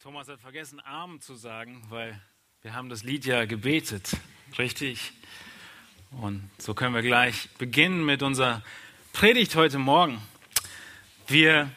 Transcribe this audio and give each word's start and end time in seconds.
Thomas 0.00 0.28
hat 0.28 0.40
vergessen, 0.40 0.78
Arm 0.78 1.20
zu 1.20 1.34
sagen, 1.34 1.82
weil 1.88 2.20
wir 2.62 2.72
haben 2.72 2.88
das 2.88 3.02
Lied 3.02 3.24
ja 3.24 3.46
gebetet, 3.46 4.16
richtig? 4.56 5.10
Und 6.12 6.48
so 6.56 6.72
können 6.72 6.94
wir 6.94 7.02
gleich 7.02 7.48
beginnen 7.58 8.06
mit 8.06 8.22
unserer 8.22 8.62
Predigt 9.12 9.56
heute 9.56 9.78
Morgen. 9.78 10.22
Wir 11.26 11.68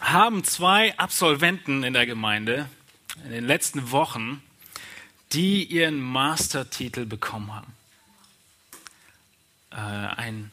haben 0.00 0.42
zwei 0.42 0.98
Absolventen 0.98 1.84
in 1.84 1.92
der 1.92 2.06
Gemeinde 2.06 2.68
in 3.24 3.30
den 3.30 3.46
letzten 3.46 3.92
Wochen, 3.92 4.42
die 5.32 5.62
ihren 5.62 6.00
Mastertitel 6.00 7.06
bekommen 7.06 7.54
haben. 7.54 7.72
Äh, 9.70 9.76
ein 9.76 10.50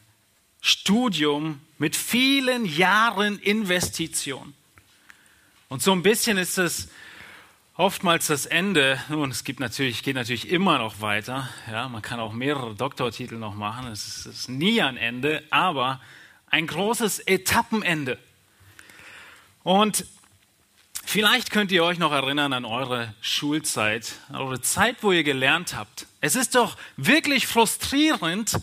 Studium 0.60 1.60
mit 1.78 1.96
vielen 1.96 2.64
Jahren 2.64 3.40
Investition. 3.40 4.54
Und 5.68 5.82
so 5.82 5.90
ein 5.90 6.02
bisschen 6.02 6.38
ist 6.38 6.58
es 6.58 6.88
oftmals 7.74 8.28
das 8.28 8.46
Ende. 8.46 9.00
Nun, 9.08 9.32
es 9.32 9.42
gibt 9.42 9.58
natürlich, 9.58 10.04
geht 10.04 10.14
natürlich 10.14 10.48
immer 10.48 10.78
noch 10.78 11.00
weiter. 11.00 11.48
Ja, 11.68 11.88
man 11.88 12.02
kann 12.02 12.20
auch 12.20 12.32
mehrere 12.32 12.76
Doktortitel 12.76 13.34
noch 13.34 13.54
machen. 13.54 13.88
Es 13.88 14.06
ist, 14.06 14.26
es 14.26 14.38
ist 14.40 14.48
nie 14.48 14.80
ein 14.80 14.96
Ende, 14.96 15.42
aber 15.50 16.00
ein 16.48 16.68
großes 16.68 17.18
Etappenende. 17.18 18.16
Und 19.64 20.06
vielleicht 21.04 21.50
könnt 21.50 21.72
ihr 21.72 21.82
euch 21.82 21.98
noch 21.98 22.12
erinnern 22.12 22.52
an 22.52 22.64
eure 22.64 23.12
Schulzeit, 23.20 24.14
an 24.28 24.36
eure 24.36 24.60
Zeit, 24.60 24.98
wo 25.00 25.10
ihr 25.10 25.24
gelernt 25.24 25.74
habt. 25.74 26.06
Es 26.20 26.36
ist 26.36 26.54
doch 26.54 26.76
wirklich 26.96 27.48
frustrierend, 27.48 28.60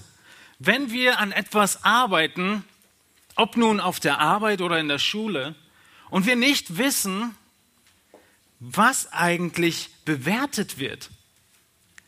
wenn 0.59 0.93
wir 0.93 1.20
an 1.20 1.34
etwas 1.34 1.84
arbeiten, 1.84 2.63
ob 3.35 3.57
nun 3.57 3.81
auf 3.81 3.99
der 3.99 4.20
Arbeit 4.20 4.62
oder 4.62 4.79
in 4.79 4.88
der 4.88 4.99
Schule, 4.99 5.55
und 6.13 6.27
wir 6.27 6.35
nicht 6.35 6.77
wissen, 6.77 7.35
was 8.59 9.12
eigentlich 9.13 9.90
bewertet 10.05 10.77
wird, 10.77 11.10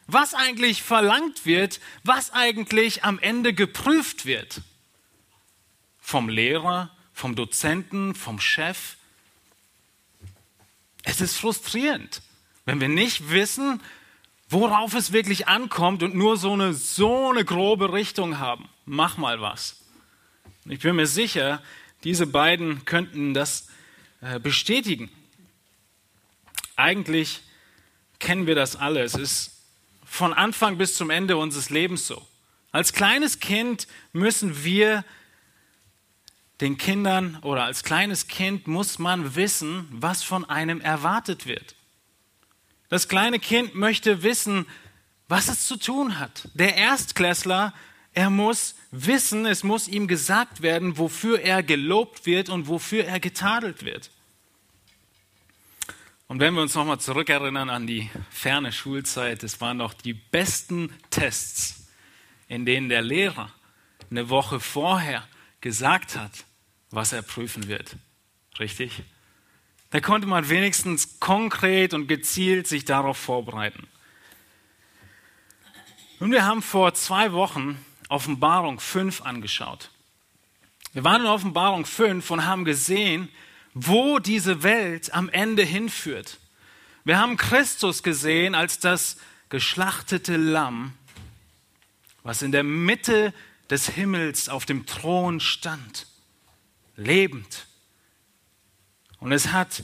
was 0.06 0.36
eigentlich 0.36 0.84
verlangt 0.84 1.48
wird, 1.48 1.80
was 2.04 2.32
eigentlich 2.32 3.04
am 3.04 3.18
Ende 3.18 3.52
geprüft 3.52 4.28
wird. 4.28 4.62
Vom 6.00 6.30
Lehrer, 6.30 6.96
vom 7.14 7.36
Dozenten, 7.36 8.14
vom 8.14 8.40
Chef. 8.40 8.98
Es 11.02 11.20
ist 11.20 11.38
frustrierend, 11.38 12.22
wenn 12.66 12.80
wir 12.80 12.90
nicht 12.90 13.32
wissen, 13.32 13.82
worauf 14.50 14.94
es 14.94 15.14
wirklich 15.14 15.48
ankommt 15.48 16.04
und 16.04 16.14
nur 16.14 16.38
so 16.38 16.54
eine, 16.54 16.76
so 16.76 17.32
eine 17.32 17.44
grobe 17.44 17.92
Richtung 17.92 18.38
haben. 18.38 18.70
Mach 18.86 19.18
mal 19.18 19.42
was. 19.42 19.78
Ich 20.66 20.82
bin 20.82 20.96
mir 20.96 21.08
sicher, 21.08 21.60
diese 22.04 22.28
beiden 22.28 22.86
könnten 22.86 23.34
das 23.34 23.68
bestätigen. 24.42 25.10
Eigentlich 26.76 27.42
kennen 28.20 28.48
wir 28.48 28.56
das 28.56 28.76
alle. 28.76 29.04
Es 29.04 29.16
ist 29.16 29.52
von 30.06 30.34
Anfang 30.34 30.78
bis 30.78 30.96
zum 30.96 31.10
Ende 31.10 31.38
unseres 31.38 31.70
Lebens 31.70 32.08
so. 32.08 32.26
Als 32.72 32.94
kleines 32.94 33.40
Kind 33.40 33.88
müssen 34.12 34.64
wir 34.64 35.06
den 36.62 36.78
Kindern 36.78 37.38
oder 37.42 37.64
als 37.64 37.84
kleines 37.84 38.28
Kind 38.28 38.68
muss 38.68 39.00
man 39.00 39.36
wissen, 39.36 39.88
was 39.92 40.24
von 40.24 40.46
einem 40.46 40.82
erwartet 40.82 41.46
wird. 41.46 41.76
Das 42.90 43.08
kleine 43.08 43.40
Kind 43.40 43.76
möchte 43.76 44.24
wissen, 44.24 44.66
was 45.28 45.50
es 45.50 45.68
zu 45.68 45.78
tun 45.78 46.20
hat. 46.20 46.48
Der 46.54 46.76
Erstklässler, 46.76 47.74
er 48.16 48.30
muss 48.30 48.76
wissen, 48.92 49.46
es 49.46 49.64
muss 49.64 49.90
ihm 49.90 50.08
gesagt 50.08 50.62
werden, 50.62 50.98
wofür 50.98 51.42
er 51.42 51.62
gelobt 51.62 52.26
wird 52.26 52.48
und 52.48 52.68
wofür 52.68 53.04
er 53.04 53.20
getadelt 53.20 53.84
wird. 53.84 54.10
Und 56.28 56.40
wenn 56.40 56.54
wir 56.54 56.62
uns 56.62 56.74
nochmal 56.74 57.00
zurückerinnern 57.00 57.70
an 57.70 57.86
die 57.86 58.10
ferne 58.32 58.72
Schulzeit, 58.72 59.44
es 59.44 59.60
waren 59.60 59.80
doch 59.80 59.94
die 59.94 60.14
besten 60.14 60.94
Tests, 61.10 61.88
in 62.48 62.66
denen 62.66 62.88
der 62.88 63.02
Lehrer 63.02 63.52
eine 64.10 64.30
Woche 64.30 64.62
vorher 64.62 65.28
gesagt 65.60 66.16
hat, 66.16 66.46
was 66.92 67.12
er 67.12 67.22
prüfen 67.22 67.68
wird. 67.68 67.98
Richtig? 68.60 69.04
Da 69.90 70.00
konnte 70.00 70.26
man 70.26 70.48
wenigstens 70.48 71.20
konkret 71.20 71.94
und 71.94 72.08
gezielt 72.08 72.66
sich 72.68 72.86
darauf 72.86 73.18
vorbereiten. 73.18 73.88
Und 76.22 76.32
wir 76.32 76.46
haben 76.46 76.62
vor 76.62 76.94
zwei 76.94 77.34
Wochen 77.34 77.78
Offenbarung 78.10 78.80
5 78.80 79.22
angeschaut. 79.22 79.90
Wir 80.94 81.04
waren 81.04 81.22
in 81.22 81.28
Offenbarung 81.28 81.86
5 81.86 82.30
und 82.32 82.46
haben 82.46 82.66
gesehen, 82.66 83.30
wo 83.74 84.20
diese 84.20 84.64
Welt 84.64 85.14
am 85.14 85.30
Ende 85.30 85.64
hinführt. 85.64 86.40
Wir 87.04 87.20
haben 87.20 87.38
Christus 87.38 88.02
gesehen 88.02 88.56
als 88.56 88.80
das 88.80 89.18
geschlachtete 89.50 90.38
Lamm, 90.38 90.94
was 92.24 92.42
in 92.42 92.52
der 92.52 92.64
Mitte 92.64 93.34
des 93.70 93.90
Himmels 93.90 94.50
auf 94.50 94.66
dem 94.66 94.86
Thron 94.86 95.40
stand, 95.40 96.08
lebend. 96.96 97.68
Und 99.20 99.32
es 99.32 99.52
hat 99.52 99.84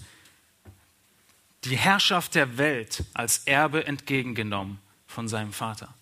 die 1.63 1.77
Herrschaft 1.77 2.35
der 2.35 2.57
Welt 2.57 3.03
als 3.13 3.39
Erbe 3.39 3.85
entgegengenommen 3.85 4.79
von 5.07 5.27
seinem 5.27 5.53
Vater. 5.53 5.93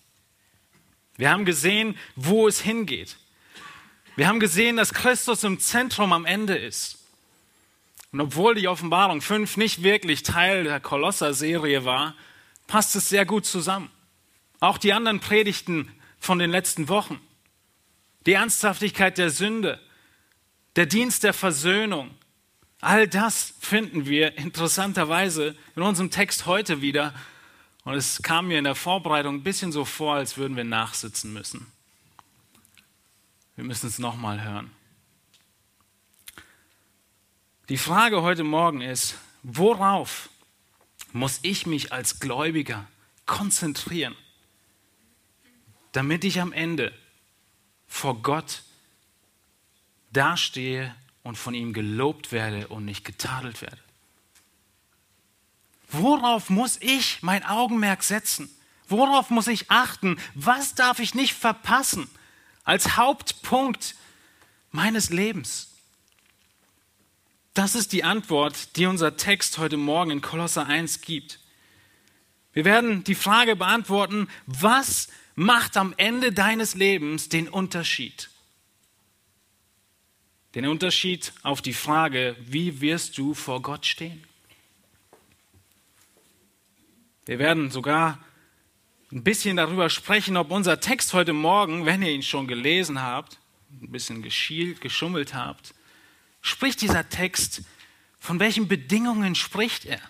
Wir 1.20 1.30
haben 1.30 1.44
gesehen, 1.44 1.98
wo 2.16 2.48
es 2.48 2.62
hingeht. 2.62 3.18
Wir 4.16 4.26
haben 4.26 4.40
gesehen, 4.40 4.78
dass 4.78 4.94
Christus 4.94 5.44
im 5.44 5.60
Zentrum 5.60 6.14
am 6.14 6.24
Ende 6.24 6.56
ist. 6.56 6.96
Und 8.10 8.22
obwohl 8.22 8.54
die 8.54 8.68
Offenbarung 8.68 9.20
5 9.20 9.58
nicht 9.58 9.82
wirklich 9.82 10.22
Teil 10.22 10.64
der 10.64 10.80
Kolosser-Serie 10.80 11.84
war, 11.84 12.14
passt 12.66 12.96
es 12.96 13.10
sehr 13.10 13.26
gut 13.26 13.44
zusammen. 13.44 13.90
Auch 14.60 14.78
die 14.78 14.94
anderen 14.94 15.20
Predigten 15.20 15.92
von 16.18 16.38
den 16.38 16.50
letzten 16.50 16.88
Wochen. 16.88 17.20
Die 18.24 18.32
Ernsthaftigkeit 18.32 19.18
der 19.18 19.28
Sünde, 19.28 19.78
der 20.76 20.86
Dienst 20.86 21.22
der 21.22 21.34
Versöhnung, 21.34 22.10
all 22.80 23.06
das 23.06 23.52
finden 23.60 24.06
wir 24.06 24.38
interessanterweise 24.38 25.54
in 25.76 25.82
unserem 25.82 26.10
Text 26.10 26.46
heute 26.46 26.80
wieder. 26.80 27.12
Und 27.90 27.96
es 27.96 28.22
kam 28.22 28.46
mir 28.46 28.56
in 28.56 28.62
der 28.62 28.76
Vorbereitung 28.76 29.34
ein 29.34 29.42
bisschen 29.42 29.72
so 29.72 29.84
vor, 29.84 30.14
als 30.14 30.36
würden 30.36 30.56
wir 30.56 30.62
nachsitzen 30.62 31.32
müssen. 31.32 31.66
Wir 33.56 33.64
müssen 33.64 33.88
es 33.88 33.98
nochmal 33.98 34.44
hören. 34.44 34.70
Die 37.68 37.76
Frage 37.76 38.22
heute 38.22 38.44
Morgen 38.44 38.80
ist, 38.80 39.16
worauf 39.42 40.28
muss 41.12 41.40
ich 41.42 41.66
mich 41.66 41.92
als 41.92 42.20
Gläubiger 42.20 42.86
konzentrieren, 43.26 44.14
damit 45.90 46.22
ich 46.22 46.40
am 46.40 46.52
Ende 46.52 46.96
vor 47.88 48.22
Gott 48.22 48.62
dastehe 50.12 50.94
und 51.24 51.36
von 51.36 51.54
ihm 51.54 51.72
gelobt 51.72 52.30
werde 52.30 52.68
und 52.68 52.84
nicht 52.84 53.04
getadelt 53.04 53.60
werde? 53.60 53.82
Worauf 55.92 56.50
muss 56.50 56.78
ich 56.80 57.22
mein 57.22 57.44
Augenmerk 57.44 58.02
setzen? 58.02 58.48
Worauf 58.88 59.30
muss 59.30 59.46
ich 59.48 59.70
achten? 59.70 60.18
Was 60.34 60.74
darf 60.74 60.98
ich 60.98 61.14
nicht 61.14 61.34
verpassen 61.34 62.08
als 62.64 62.96
Hauptpunkt 62.96 63.94
meines 64.70 65.10
Lebens? 65.10 65.68
Das 67.54 67.74
ist 67.74 67.92
die 67.92 68.04
Antwort, 68.04 68.76
die 68.76 68.86
unser 68.86 69.16
Text 69.16 69.58
heute 69.58 69.76
Morgen 69.76 70.12
in 70.12 70.20
Kolosser 70.20 70.66
1 70.66 71.00
gibt. 71.00 71.40
Wir 72.52 72.64
werden 72.64 73.04
die 73.04 73.14
Frage 73.14 73.56
beantworten, 73.56 74.28
was 74.46 75.08
macht 75.34 75.76
am 75.76 75.94
Ende 75.96 76.32
deines 76.32 76.74
Lebens 76.74 77.28
den 77.28 77.48
Unterschied? 77.48 78.30
Den 80.54 80.66
Unterschied 80.66 81.32
auf 81.42 81.62
die 81.62 81.74
Frage, 81.74 82.36
wie 82.40 82.80
wirst 82.80 83.18
du 83.18 83.34
vor 83.34 83.62
Gott 83.62 83.86
stehen? 83.86 84.24
Wir 87.26 87.38
werden 87.38 87.70
sogar 87.70 88.18
ein 89.12 89.22
bisschen 89.24 89.56
darüber 89.56 89.90
sprechen, 89.90 90.36
ob 90.36 90.50
unser 90.50 90.80
Text 90.80 91.12
heute 91.12 91.32
Morgen, 91.32 91.84
wenn 91.84 92.02
ihr 92.02 92.12
ihn 92.12 92.22
schon 92.22 92.46
gelesen 92.46 93.02
habt, 93.02 93.38
ein 93.82 93.90
bisschen 93.90 94.22
geschielt, 94.22 94.80
geschummelt 94.80 95.34
habt, 95.34 95.74
spricht 96.40 96.80
dieser 96.80 97.08
Text, 97.08 97.62
von 98.18 98.40
welchen 98.40 98.68
Bedingungen 98.68 99.34
spricht 99.34 99.84
er? 99.84 100.00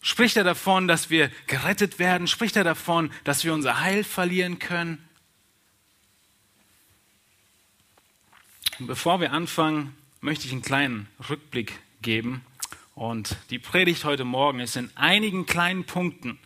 Spricht 0.00 0.36
er 0.36 0.44
davon, 0.44 0.88
dass 0.88 1.10
wir 1.10 1.30
gerettet 1.46 1.98
werden? 1.98 2.26
Spricht 2.26 2.56
er 2.56 2.64
davon, 2.64 3.12
dass 3.24 3.44
wir 3.44 3.54
unser 3.54 3.80
Heil 3.80 4.02
verlieren 4.02 4.58
können? 4.58 4.98
Und 8.80 8.88
bevor 8.88 9.20
wir 9.20 9.32
anfangen, 9.32 9.96
möchte 10.20 10.46
ich 10.46 10.52
einen 10.52 10.62
kleinen 10.62 11.08
Rückblick 11.28 11.78
geben. 12.02 12.44
Und 12.94 13.36
die 13.50 13.58
Predigt 13.58 14.04
heute 14.04 14.24
Morgen 14.24 14.60
ist 14.60 14.76
in 14.76 14.90
einigen 14.96 15.46
kleinen 15.46 15.84
Punkten 15.84 16.38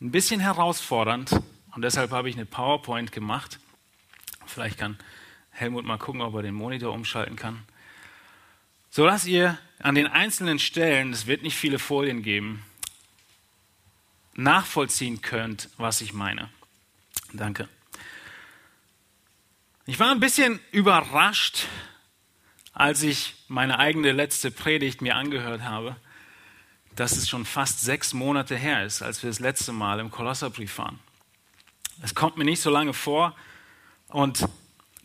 ein 0.00 0.10
bisschen 0.10 0.40
herausfordernd. 0.40 1.32
Und 1.74 1.82
deshalb 1.82 2.10
habe 2.10 2.28
ich 2.28 2.36
eine 2.36 2.46
PowerPoint 2.46 3.12
gemacht. 3.12 3.58
Vielleicht 4.46 4.78
kann 4.78 4.98
Helmut 5.50 5.84
mal 5.84 5.98
gucken, 5.98 6.20
ob 6.20 6.34
er 6.34 6.42
den 6.42 6.54
Monitor 6.54 6.92
umschalten 6.92 7.36
kann 7.36 7.64
sodass 8.96 9.26
ihr 9.26 9.58
an 9.78 9.94
den 9.94 10.06
einzelnen 10.06 10.58
Stellen, 10.58 11.12
es 11.12 11.26
wird 11.26 11.42
nicht 11.42 11.54
viele 11.54 11.78
Folien 11.78 12.22
geben, 12.22 12.64
nachvollziehen 14.32 15.20
könnt, 15.20 15.68
was 15.76 16.00
ich 16.00 16.14
meine. 16.14 16.48
Danke. 17.34 17.68
Ich 19.84 20.00
war 20.00 20.10
ein 20.12 20.20
bisschen 20.20 20.60
überrascht, 20.72 21.66
als 22.76 23.02
ich 23.02 23.34
meine 23.48 23.78
eigene 23.78 24.12
letzte 24.12 24.50
Predigt 24.50 25.00
mir 25.00 25.16
angehört 25.16 25.62
habe, 25.62 25.96
dass 26.94 27.16
es 27.16 27.26
schon 27.26 27.46
fast 27.46 27.80
sechs 27.80 28.12
Monate 28.12 28.54
her 28.54 28.84
ist, 28.84 29.00
als 29.00 29.22
wir 29.22 29.30
das 29.30 29.40
letzte 29.40 29.72
Mal 29.72 29.98
im 29.98 30.10
Kolosserbrief 30.10 30.76
waren. 30.76 30.98
Es 32.02 32.14
kommt 32.14 32.36
mir 32.36 32.44
nicht 32.44 32.60
so 32.60 32.68
lange 32.68 32.92
vor 32.92 33.34
und 34.08 34.46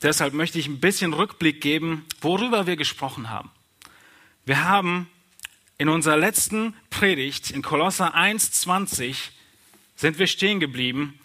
deshalb 0.01 0.33
möchte 0.33 0.59
ich 0.59 0.67
ein 0.67 0.81
bisschen 0.81 1.13
Rückblick 1.13 1.61
geben, 1.61 2.05
worüber 2.19 2.67
wir 2.67 2.75
gesprochen 2.75 3.29
haben. 3.29 3.49
Wir 4.43 4.65
haben 4.65 5.09
in 5.77 5.87
unserer 5.87 6.17
letzten 6.17 6.75
Predigt 6.89 7.51
in 7.51 7.61
Kolosser 7.61 8.17
1,20 8.17 9.15
sind 9.95 10.19
wir 10.19 10.27
stehen 10.27 10.59
geblieben 10.59 11.17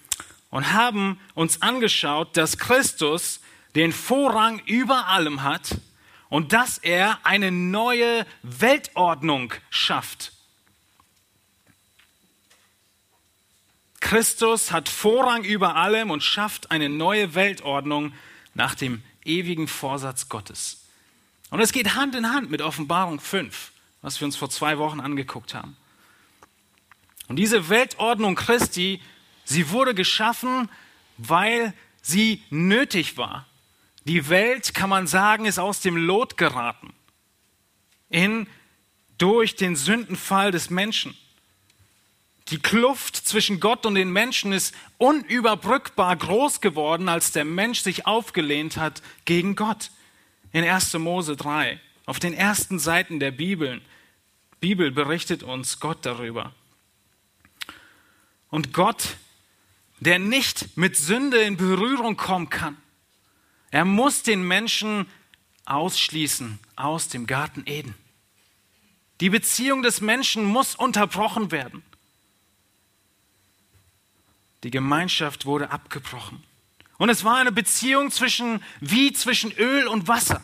und 0.50 0.72
haben 0.72 1.18
uns 1.34 1.60
angeschaut, 1.60 2.36
dass 2.36 2.56
Christus 2.56 3.40
den 3.74 3.92
Vorrang 3.92 4.60
über 4.66 5.08
allem 5.08 5.42
hat 5.42 5.80
und 6.28 6.52
dass 6.52 6.78
er 6.78 7.18
eine 7.24 7.50
neue 7.50 8.26
Weltordnung 8.42 9.54
schafft. 9.70 10.32
Christus 14.00 14.70
hat 14.70 14.88
Vorrang 14.88 15.44
über 15.44 15.76
allem 15.76 16.10
und 16.10 16.22
schafft 16.22 16.70
eine 16.70 16.88
neue 16.88 17.34
Weltordnung 17.34 18.12
nach 18.54 18.74
dem 18.74 19.02
ewigen 19.24 19.66
Vorsatz 19.68 20.28
Gottes. 20.28 20.84
Und 21.50 21.60
es 21.60 21.72
geht 21.72 21.94
Hand 21.94 22.14
in 22.14 22.32
Hand 22.32 22.50
mit 22.50 22.62
Offenbarung 22.62 23.20
5, 23.20 23.72
was 24.02 24.20
wir 24.20 24.26
uns 24.26 24.36
vor 24.36 24.50
zwei 24.50 24.78
Wochen 24.78 25.00
angeguckt 25.00 25.54
haben. 25.54 25.76
Und 27.28 27.36
diese 27.36 27.68
Weltordnung 27.68 28.36
Christi, 28.36 29.00
sie 29.44 29.70
wurde 29.70 29.94
geschaffen, 29.94 30.68
weil 31.18 31.74
sie 32.02 32.42
nötig 32.50 33.16
war. 33.16 33.46
Die 34.06 34.28
Welt, 34.28 34.72
kann 34.72 34.88
man 34.88 35.06
sagen, 35.06 35.46
ist 35.46 35.58
aus 35.58 35.80
dem 35.80 35.96
Lot 35.96 36.36
geraten. 36.36 36.92
In, 38.08 38.46
durch 39.18 39.56
den 39.56 39.74
Sündenfall 39.74 40.52
des 40.52 40.70
Menschen. 40.70 41.16
Die 42.48 42.60
Kluft 42.60 43.16
zwischen 43.16 43.58
Gott 43.58 43.84
und 43.84 43.96
den 43.96 44.12
Menschen 44.12 44.52
ist 44.52 44.72
unüberbrückbar 44.98 46.14
groß 46.14 46.60
geworden, 46.60 47.08
als 47.08 47.32
der 47.32 47.44
Mensch 47.44 47.80
sich 47.80 48.06
aufgelehnt 48.06 48.76
hat 48.76 49.02
gegen 49.24 49.56
Gott. 49.56 49.90
In 50.52 50.62
1. 50.62 50.94
Mose 50.94 51.36
3, 51.36 51.80
auf 52.04 52.20
den 52.20 52.32
ersten 52.32 52.78
Seiten 52.78 53.18
der 53.18 53.32
Bibel, 53.32 53.82
Bibel 54.60 54.92
berichtet 54.92 55.42
uns 55.42 55.80
Gott 55.80 56.06
darüber. 56.06 56.52
Und 58.48 58.72
Gott, 58.72 59.16
der 59.98 60.20
nicht 60.20 60.76
mit 60.76 60.96
Sünde 60.96 61.38
in 61.38 61.56
Berührung 61.56 62.16
kommen 62.16 62.48
kann, 62.48 62.76
er 63.76 63.84
muss 63.84 64.22
den 64.22 64.42
Menschen 64.42 65.06
ausschließen 65.66 66.58
aus 66.76 67.08
dem 67.08 67.26
Garten 67.26 67.64
Eden. 67.66 67.94
Die 69.20 69.28
Beziehung 69.28 69.82
des 69.82 70.00
Menschen 70.00 70.46
muss 70.46 70.74
unterbrochen 70.74 71.50
werden. 71.50 71.82
Die 74.62 74.70
Gemeinschaft 74.70 75.44
wurde 75.44 75.72
abgebrochen. 75.72 76.42
Und 76.96 77.10
es 77.10 77.22
war 77.22 77.36
eine 77.36 77.52
Beziehung 77.52 78.10
zwischen, 78.10 78.62
wie 78.80 79.12
zwischen 79.12 79.52
Öl 79.52 79.88
und 79.88 80.08
Wasser. 80.08 80.40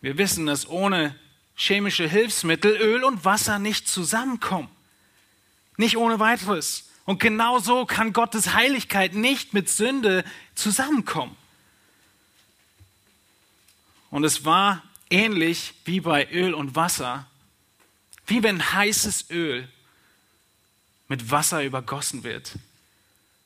Wir 0.00 0.18
wissen, 0.18 0.46
dass 0.46 0.68
ohne 0.68 1.18
chemische 1.56 2.08
Hilfsmittel 2.08 2.76
Öl 2.76 3.02
und 3.02 3.24
Wasser 3.24 3.58
nicht 3.58 3.88
zusammenkommen. 3.88 4.68
Nicht 5.78 5.96
ohne 5.96 6.20
weiteres. 6.20 6.85
Und 7.06 7.20
genau 7.20 7.60
so 7.60 7.86
kann 7.86 8.12
Gottes 8.12 8.52
Heiligkeit 8.52 9.14
nicht 9.14 9.54
mit 9.54 9.70
Sünde 9.70 10.24
zusammenkommen. 10.54 11.36
Und 14.10 14.24
es 14.24 14.44
war 14.44 14.82
ähnlich 15.08 15.74
wie 15.84 16.00
bei 16.00 16.28
Öl 16.30 16.52
und 16.52 16.74
Wasser, 16.74 17.26
wie 18.26 18.42
wenn 18.42 18.72
heißes 18.72 19.30
Öl 19.30 19.68
mit 21.08 21.30
Wasser 21.30 21.62
übergossen 21.62 22.24
wird. 22.24 22.52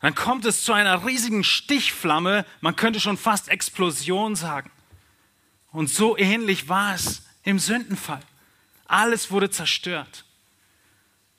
Dann 0.00 0.14
kommt 0.14 0.46
es 0.46 0.64
zu 0.64 0.72
einer 0.72 1.04
riesigen 1.04 1.44
Stichflamme, 1.44 2.46
man 2.62 2.76
könnte 2.76 3.00
schon 3.00 3.18
fast 3.18 3.48
Explosion 3.48 4.36
sagen. 4.36 4.70
Und 5.72 5.90
so 5.90 6.16
ähnlich 6.16 6.68
war 6.70 6.94
es 6.94 7.22
im 7.44 7.58
Sündenfall. 7.58 8.22
Alles 8.86 9.30
wurde 9.30 9.50
zerstört. 9.50 10.24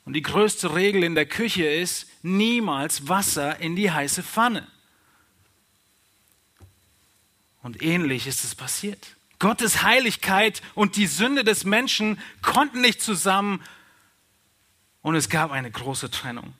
Und 0.06 0.14
die 0.14 0.22
größte 0.22 0.76
Regel 0.76 1.04
in 1.04 1.16
der 1.16 1.26
Küche 1.26 1.66
ist, 1.66 2.08
niemals 2.24 3.08
Wasser 3.08 3.60
in 3.60 3.76
die 3.76 3.92
heiße 3.92 4.24
Pfanne. 4.24 4.68
Und 7.62 7.82
ähnlich 7.84 8.28
ist 8.28 8.44
es 8.44 8.56
passiert. 8.56 9.16
Gottes 9.38 9.84
Heiligkeit 9.84 10.62
und 10.76 10.96
die 10.96 11.08
Sünde 11.08 11.44
des 11.44 11.64
Menschen 11.64 12.20
konnten 12.42 12.82
nicht 12.82 13.02
zusammen 13.02 13.62
und 15.02 15.16
es 15.16 15.30
gab 15.30 15.52
eine 15.52 15.72
große 15.72 16.12
Trennung. 16.12 16.54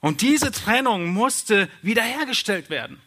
Und 0.00 0.20
diese 0.20 0.52
Trennung 0.52 1.06
musste 1.06 1.68
wiederhergestellt 1.82 2.70
werden. 2.70 3.00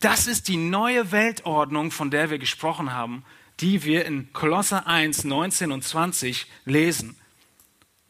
Das 0.00 0.26
ist 0.26 0.48
die 0.48 0.56
neue 0.56 1.12
Weltordnung, 1.12 1.90
von 1.90 2.10
der 2.10 2.30
wir 2.30 2.38
gesprochen 2.38 2.92
haben, 2.92 3.24
die 3.60 3.84
wir 3.84 4.06
in 4.06 4.32
Kolosser 4.32 4.86
1, 4.86 5.24
19 5.24 5.72
und 5.72 5.84
20 5.84 6.46
lesen. 6.64 7.19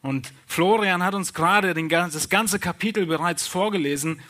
Und 0.01 0.33
Florian 0.47 1.03
hat 1.03 1.13
uns 1.13 1.33
gerade 1.33 1.73
das 1.73 2.29
ganze 2.29 2.59
Kapitel 2.59 3.05
bereits 3.05 3.47
vorgelesen. 3.47 4.21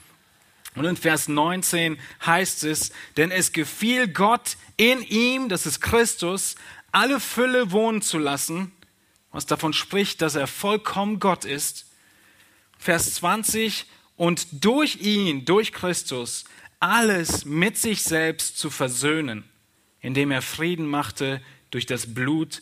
Und 0.76 0.86
in 0.86 0.98
Vers 0.98 1.28
19 1.28 1.98
heißt 2.26 2.64
es, 2.66 2.92
denn 3.18 3.32
es 3.32 3.52
gefiel 3.52 4.08
Gott 4.08 4.58
in 4.78 5.02
ihm, 5.02 5.50
das 5.50 5.66
ist 5.66 5.82
Christus, 5.82 6.56
alle 6.92 7.20
Fülle 7.20 7.72
wohnen 7.72 8.02
zu 8.02 8.18
lassen, 8.18 8.72
was 9.32 9.46
davon 9.46 9.74
spricht, 9.74 10.22
dass 10.22 10.36
er 10.36 10.48
vollkommen 10.48 11.20
Gott 11.20 11.46
ist. 11.46 11.86
Vers 12.78 13.14
20, 13.16 13.86
und 14.18 14.64
durch 14.64 14.98
ihn, 14.98 15.46
durch 15.46 15.72
Christus, 15.72 16.46
alles 16.80 17.46
mit 17.46 17.78
sich 17.78 18.04
selbst 18.04 18.58
zu 18.58 18.70
versöhnen, 18.70 19.46
indem 20.00 20.32
er 20.32 20.42
Frieden 20.42 20.86
machte 20.86 21.42
durch 21.70 21.86
das 21.86 22.14
Blut 22.14 22.62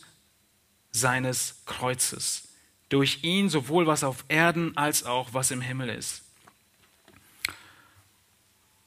seines 0.92 1.62
Kreuzes 1.66 2.49
durch 2.90 3.24
ihn 3.24 3.50
sowohl 3.50 3.88
was 3.88 4.04
auf 4.04 4.26
Erden 4.28 4.76
als 4.76 5.04
auch 5.04 5.34
was 5.34 5.52
im 5.52 5.62
Himmel 5.62 5.90
ist. 5.90 6.24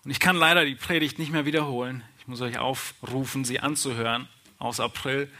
Und 0.04 0.10
ich 0.10 0.20
kann 0.20 0.36
leider 0.36 0.64
die 0.64 0.74
Predigt 0.74 1.18
nicht 1.18 1.30
mehr 1.30 1.46
wiederholen. 1.46 2.02
Ich 2.18 2.26
muss 2.26 2.40
euch 2.40 2.58
aufrufen, 2.58 3.44
sie 3.44 3.60
anzuhören 3.60 4.28
aus 4.58 4.80
April, 4.80 5.30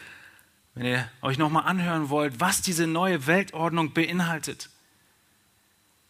wenn 0.74 0.86
ihr 0.86 1.10
euch 1.20 1.38
nochmal 1.38 1.66
anhören 1.66 2.08
wollt, 2.08 2.40
was 2.40 2.62
diese 2.62 2.86
neue 2.86 3.26
Weltordnung 3.26 3.92
beinhaltet. 3.92 4.70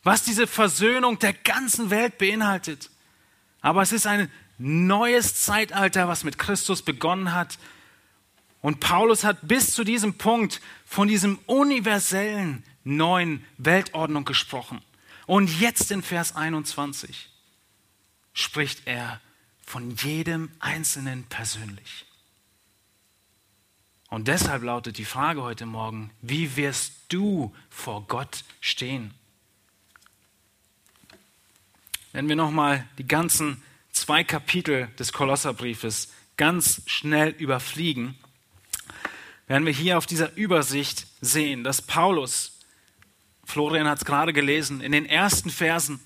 Was 0.02 0.24
diese 0.24 0.46
Versöhnung 0.46 1.18
der 1.18 1.32
ganzen 1.32 1.90
Welt 1.90 2.18
beinhaltet. 2.18 2.90
Aber 3.60 3.82
es 3.82 3.92
ist 3.92 4.06
ein 4.06 4.30
neues 4.58 5.42
Zeitalter, 5.42 6.08
was 6.08 6.24
mit 6.24 6.38
Christus 6.38 6.82
begonnen 6.82 7.34
hat 7.34 7.58
und 8.62 8.78
Paulus 8.78 9.24
hat 9.24 9.38
bis 9.42 9.74
zu 9.74 9.84
diesem 9.84 10.14
Punkt 10.14 10.60
von 10.86 11.08
diesem 11.08 11.38
universellen 11.46 12.64
neuen 12.84 13.44
Weltordnung 13.58 14.24
gesprochen. 14.24 14.80
Und 15.26 15.60
jetzt 15.60 15.90
in 15.90 16.02
Vers 16.02 16.34
21 16.36 17.28
spricht 18.32 18.86
er 18.86 19.20
von 19.66 19.94
jedem 19.96 20.50
Einzelnen 20.60 21.24
persönlich. 21.24 22.06
Und 24.08 24.28
deshalb 24.28 24.62
lautet 24.62 24.98
die 24.98 25.04
Frage 25.04 25.42
heute 25.42 25.66
Morgen, 25.66 26.10
wie 26.20 26.56
wirst 26.56 26.92
du 27.08 27.54
vor 27.70 28.06
Gott 28.06 28.44
stehen? 28.60 29.12
Wenn 32.12 32.28
wir 32.28 32.36
nochmal 32.36 32.86
die 32.98 33.08
ganzen 33.08 33.62
zwei 33.90 34.22
Kapitel 34.22 34.88
des 34.98 35.12
Kolosserbriefes 35.12 36.12
ganz 36.36 36.82
schnell 36.86 37.30
überfliegen, 37.30 38.18
werden 39.46 39.66
wir 39.66 39.72
hier 39.72 39.98
auf 39.98 40.06
dieser 40.06 40.34
Übersicht 40.36 41.06
sehen, 41.20 41.64
dass 41.64 41.82
Paulus, 41.82 42.58
Florian 43.44 43.88
hat 43.88 43.98
es 43.98 44.04
gerade 44.04 44.32
gelesen, 44.32 44.80
in 44.80 44.92
den 44.92 45.06
ersten 45.06 45.50
Versen 45.50 46.00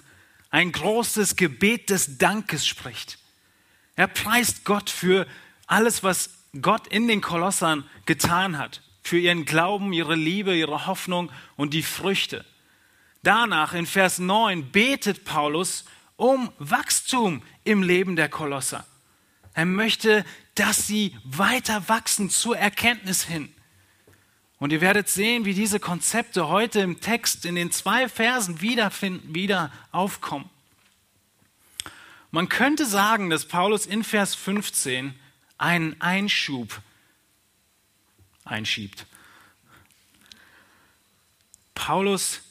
ein 0.50 0.73
großes 0.73 1.37
Gebet 1.37 1.90
des 1.90 2.19
Dankes 2.19 2.66
spricht. 2.66 3.19
Er 3.95 4.09
preist 4.09 4.64
Gott 4.64 4.90
für 4.90 5.26
alles, 5.66 6.02
was 6.02 6.31
Gott 6.62 6.87
in 6.87 7.09
den 7.09 7.21
Kolossern 7.21 7.85
getan 8.07 8.59
hat, 8.59 8.83
für 9.02 9.19
ihren 9.19 9.45
Glauben, 9.45 9.93
ihre 9.93 10.14
Liebe, 10.14 10.57
ihre 10.57 10.87
Hoffnung 10.87 11.31
und 11.57 11.75
die 11.75 11.83
Früchte. 11.83 12.45
Danach 13.23 13.75
in 13.75 13.87
Vers 13.87 14.19
9 14.19 14.71
betet 14.71 15.25
Paulus 15.25 15.85
um 16.16 16.50
Wachstum 16.59 17.43
im 17.64 17.83
Leben 17.83 18.16
der 18.16 18.28
Kolosser. 18.28 18.87
Er 19.57 19.65
möchte, 19.65 20.23
dass 20.55 20.87
sie 20.87 21.17
weiter 21.25 21.89
wachsen 21.89 22.29
zur 22.29 22.59
Erkenntnis 22.59 23.25
hin. 23.25 23.51
Und 24.59 24.71
ihr 24.71 24.83
werdet 24.83 25.09
sehen, 25.09 25.47
wie 25.47 25.55
diese 25.55 25.81
Konzepte 25.81 26.49
heute 26.49 26.81
im 26.81 27.01
Text 27.01 27.47
in 27.47 27.55
den 27.55 27.73
zwei 27.73 28.11
Versen 28.11 28.61
wiederfinden, 28.61 29.35
wieder 29.35 29.73
aufkommen. 29.93 30.51
Man 32.31 32.51
könnte 32.51 32.85
sagen, 32.85 33.31
dass 33.31 33.49
Paulus 33.49 33.87
in 33.87 34.05
Vers 34.05 34.35
15 34.35 35.19
einen 35.57 35.99
Einschub 36.03 36.83
einschiebt. 38.45 39.07
Paulus 41.75 42.43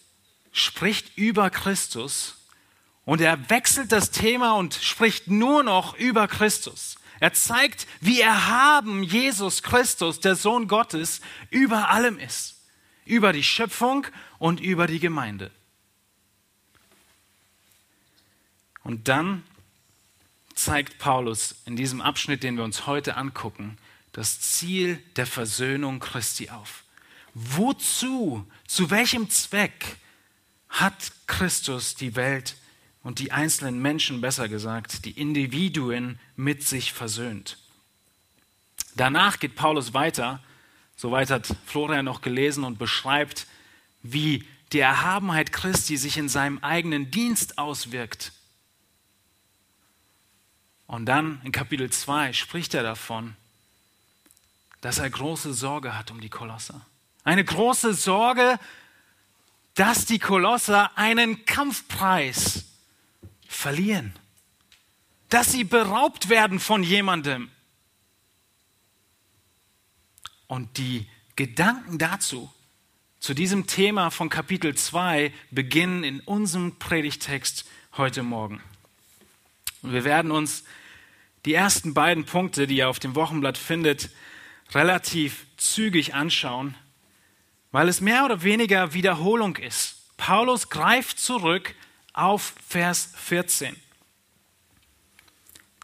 spricht 0.52 1.16
über 1.20 1.52
Christus 1.52 2.45
und 3.06 3.22
er 3.22 3.50
wechselt 3.50 3.92
das 3.92 4.12
Thema 4.12 4.54
und 4.54 4.74
spricht 4.74 5.28
nur 5.28 5.64
noch 5.64 5.96
über 5.96 6.28
Christus. 6.28 6.98
Er 7.20 7.34
zeigt, 7.34 7.88
wie 8.02 8.20
erhaben 8.20 9.04
Jesus 9.04 9.64
Christus, 9.64 10.20
der 10.20 10.36
Sohn 10.36 10.68
Gottes, 10.68 11.22
über 11.50 11.90
allem 11.90 12.20
ist. 12.20 12.56
Über 13.06 13.32
die 13.32 13.44
Schöpfung 13.44 14.08
und 14.40 14.60
über 14.60 14.88
die 14.88 15.00
Gemeinde. 15.00 15.52
Und 18.84 19.08
dann 19.08 19.44
zeigt 20.56 20.98
Paulus 20.98 21.56
in 21.66 21.76
diesem 21.76 22.02
Abschnitt, 22.02 22.44
den 22.44 22.58
wir 22.58 22.64
uns 22.64 22.88
heute 22.88 23.18
angucken, 23.18 23.78
das 24.12 24.40
Ziel 24.42 24.98
der 25.16 25.28
Versöhnung 25.28 26.00
Christi 26.00 26.50
auf. 26.50 26.84
Wozu, 27.34 28.50
zu 28.68 28.90
welchem 28.90 29.30
Zweck 29.30 29.98
hat 30.70 31.12
Christus 31.28 31.96
die 31.96 32.16
Welt 32.16 32.56
und 33.06 33.20
die 33.20 33.32
einzelnen 33.32 33.80
Menschen, 33.80 34.20
besser 34.20 34.50
gesagt, 34.50 35.06
die 35.06 35.12
Individuen 35.12 36.20
mit 36.36 36.64
sich 36.64 36.92
versöhnt. 36.92 37.60
Danach 38.96 39.38
geht 39.40 39.56
Paulus 39.56 39.94
weiter, 39.94 40.42
soweit 40.96 41.30
hat 41.30 41.56
Florian 41.68 42.04
noch 42.04 42.22
gelesen 42.22 42.64
und 42.64 42.80
beschreibt, 42.80 43.46
wie 44.02 44.44
die 44.74 44.80
Erhabenheit 44.80 45.52
Christi 45.52 45.98
sich 45.98 46.18
in 46.18 46.30
seinem 46.30 46.58
eigenen 46.64 47.12
Dienst 47.12 47.60
auswirkt. 47.60 48.32
Und 50.88 51.06
dann 51.06 51.42
in 51.44 51.52
Kapitel 51.52 51.92
2 51.92 52.34
spricht 52.34 52.74
er 52.74 52.82
davon, 52.82 53.36
dass 54.82 54.98
er 54.98 55.12
große 55.12 55.54
Sorge 55.54 55.96
hat 55.96 56.10
um 56.10 56.22
die 56.22 56.30
Kolosser. 56.30 56.84
Eine 57.24 57.46
große 57.46 57.94
Sorge, 57.94 58.60
dass 59.76 60.06
die 60.06 60.20
Kolosser 60.20 60.98
einen 60.98 61.46
Kampfpreis 61.46 62.65
verlieren, 63.48 64.14
dass 65.30 65.52
sie 65.52 65.64
beraubt 65.64 66.30
werden 66.30 66.60
von 66.60 66.84
jemandem. 66.84 67.50
Und 70.48 70.78
die 70.78 71.08
Gedanken 71.36 71.98
dazu, 71.98 72.52
zu 73.20 73.34
diesem 73.34 73.66
Thema 73.66 74.12
von 74.12 74.30
Kapitel 74.30 74.76
2, 74.76 75.34
beginnen 75.50 76.04
in 76.04 76.20
unserem 76.22 76.78
Predigtext 76.78 77.66
heute 77.98 78.22
Morgen. 78.22 78.62
Wir 79.82 80.04
werden 80.04 80.32
uns 80.32 80.64
die 81.46 81.54
ersten 81.54 81.94
beiden 81.94 82.26
Punkte, 82.26 82.68
die 82.68 82.78
ihr 82.78 82.90
auf 82.90 83.00
dem 83.00 83.16
Wochenblatt 83.16 83.58
findet, 83.58 84.10
relativ 84.74 85.46
zügig 85.58 86.14
anschauen, 86.14 86.76
weil 87.72 87.88
es 87.90 88.02
mehr 88.02 88.26
oder 88.26 88.44
weniger 88.44 88.94
Wiederholung 88.94 89.56
ist. 89.58 89.96
Paulus 90.18 90.70
greift 90.70 91.20
zurück 91.20 91.76
auf 92.16 92.56
Vers 92.68 93.12
14. 93.16 93.76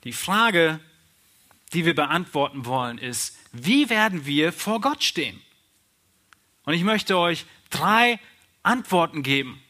Die 0.03 0.13
Frage, 0.13 0.79
die 1.73 1.85
wir 1.85 1.93
beantworten 1.93 2.65
wollen, 2.65 2.97
ist, 2.97 3.37
wie 3.51 3.89
werden 3.89 4.25
wir 4.25 4.51
vor 4.53 4.81
Gott 4.81 5.03
stehen? 5.03 5.41
Und 6.63 6.73
ich 6.73 6.83
möchte 6.83 7.17
euch 7.17 7.45
drei 7.69 8.19
Antworten 8.63 9.23
geben. 9.23 9.61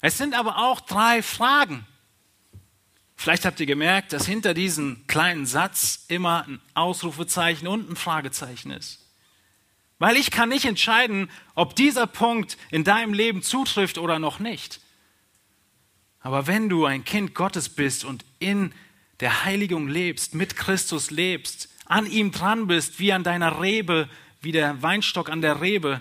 Es 0.00 0.18
sind 0.18 0.34
aber 0.34 0.58
auch 0.58 0.80
drei 0.80 1.22
Fragen. 1.22 1.86
Vielleicht 3.16 3.44
habt 3.44 3.58
ihr 3.60 3.66
gemerkt, 3.66 4.12
dass 4.12 4.26
hinter 4.26 4.52
diesem 4.52 5.06
kleinen 5.06 5.46
Satz 5.46 6.04
immer 6.08 6.46
ein 6.46 6.60
Ausrufezeichen 6.74 7.66
und 7.66 7.90
ein 7.90 7.96
Fragezeichen 7.96 8.70
ist. 8.70 9.02
Weil 9.98 10.16
ich 10.16 10.30
kann 10.30 10.50
nicht 10.50 10.66
entscheiden, 10.66 11.30
ob 11.54 11.74
dieser 11.74 12.06
Punkt 12.06 12.58
in 12.70 12.84
deinem 12.84 13.14
Leben 13.14 13.42
zutrifft 13.42 13.96
oder 13.96 14.18
noch 14.18 14.38
nicht. 14.38 14.80
Aber 16.26 16.48
wenn 16.48 16.68
du 16.68 16.86
ein 16.86 17.04
Kind 17.04 17.36
Gottes 17.36 17.68
bist 17.68 18.04
und 18.04 18.24
in 18.40 18.72
der 19.20 19.44
Heiligung 19.44 19.86
lebst, 19.86 20.34
mit 20.34 20.56
Christus 20.56 21.12
lebst, 21.12 21.68
an 21.84 22.04
ihm 22.04 22.32
dran 22.32 22.66
bist, 22.66 22.98
wie 22.98 23.12
an 23.12 23.22
deiner 23.22 23.62
Rebe, 23.62 24.08
wie 24.40 24.50
der 24.50 24.82
Weinstock 24.82 25.30
an 25.30 25.40
der 25.40 25.60
Rebe, 25.60 26.00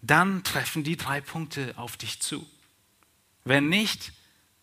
dann 0.00 0.44
treffen 0.44 0.84
die 0.84 0.96
drei 0.96 1.20
Punkte 1.20 1.74
auf 1.76 1.96
dich 1.96 2.20
zu. 2.20 2.48
Wenn 3.42 3.68
nicht, 3.68 4.12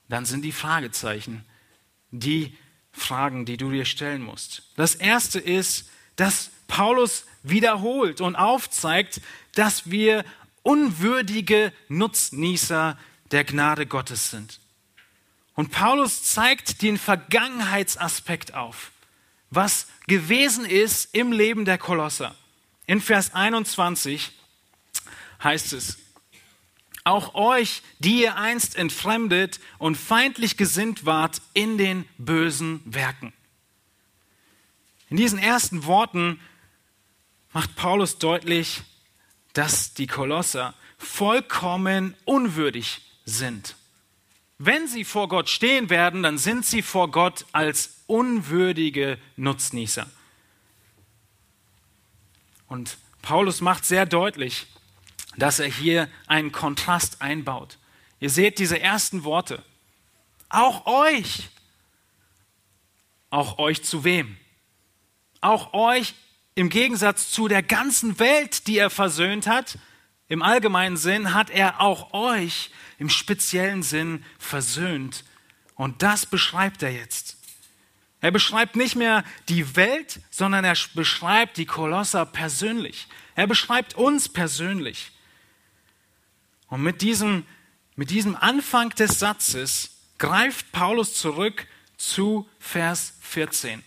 dann 0.08 0.24
sind 0.24 0.44
die 0.44 0.54
Fragezeichen 0.54 1.44
die 2.12 2.56
Fragen, 2.94 3.44
die 3.44 3.58
du 3.58 3.72
dir 3.72 3.84
stellen 3.84 4.22
musst. 4.22 4.64
Das 4.78 4.96
erste 4.96 5.40
ist, 5.42 5.90
dass 6.16 6.52
Paulus 6.70 7.26
wiederholt 7.44 8.22
und 8.22 8.38
aufzeigt, 8.38 9.20
dass 9.56 9.92
wir 9.92 10.24
unwürdige 10.64 11.74
Nutznießer 11.90 12.98
der 13.32 13.44
Gnade 13.44 13.86
Gottes 13.86 14.32
sind. 14.32 14.62
Und 15.60 15.72
Paulus 15.72 16.24
zeigt 16.24 16.84
den 16.84 16.98
Vergangenheitsaspekt 16.98 18.54
auf, 18.54 18.94
was 19.50 19.88
gewesen 20.08 20.64
ist 20.64 21.14
im 21.14 21.34
Leben 21.34 21.66
der 21.66 21.78
Kolosser. 21.78 22.34
In 22.86 23.02
Vers 23.02 23.34
21 23.34 24.32
heißt 25.44 25.74
es, 25.74 25.98
auch 27.04 27.36
euch, 27.36 27.82
die 28.00 28.22
ihr 28.22 28.38
einst 28.38 28.78
entfremdet 28.78 29.60
und 29.80 29.98
feindlich 29.98 30.56
gesinnt 30.56 31.06
wart 31.06 31.42
in 31.54 31.78
den 31.78 32.08
bösen 32.18 32.80
Werken. 32.86 33.34
In 35.10 35.18
diesen 35.18 35.40
ersten 35.40 35.84
Worten 35.84 36.40
macht 37.52 37.76
Paulus 37.76 38.18
deutlich, 38.18 38.84
dass 39.52 39.94
die 39.94 40.08
Kolosser 40.08 40.74
vollkommen 40.98 42.16
unwürdig 42.24 43.02
sind. 43.26 43.76
Wenn 44.62 44.88
sie 44.88 45.06
vor 45.06 45.30
Gott 45.30 45.50
stehen 45.50 45.90
werden, 45.90 46.22
dann 46.22 46.38
sind 46.38 46.66
sie 46.66 46.82
vor 46.82 47.10
Gott 47.12 47.46
als 47.54 48.02
unwürdige 48.08 49.18
Nutznießer. 49.38 50.06
Und 52.68 52.98
Paulus 53.22 53.62
macht 53.62 53.86
sehr 53.86 54.06
deutlich, 54.06 54.68
dass 55.38 55.60
er 55.60 55.68
hier 55.68 56.10
einen 56.28 56.52
Kontrast 56.52 57.22
einbaut. 57.22 57.78
Ihr 58.20 58.30
seht 58.30 58.60
diese 58.60 58.82
ersten 58.82 59.24
Worte. 59.24 59.64
Auch 60.50 60.86
euch. 60.86 61.48
Auch 63.30 63.60
euch 63.60 63.84
zu 63.84 64.04
wem? 64.04 64.36
Auch 65.40 65.74
euch 65.74 66.16
im 66.56 66.70
Gegensatz 66.70 67.32
zu 67.32 67.48
der 67.48 67.64
ganzen 67.64 68.20
Welt, 68.20 68.68
die 68.68 68.78
er 68.78 68.90
versöhnt 68.90 69.48
hat, 69.48 69.78
im 70.30 70.44
allgemeinen 70.44 70.96
Sinn 70.96 71.34
hat 71.34 71.50
er 71.50 71.82
auch 71.82 72.14
euch 72.14 72.70
im 73.00 73.10
speziellen 73.10 73.82
Sinn 73.82 74.24
versöhnt. 74.38 75.26
Und 75.76 76.04
das 76.04 76.28
beschreibt 76.28 76.84
er 76.84 76.92
jetzt. 76.92 77.38
Er 78.22 78.32
beschreibt 78.32 78.76
nicht 78.76 78.96
mehr 78.96 79.24
die 79.48 79.76
Welt, 79.76 80.20
sondern 80.30 80.64
er 80.66 80.76
beschreibt 80.94 81.58
die 81.58 81.66
Kolosser 81.66 82.26
persönlich. 82.26 83.08
Er 83.36 83.48
beschreibt 83.48 83.96
uns 83.96 84.30
persönlich. 84.30 85.12
Und 86.68 86.84
mit 86.84 87.02
diesem, 87.02 87.46
mit 87.96 88.12
diesem 88.12 88.36
Anfang 88.36 88.90
des 88.92 89.18
Satzes 89.18 89.92
greift 90.20 90.72
Paulus 90.72 91.16
zurück 91.16 91.66
zu 91.98 92.48
Vers 92.60 93.16
14. 93.22 93.84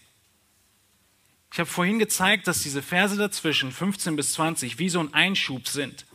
Ich 1.52 1.58
habe 1.60 1.70
vorhin 1.70 1.98
gezeigt, 1.98 2.48
dass 2.48 2.62
diese 2.62 2.82
Verse 2.82 3.16
dazwischen, 3.16 3.70
15 3.70 4.16
bis 4.16 4.32
20, 4.32 4.78
wie 4.78 4.88
so 4.88 5.00
ein 5.00 5.12
Einschub 5.12 5.68
sind. 5.68 6.06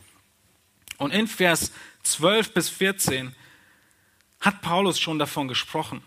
Und 0.98 1.12
in 1.12 1.26
Vers 1.26 1.72
12 2.02 2.52
bis 2.52 2.68
14 2.68 3.34
hat 4.40 4.60
Paulus 4.60 5.00
schon 5.00 5.18
davon 5.18 5.48
gesprochen, 5.48 6.02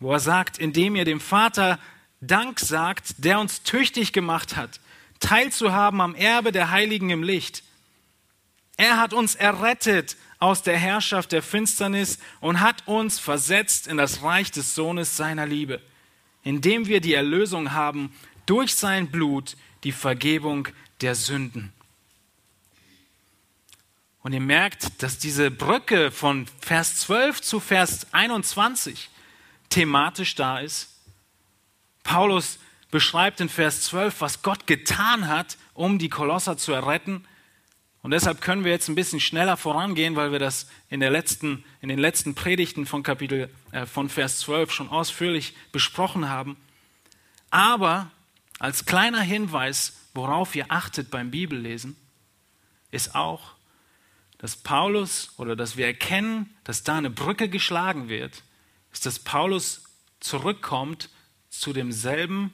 wo 0.00 0.12
er 0.12 0.20
sagt, 0.20 0.58
indem 0.58 0.96
ihr 0.96 1.04
dem 1.04 1.20
Vater 1.20 1.78
Dank 2.20 2.60
sagt, 2.60 3.24
der 3.24 3.38
uns 3.38 3.62
tüchtig 3.62 4.12
gemacht 4.12 4.56
hat, 4.56 4.80
teilzuhaben 5.20 6.00
am 6.00 6.14
Erbe 6.14 6.52
der 6.52 6.70
Heiligen 6.70 7.10
im 7.10 7.22
Licht. 7.22 7.62
Er 8.76 8.98
hat 8.98 9.12
uns 9.12 9.34
errettet 9.34 10.16
aus 10.38 10.62
der 10.62 10.76
Herrschaft 10.76 11.32
der 11.32 11.42
Finsternis 11.42 12.18
und 12.40 12.60
hat 12.60 12.86
uns 12.86 13.18
versetzt 13.18 13.86
in 13.86 13.96
das 13.96 14.22
Reich 14.22 14.50
des 14.50 14.74
Sohnes 14.74 15.16
seiner 15.16 15.46
Liebe, 15.46 15.80
indem 16.42 16.86
wir 16.86 17.00
die 17.00 17.14
Erlösung 17.14 17.72
haben 17.72 18.14
durch 18.44 18.74
sein 18.74 19.10
Blut, 19.10 19.56
die 19.84 19.92
Vergebung 19.92 20.68
der 21.00 21.14
Sünden. 21.14 21.72
Und 24.26 24.32
ihr 24.32 24.40
merkt, 24.40 25.04
dass 25.04 25.18
diese 25.18 25.52
Brücke 25.52 26.10
von 26.10 26.48
Vers 26.60 26.96
12 26.96 27.42
zu 27.42 27.60
Vers 27.60 28.08
21 28.10 29.08
thematisch 29.68 30.34
da 30.34 30.58
ist. 30.58 30.88
Paulus 32.02 32.58
beschreibt 32.90 33.40
in 33.40 33.48
Vers 33.48 33.82
12, 33.82 34.20
was 34.20 34.42
Gott 34.42 34.66
getan 34.66 35.28
hat, 35.28 35.56
um 35.74 36.00
die 36.00 36.08
Kolosser 36.08 36.56
zu 36.56 36.72
erretten. 36.72 37.24
Und 38.02 38.10
deshalb 38.10 38.40
können 38.40 38.64
wir 38.64 38.72
jetzt 38.72 38.88
ein 38.88 38.96
bisschen 38.96 39.20
schneller 39.20 39.56
vorangehen, 39.56 40.16
weil 40.16 40.32
wir 40.32 40.40
das 40.40 40.68
in, 40.90 40.98
der 40.98 41.10
letzten, 41.10 41.64
in 41.80 41.88
den 41.88 42.00
letzten 42.00 42.34
Predigten 42.34 42.84
von, 42.84 43.04
Kapitel, 43.04 43.48
äh, 43.70 43.86
von 43.86 44.08
Vers 44.08 44.40
12 44.40 44.72
schon 44.72 44.88
ausführlich 44.88 45.54
besprochen 45.70 46.28
haben. 46.28 46.56
Aber 47.50 48.10
als 48.58 48.86
kleiner 48.86 49.20
Hinweis, 49.20 49.92
worauf 50.14 50.56
ihr 50.56 50.66
achtet 50.68 51.12
beim 51.12 51.30
Bibellesen, 51.30 51.96
ist 52.90 53.14
auch, 53.14 53.55
dass 54.38 54.56
Paulus 54.56 55.32
oder 55.36 55.56
dass 55.56 55.76
wir 55.76 55.86
erkennen, 55.86 56.54
dass 56.64 56.82
da 56.82 56.98
eine 56.98 57.10
Brücke 57.10 57.48
geschlagen 57.48 58.08
wird, 58.08 58.42
ist, 58.92 59.06
dass 59.06 59.18
Paulus 59.18 59.84
zurückkommt 60.20 61.10
zu 61.50 61.72
demselben 61.72 62.52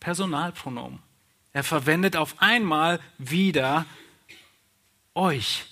Personalpronomen. 0.00 1.00
Er 1.52 1.64
verwendet 1.64 2.16
auf 2.16 2.34
einmal 2.42 3.00
wieder 3.18 3.86
euch 5.14 5.64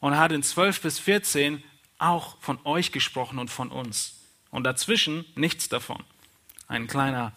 und 0.00 0.16
hat 0.16 0.32
in 0.32 0.42
12 0.42 0.82
bis 0.82 0.98
14 0.98 1.64
auch 1.98 2.40
von 2.40 2.58
euch 2.64 2.92
gesprochen 2.92 3.38
und 3.38 3.50
von 3.50 3.70
uns. 3.70 4.20
Und 4.50 4.64
dazwischen 4.64 5.24
nichts 5.34 5.68
davon. 5.68 6.04
Ein 6.68 6.86
kleiner 6.86 7.32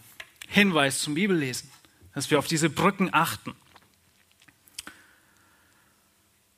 Hinweis 0.48 1.00
zum 1.00 1.16
Bibellesen, 1.16 1.72
dass 2.14 2.30
wir 2.30 2.40
auf 2.40 2.48
diese 2.48 2.70
Brücken 2.70 3.10
achten. 3.14 3.56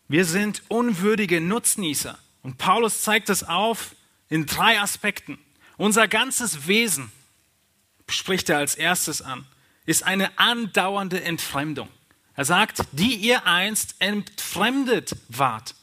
Wir 0.10 0.26
sind 0.26 0.64
unwürdige 0.68 1.40
Nutznießer. 1.40 2.18
Und 2.42 2.58
Paulus 2.58 3.04
zeigt 3.04 3.30
das 3.30 3.44
auf 3.44 3.96
in 4.28 4.48
drei 4.48 4.82
Aspekten. 4.82 5.38
Unser 5.78 6.08
ganzes 6.08 6.68
Wesen, 6.68 7.12
spricht 8.10 8.50
er 8.50 8.58
als 8.58 8.76
erstes 8.76 9.22
an, 9.22 9.46
ist 9.86 10.04
eine 10.04 10.38
andauernde 10.38 11.24
Entfremdung. 11.24 11.90
Er 12.36 12.46
sagt, 12.46 12.82
die 12.92 13.16
ihr 13.16 13.46
einst 13.46 13.96
entfremdet 14.00 15.16
wart. 15.28 15.76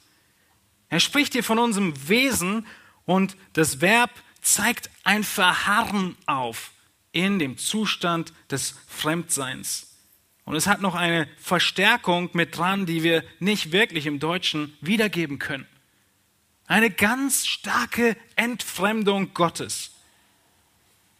Er 0.89 1.01
spricht 1.01 1.35
hier 1.35 1.45
von 1.45 1.59
unserem 1.59 1.95
Wesen 2.09 2.67
und 3.05 3.37
das 3.53 3.81
Verb 3.81 4.11
zeigt 4.43 4.91
ein 5.05 5.23
Verharren 5.23 6.17
auf 6.27 6.73
in 7.13 7.39
dem 7.39 7.59
Zustand 7.59 8.33
des 8.51 8.75
Fremdseins. 8.89 9.96
Und 10.47 10.55
es 10.55 10.69
hat 10.69 10.81
noch 10.81 10.95
eine 10.95 11.29
Verstärkung 11.39 12.31
mit 12.33 12.57
dran, 12.57 12.87
die 12.87 13.03
wir 13.03 13.25
nicht 13.41 13.73
wirklich 13.73 14.07
im 14.07 14.21
Deutschen 14.21 14.77
wiedergeben 14.81 15.41
können. 15.41 15.67
Eine 16.69 16.89
ganz 16.89 17.47
starke 17.47 18.17
Entfremdung 18.37 19.35
Gottes. 19.35 19.91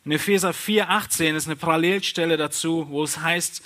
In 0.05 0.13
Epheser 0.13 0.53
4,18 0.53 1.35
ist 1.35 1.47
eine 1.47 1.57
Parallelstelle 1.57 2.37
dazu, 2.37 2.87
wo 2.89 3.03
es 3.03 3.19
heißt, 3.19 3.63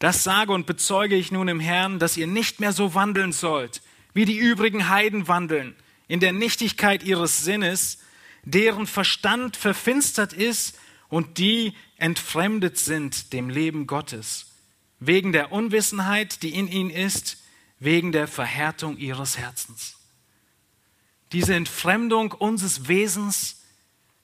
das 0.00 0.24
sage 0.24 0.52
und 0.52 0.66
bezeuge 0.66 1.14
ich 1.14 1.30
nun 1.30 1.46
im 1.46 1.60
Herrn, 1.60 2.00
dass 2.00 2.16
ihr 2.16 2.26
nicht 2.26 2.58
mehr 2.58 2.72
so 2.72 2.92
wandeln 2.92 3.30
sollt, 3.30 3.82
wie 4.14 4.24
die 4.24 4.36
übrigen 4.36 4.88
Heiden 4.88 5.28
wandeln, 5.28 5.76
in 6.08 6.18
der 6.18 6.32
Nichtigkeit 6.32 7.04
ihres 7.04 7.44
Sinnes, 7.44 7.98
deren 8.42 8.88
Verstand 8.88 9.56
verfinstert 9.56 10.32
ist 10.32 10.76
und 11.08 11.38
die 11.38 11.72
entfremdet 11.98 12.78
sind 12.78 13.32
dem 13.32 13.48
Leben 13.48 13.86
Gottes 13.86 14.55
wegen 14.98 15.32
der 15.32 15.52
Unwissenheit, 15.52 16.42
die 16.42 16.54
in 16.54 16.68
ihnen 16.68 16.90
ist, 16.90 17.38
wegen 17.78 18.12
der 18.12 18.26
Verhärtung 18.28 18.96
ihres 18.96 19.36
Herzens. 19.36 19.96
Diese 21.32 21.54
Entfremdung 21.54 22.32
unseres 22.32 22.88
Wesens, 22.88 23.62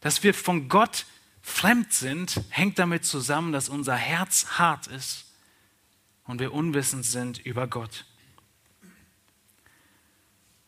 dass 0.01 0.23
wir 0.23 0.35
von 0.35 0.69
Gott 0.69 1.07
fremd 1.43 1.93
sind, 1.93 2.41
hängt 2.49 2.79
damit 2.79 3.05
zusammen, 3.05 3.53
dass 3.53 3.69
unser 3.69 3.97
Herz 3.97 4.47
hart 4.59 4.87
ist 4.87 5.27
und 6.25 6.41
wir 6.41 6.53
unwissend 6.53 7.05
sind 7.05 7.39
über 7.39 7.67
Gott. 7.67 8.07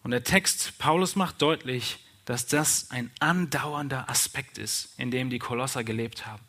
Und 0.02 0.10
der 0.10 0.24
Text 0.24 0.76
Paulus 0.78 1.16
macht 1.16 1.40
deutlich, 1.40 1.98
dass 2.24 2.46
das 2.46 2.90
ein 2.90 3.10
andauernder 3.20 4.08
Aspekt 4.10 4.58
ist, 4.58 4.98
in 4.98 5.10
dem 5.10 5.30
die 5.30 5.38
Kolosser 5.38 5.84
gelebt 5.84 6.26
haben. 6.26 6.42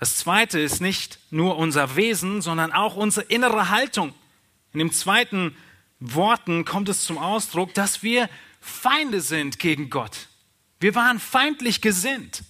Das 0.00 0.16
zweite 0.16 0.58
ist 0.58 0.80
nicht 0.80 1.18
nur 1.30 1.58
unser 1.58 1.94
Wesen, 1.94 2.40
sondern 2.40 2.72
auch 2.72 2.96
unsere 2.96 3.26
innere 3.26 3.68
Haltung. 3.68 4.14
In 4.72 4.78
den 4.78 4.92
zweiten 4.92 5.54
Worten 5.98 6.64
kommt 6.64 6.88
es 6.88 7.04
zum 7.04 7.18
Ausdruck, 7.18 7.74
dass 7.74 8.02
wir 8.02 8.30
Feinde 8.62 9.20
sind 9.20 9.58
gegen 9.58 9.90
Gott. 9.90 10.28
Wir 10.80 10.94
waren 10.94 11.20
feindlich 11.20 11.82
gesinnt. 11.82 12.44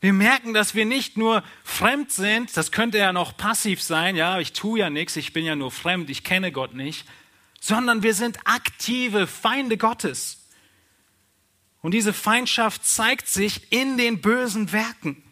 Wir 0.00 0.12
merken, 0.12 0.54
dass 0.54 0.76
wir 0.76 0.84
nicht 0.84 1.16
nur 1.16 1.42
fremd 1.64 2.12
sind, 2.12 2.56
das 2.56 2.70
könnte 2.70 2.98
ja 2.98 3.12
noch 3.12 3.36
passiv 3.36 3.82
sein, 3.82 4.14
ja, 4.14 4.38
ich 4.38 4.52
tue 4.52 4.78
ja 4.78 4.90
nichts, 4.90 5.16
ich 5.16 5.32
bin 5.32 5.44
ja 5.44 5.56
nur 5.56 5.72
fremd, 5.72 6.08
ich 6.08 6.22
kenne 6.22 6.52
Gott 6.52 6.74
nicht, 6.74 7.04
sondern 7.60 8.04
wir 8.04 8.14
sind 8.14 8.38
aktive 8.44 9.26
Feinde 9.26 9.76
Gottes. 9.76 10.46
Und 11.82 11.94
diese 11.94 12.12
Feindschaft 12.12 12.86
zeigt 12.86 13.26
sich 13.26 13.72
in 13.72 13.96
den 13.96 14.20
bösen 14.20 14.70
Werken. 14.70 15.24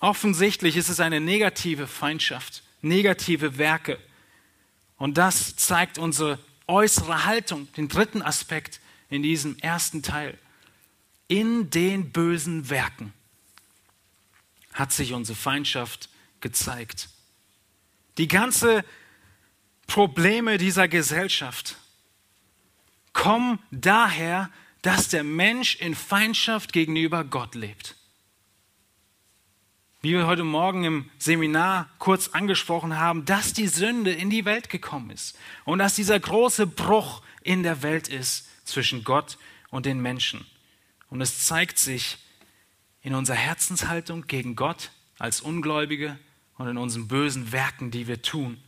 Offensichtlich 0.00 0.76
ist 0.76 0.88
es 0.88 1.00
eine 1.00 1.20
negative 1.20 1.86
Feindschaft, 1.86 2.62
negative 2.82 3.58
Werke. 3.58 3.98
Und 4.98 5.16
das 5.18 5.56
zeigt 5.56 5.98
unsere 5.98 6.38
äußere 6.66 7.24
Haltung, 7.24 7.72
den 7.74 7.88
dritten 7.88 8.22
Aspekt 8.22 8.80
in 9.08 9.22
diesem 9.22 9.56
ersten 9.58 10.02
Teil. 10.02 10.38
In 11.28 11.70
den 11.70 12.12
bösen 12.12 12.68
Werken 12.68 13.12
hat 14.72 14.92
sich 14.92 15.12
unsere 15.12 15.36
Feindschaft 15.36 16.10
gezeigt. 16.40 17.08
Die 18.18 18.28
ganze 18.28 18.84
Probleme 19.86 20.58
dieser 20.58 20.88
Gesellschaft 20.88 21.76
kommen 23.12 23.58
daher, 23.70 24.50
dass 24.82 25.08
der 25.08 25.24
Mensch 25.24 25.76
in 25.76 25.94
Feindschaft 25.94 26.72
gegenüber 26.72 27.24
Gott 27.24 27.54
lebt 27.54 27.95
wie 30.06 30.12
wir 30.12 30.28
heute 30.28 30.44
Morgen 30.44 30.84
im 30.84 31.10
Seminar 31.18 31.90
kurz 31.98 32.28
angesprochen 32.28 32.96
haben, 32.96 33.24
dass 33.24 33.54
die 33.54 33.66
Sünde 33.66 34.12
in 34.12 34.30
die 34.30 34.44
Welt 34.44 34.68
gekommen 34.68 35.10
ist 35.10 35.36
und 35.64 35.80
dass 35.80 35.96
dieser 35.96 36.20
große 36.20 36.68
Bruch 36.68 37.22
in 37.42 37.64
der 37.64 37.82
Welt 37.82 38.06
ist 38.06 38.48
zwischen 38.64 39.02
Gott 39.02 39.36
und 39.70 39.84
den 39.84 40.00
Menschen. 40.00 40.46
Und 41.10 41.22
es 41.22 41.44
zeigt 41.44 41.80
sich 41.80 42.18
in 43.02 43.16
unserer 43.16 43.34
Herzenshaltung 43.34 44.28
gegen 44.28 44.54
Gott 44.54 44.92
als 45.18 45.40
Ungläubige 45.40 46.16
und 46.56 46.68
in 46.68 46.78
unseren 46.78 47.08
bösen 47.08 47.50
Werken, 47.50 47.90
die 47.90 48.06
wir 48.06 48.22
tun. 48.22 48.62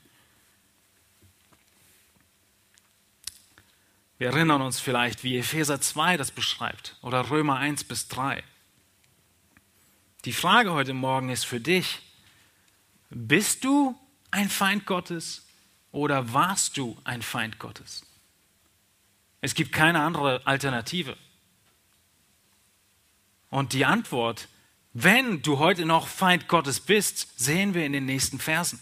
Wir 4.18 4.30
erinnern 4.30 4.60
uns 4.60 4.80
vielleicht, 4.80 5.22
wie 5.22 5.38
Epheser 5.38 5.80
2 5.80 6.16
das 6.16 6.32
beschreibt 6.32 6.96
oder 7.00 7.30
Römer 7.30 7.58
1 7.58 7.84
bis 7.84 8.08
3. 8.08 8.42
Die 10.28 10.34
Frage 10.34 10.74
heute 10.74 10.92
Morgen 10.92 11.30
ist 11.30 11.46
für 11.46 11.58
dich, 11.58 12.00
bist 13.08 13.64
du 13.64 13.98
ein 14.30 14.50
Feind 14.50 14.84
Gottes 14.84 15.46
oder 15.90 16.34
warst 16.34 16.76
du 16.76 16.98
ein 17.04 17.22
Feind 17.22 17.58
Gottes? 17.58 18.04
Es 19.40 19.54
gibt 19.54 19.72
keine 19.72 20.02
andere 20.02 20.46
Alternative. 20.46 21.16
Und 23.48 23.72
die 23.72 23.86
Antwort, 23.86 24.48
wenn 24.92 25.40
du 25.40 25.58
heute 25.60 25.86
noch 25.86 26.06
Feind 26.06 26.46
Gottes 26.46 26.78
bist, 26.78 27.40
sehen 27.40 27.72
wir 27.72 27.86
in 27.86 27.94
den 27.94 28.04
nächsten 28.04 28.38
Versen. 28.38 28.78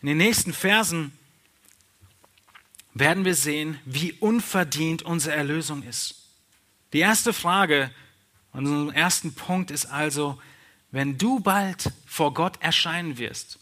In 0.00 0.08
den 0.08 0.16
nächsten 0.16 0.54
Versen 0.54 1.12
werden 2.94 3.26
wir 3.26 3.34
sehen, 3.34 3.78
wie 3.84 4.14
unverdient 4.14 5.02
unsere 5.02 5.36
Erlösung 5.36 5.82
ist. 5.82 6.14
Die 6.94 7.00
erste 7.00 7.34
Frage, 7.34 7.90
und 8.56 8.66
unser 8.66 8.96
ersten 8.96 9.34
Punkt 9.34 9.70
ist 9.70 9.84
also, 9.84 10.40
wenn 10.90 11.18
du 11.18 11.40
bald 11.40 11.92
vor 12.06 12.32
Gott 12.32 12.56
erscheinen 12.62 13.18
wirst, 13.18 13.58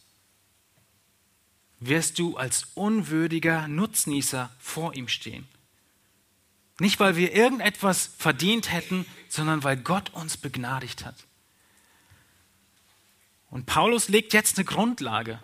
wirst 1.80 2.20
du 2.20 2.36
als 2.36 2.68
unwürdiger 2.74 3.66
Nutznießer 3.66 4.54
vor 4.60 4.94
ihm 4.94 5.08
stehen. 5.08 5.48
Nicht, 6.78 7.00
weil 7.00 7.16
wir 7.16 7.34
irgendetwas 7.34 8.08
verdient 8.18 8.70
hätten, 8.70 9.04
sondern 9.28 9.64
weil 9.64 9.76
Gott 9.76 10.10
uns 10.14 10.36
begnadigt 10.36 11.04
hat. 11.04 11.16
Und 13.50 13.66
Paulus 13.66 14.08
legt 14.08 14.32
jetzt 14.32 14.58
eine 14.58 14.64
Grundlage, 14.64 15.40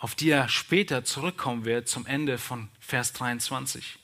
auf 0.00 0.14
die 0.14 0.28
er 0.28 0.50
später 0.50 1.02
zurückkommen 1.02 1.64
wird 1.64 1.88
zum 1.88 2.04
Ende 2.04 2.36
von 2.36 2.68
Vers 2.78 3.14
23. 3.14 3.98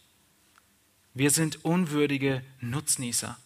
Wir 1.13 1.31
sind 1.31 1.63
unwürdige 1.63 2.43
Nutznießer. 2.61 3.39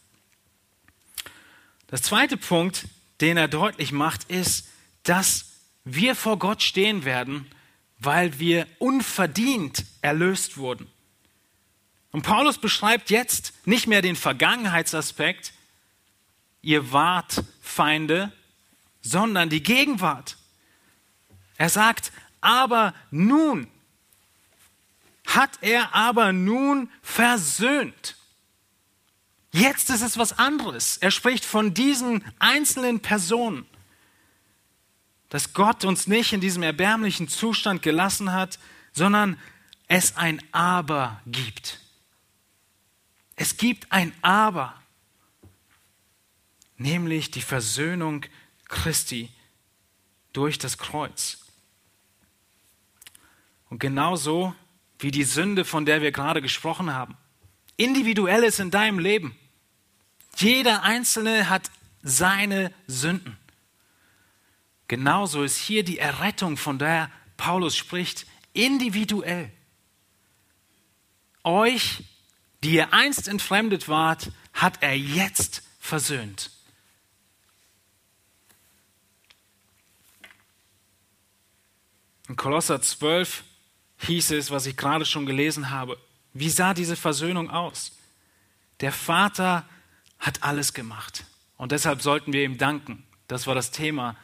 Der 1.90 2.03
zweite 2.03 2.37
Punkt, 2.37 2.87
den 3.20 3.37
er 3.37 3.49
deutlich 3.49 3.92
macht, 3.92 4.25
ist, 4.25 4.68
dass 5.05 5.53
wir 5.85 6.14
vor 6.16 6.38
Gott 6.38 6.62
stehen 6.62 7.05
werden, 7.05 7.46
weil 7.99 8.38
wir 8.38 8.66
unverdient 8.79 9.85
erlöst 10.03 10.57
wurden. 10.59 10.88
Und 12.11 12.22
Paulus 12.22 12.59
beschreibt 12.59 13.11
jetzt 13.11 13.53
nicht 13.66 13.87
mehr 13.87 14.03
den 14.03 14.16
Vergangenheitsaspekt, 14.16 15.53
ihr 16.62 16.92
wart 16.92 17.44
Feinde, 17.62 18.33
sondern 19.03 19.49
die 19.49 19.62
Gegenwart. 19.62 20.37
Er 21.57 21.68
sagt, 21.68 22.12
aber 22.40 22.94
nun 23.11 23.68
hat 25.27 25.59
er 25.61 25.94
aber 25.94 26.33
nun 26.33 26.90
versöhnt. 27.03 28.15
Jetzt 29.57 29.88
ist 29.88 30.03
es 30.03 30.19
was 30.19 30.38
anderes. 30.38 30.99
Er 30.99 31.11
spricht 31.11 31.42
von 31.42 31.73
diesen 31.73 32.23
einzelnen 32.38 33.01
Personen, 33.01 33.64
dass 35.31 35.55
Gott 35.55 35.87
uns 35.87 36.07
nicht 36.07 36.35
in 36.35 36.42
diesem 36.42 36.62
erbärmlichen 36.62 37.27
Zustand 37.27 37.81
gelassen 37.81 38.35
hat, 38.35 38.59
sondern 38.92 39.40
es 39.88 40.14
ein 40.19 40.42
Aber 40.53 41.23
gibt. 41.25 41.81
Es 43.35 43.57
gibt 43.57 43.90
ein 43.90 44.12
Aber, 44.21 44.75
nämlich 46.77 47.31
die 47.31 47.40
Versöhnung 47.40 48.27
Christi 48.69 49.31
durch 50.35 50.59
das 50.59 50.77
Kreuz. 50.77 51.38
Und 53.71 53.79
genauso 53.79 54.55
wie 54.99 55.11
die 55.11 55.25
Sünde, 55.25 55.64
von 55.64 55.87
der 55.87 56.03
wir 56.03 56.12
gerade 56.12 56.42
gesprochen 56.42 56.92
haben, 56.92 57.16
individuell 57.79 58.45
ist 58.45 58.61
in 58.61 58.71
deinem 58.71 58.99
Leben. 58.99 59.35
Jeder 60.37 60.83
Einzelne 60.83 61.49
hat 61.49 61.70
seine 62.03 62.72
Sünden. 62.87 63.37
Genauso 64.88 65.42
ist 65.42 65.57
hier 65.57 65.83
die 65.83 65.99
Errettung, 65.99 66.57
von 66.57 66.79
der 66.79 67.11
Paulus 67.37 67.77
spricht, 67.77 68.27
individuell. 68.53 69.51
Euch, 71.42 72.05
die 72.62 72.75
ihr 72.75 72.92
einst 72.92 73.29
entfremdet 73.29 73.88
wart, 73.88 74.31
hat 74.53 74.83
er 74.83 74.96
jetzt 74.96 75.62
versöhnt. 75.81 76.51
In 82.29 82.37
Kolosser 82.37 82.83
12 82.83 83.44
hieß 83.99 84.33
es, 84.33 84.51
was 84.51 84.66
ich 84.66 84.77
gerade 84.77 85.07
schon 85.07 85.27
gelesen 85.27 85.70
habe. 85.70 85.99
Wie 86.33 86.51
sah 86.51 86.75
diese 86.75 86.96
Versöhnung 86.96 87.51
aus? 87.51 87.92
Der 88.81 88.92
Vater 88.92 89.66
hat 90.18 90.42
alles 90.42 90.74
gemacht. 90.74 91.24
Und 91.57 91.72
deshalb 91.72 92.02
sollten 92.02 92.33
wir 92.33 92.44
ihm 92.44 92.59
danken. 92.59 93.05
Das 93.29 93.46
war 93.46 93.55
das 93.55 93.70
Thema 93.70 94.16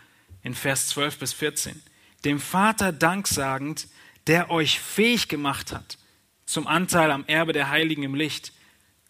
in 0.43 0.55
Vers 0.55 0.89
12 0.89 1.19
bis 1.19 1.33
14. 1.33 1.83
Dem 2.25 2.41
Vater 2.41 2.93
danksagend, 2.93 3.89
der 4.27 4.51
euch 4.51 4.79
fähig 4.81 5.29
gemacht 5.29 5.73
hat 5.73 5.99
zum 6.45 6.67
Anteil 6.67 7.11
am 7.11 7.25
Erbe 7.27 7.53
der 7.53 7.71
Heiligen 7.71 8.03
im 8.03 8.15
Licht. 8.15 8.53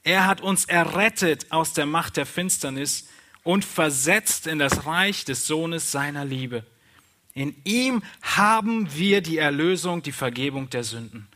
Er 0.05 0.27
hat 0.27 0.41
uns 0.41 0.65
errettet 0.67 1.51
aus 1.51 1.73
der 1.73 1.87
Macht 1.87 2.17
der 2.17 2.27
Finsternis 2.27 3.09
und 3.43 3.65
versetzt 3.65 4.47
in 4.47 4.59
das 4.61 4.87
Reich 4.87 5.25
des 5.25 5.47
Sohnes 5.47 5.91
seiner 5.91 6.25
Liebe 6.25 6.65
in 7.35 7.55
ihm 7.65 8.03
haben 8.21 8.95
wir 8.95 9.23
die 9.23 9.39
Erlösung, 9.39 10.03
die 10.03 10.13
Vergebung 10.13 10.69
der 10.71 10.85
Sünden. 10.85 11.29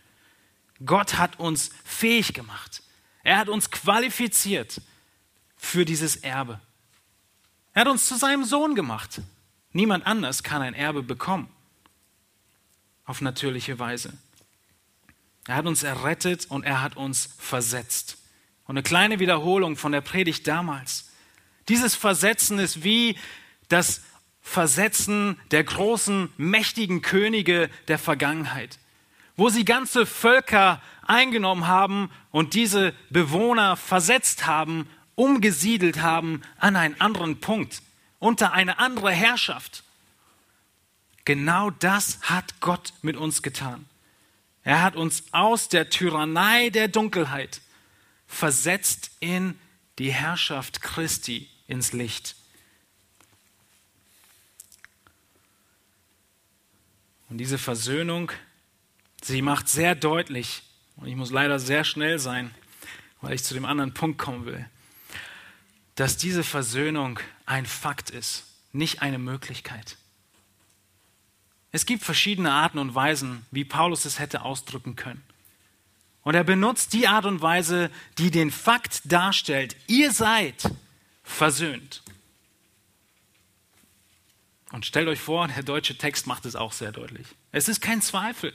Gott 0.84 1.16
hat 1.16 1.38
uns 1.38 1.70
fähig 1.84 2.34
gemacht. 2.34 2.82
Er 3.22 3.38
hat 3.38 3.48
uns 3.48 3.70
qualifiziert 3.70 4.80
für 5.66 5.84
dieses 5.84 6.16
Erbe. 6.16 6.60
Er 7.74 7.82
hat 7.82 7.88
uns 7.88 8.06
zu 8.06 8.16
seinem 8.16 8.44
Sohn 8.44 8.74
gemacht. 8.74 9.20
Niemand 9.72 10.06
anders 10.06 10.42
kann 10.42 10.62
ein 10.62 10.74
Erbe 10.74 11.02
bekommen. 11.02 11.48
Auf 13.04 13.20
natürliche 13.20 13.78
Weise. 13.78 14.12
Er 15.46 15.56
hat 15.56 15.66
uns 15.66 15.82
errettet 15.82 16.46
und 16.46 16.64
er 16.64 16.82
hat 16.82 16.96
uns 16.96 17.34
versetzt. 17.38 18.16
Und 18.66 18.76
eine 18.76 18.82
kleine 18.82 19.18
Wiederholung 19.18 19.76
von 19.76 19.92
der 19.92 20.00
Predigt 20.00 20.46
damals. 20.46 21.10
Dieses 21.68 21.94
Versetzen 21.94 22.58
ist 22.58 22.82
wie 22.82 23.18
das 23.68 24.02
Versetzen 24.40 25.38
der 25.50 25.64
großen, 25.64 26.32
mächtigen 26.36 27.02
Könige 27.02 27.68
der 27.88 27.98
Vergangenheit, 27.98 28.78
wo 29.36 29.48
sie 29.48 29.64
ganze 29.64 30.06
Völker 30.06 30.80
eingenommen 31.02 31.66
haben 31.66 32.10
und 32.30 32.54
diese 32.54 32.94
Bewohner 33.10 33.76
versetzt 33.76 34.46
haben, 34.46 34.88
umgesiedelt 35.16 36.00
haben 36.00 36.42
an 36.58 36.76
einen 36.76 37.00
anderen 37.00 37.40
Punkt, 37.40 37.82
unter 38.20 38.52
eine 38.52 38.78
andere 38.78 39.10
Herrschaft. 39.10 39.82
Genau 41.24 41.70
das 41.70 42.20
hat 42.22 42.60
Gott 42.60 42.92
mit 43.02 43.16
uns 43.16 43.42
getan. 43.42 43.86
Er 44.62 44.82
hat 44.82 44.94
uns 44.94 45.24
aus 45.32 45.68
der 45.68 45.90
Tyrannei 45.90 46.70
der 46.70 46.88
Dunkelheit 46.88 47.60
versetzt 48.26 49.10
in 49.20 49.58
die 49.98 50.12
Herrschaft 50.12 50.82
Christi 50.82 51.48
ins 51.66 51.92
Licht. 51.92 52.36
Und 57.28 57.38
diese 57.38 57.58
Versöhnung, 57.58 58.30
sie 59.22 59.42
macht 59.42 59.68
sehr 59.68 59.94
deutlich, 59.94 60.62
und 60.96 61.08
ich 61.08 61.16
muss 61.16 61.30
leider 61.30 61.58
sehr 61.58 61.84
schnell 61.84 62.18
sein, 62.18 62.54
weil 63.20 63.34
ich 63.34 63.44
zu 63.44 63.54
dem 63.54 63.64
anderen 63.64 63.94
Punkt 63.94 64.18
kommen 64.18 64.46
will, 64.46 64.68
dass 65.96 66.16
diese 66.16 66.44
Versöhnung 66.44 67.18
ein 67.46 67.66
Fakt 67.66 68.10
ist, 68.10 68.44
nicht 68.72 69.02
eine 69.02 69.18
Möglichkeit. 69.18 69.96
Es 71.72 71.84
gibt 71.84 72.04
verschiedene 72.04 72.52
Arten 72.52 72.78
und 72.78 72.94
Weisen, 72.94 73.44
wie 73.50 73.64
Paulus 73.64 74.04
es 74.04 74.18
hätte 74.18 74.42
ausdrücken 74.42 74.96
können. 74.96 75.22
Und 76.22 76.34
er 76.34 76.44
benutzt 76.44 76.92
die 76.92 77.06
Art 77.06 77.24
und 77.24 77.40
Weise, 77.40 77.90
die 78.18 78.30
den 78.30 78.50
Fakt 78.50 79.00
darstellt, 79.04 79.76
ihr 79.86 80.12
seid 80.12 80.70
versöhnt. 81.22 82.02
Und 84.72 84.84
stellt 84.84 85.08
euch 85.08 85.20
vor, 85.20 85.46
der 85.48 85.62
deutsche 85.62 85.96
Text 85.96 86.26
macht 86.26 86.44
es 86.44 86.56
auch 86.56 86.72
sehr 86.72 86.92
deutlich. 86.92 87.26
Es 87.52 87.68
ist 87.68 87.80
kein 87.80 88.02
Zweifel. 88.02 88.52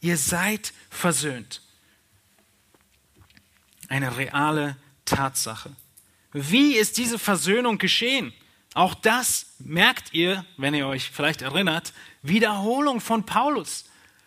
Ihr 0.00 0.16
seid 0.16 0.74
versöhnt. 0.90 1.62
Eine 3.88 4.16
reale 4.16 4.76
Tatsache. 5.04 5.74
Wie 6.32 6.76
ist 6.76 6.98
diese 6.98 7.18
Versöhnung 7.18 7.78
geschehen? 7.78 8.32
Auch 8.74 8.94
das 8.94 9.46
merkt 9.58 10.14
ihr, 10.14 10.44
wenn 10.56 10.74
ihr 10.74 10.86
euch 10.86 11.10
vielleicht 11.10 11.42
erinnert, 11.42 11.92
Wiederholung 12.22 13.00
von 13.00 13.26
Paulus. 13.26 13.84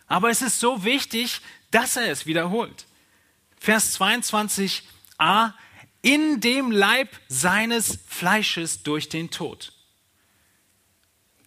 Aber 0.08 0.30
es 0.30 0.42
ist 0.42 0.60
so 0.60 0.84
wichtig, 0.84 1.42
dass 1.72 1.96
er 1.96 2.12
es 2.12 2.28
wiederholt. 2.28 2.86
Vers 3.60 4.00
22a, 4.00 5.54
in 6.04 6.40
dem 6.40 6.70
Leib 6.72 7.10
seines 7.28 8.00
Fleisches 8.08 8.84
durch 8.84 9.10
den 9.10 9.32
Tod. 9.32 9.74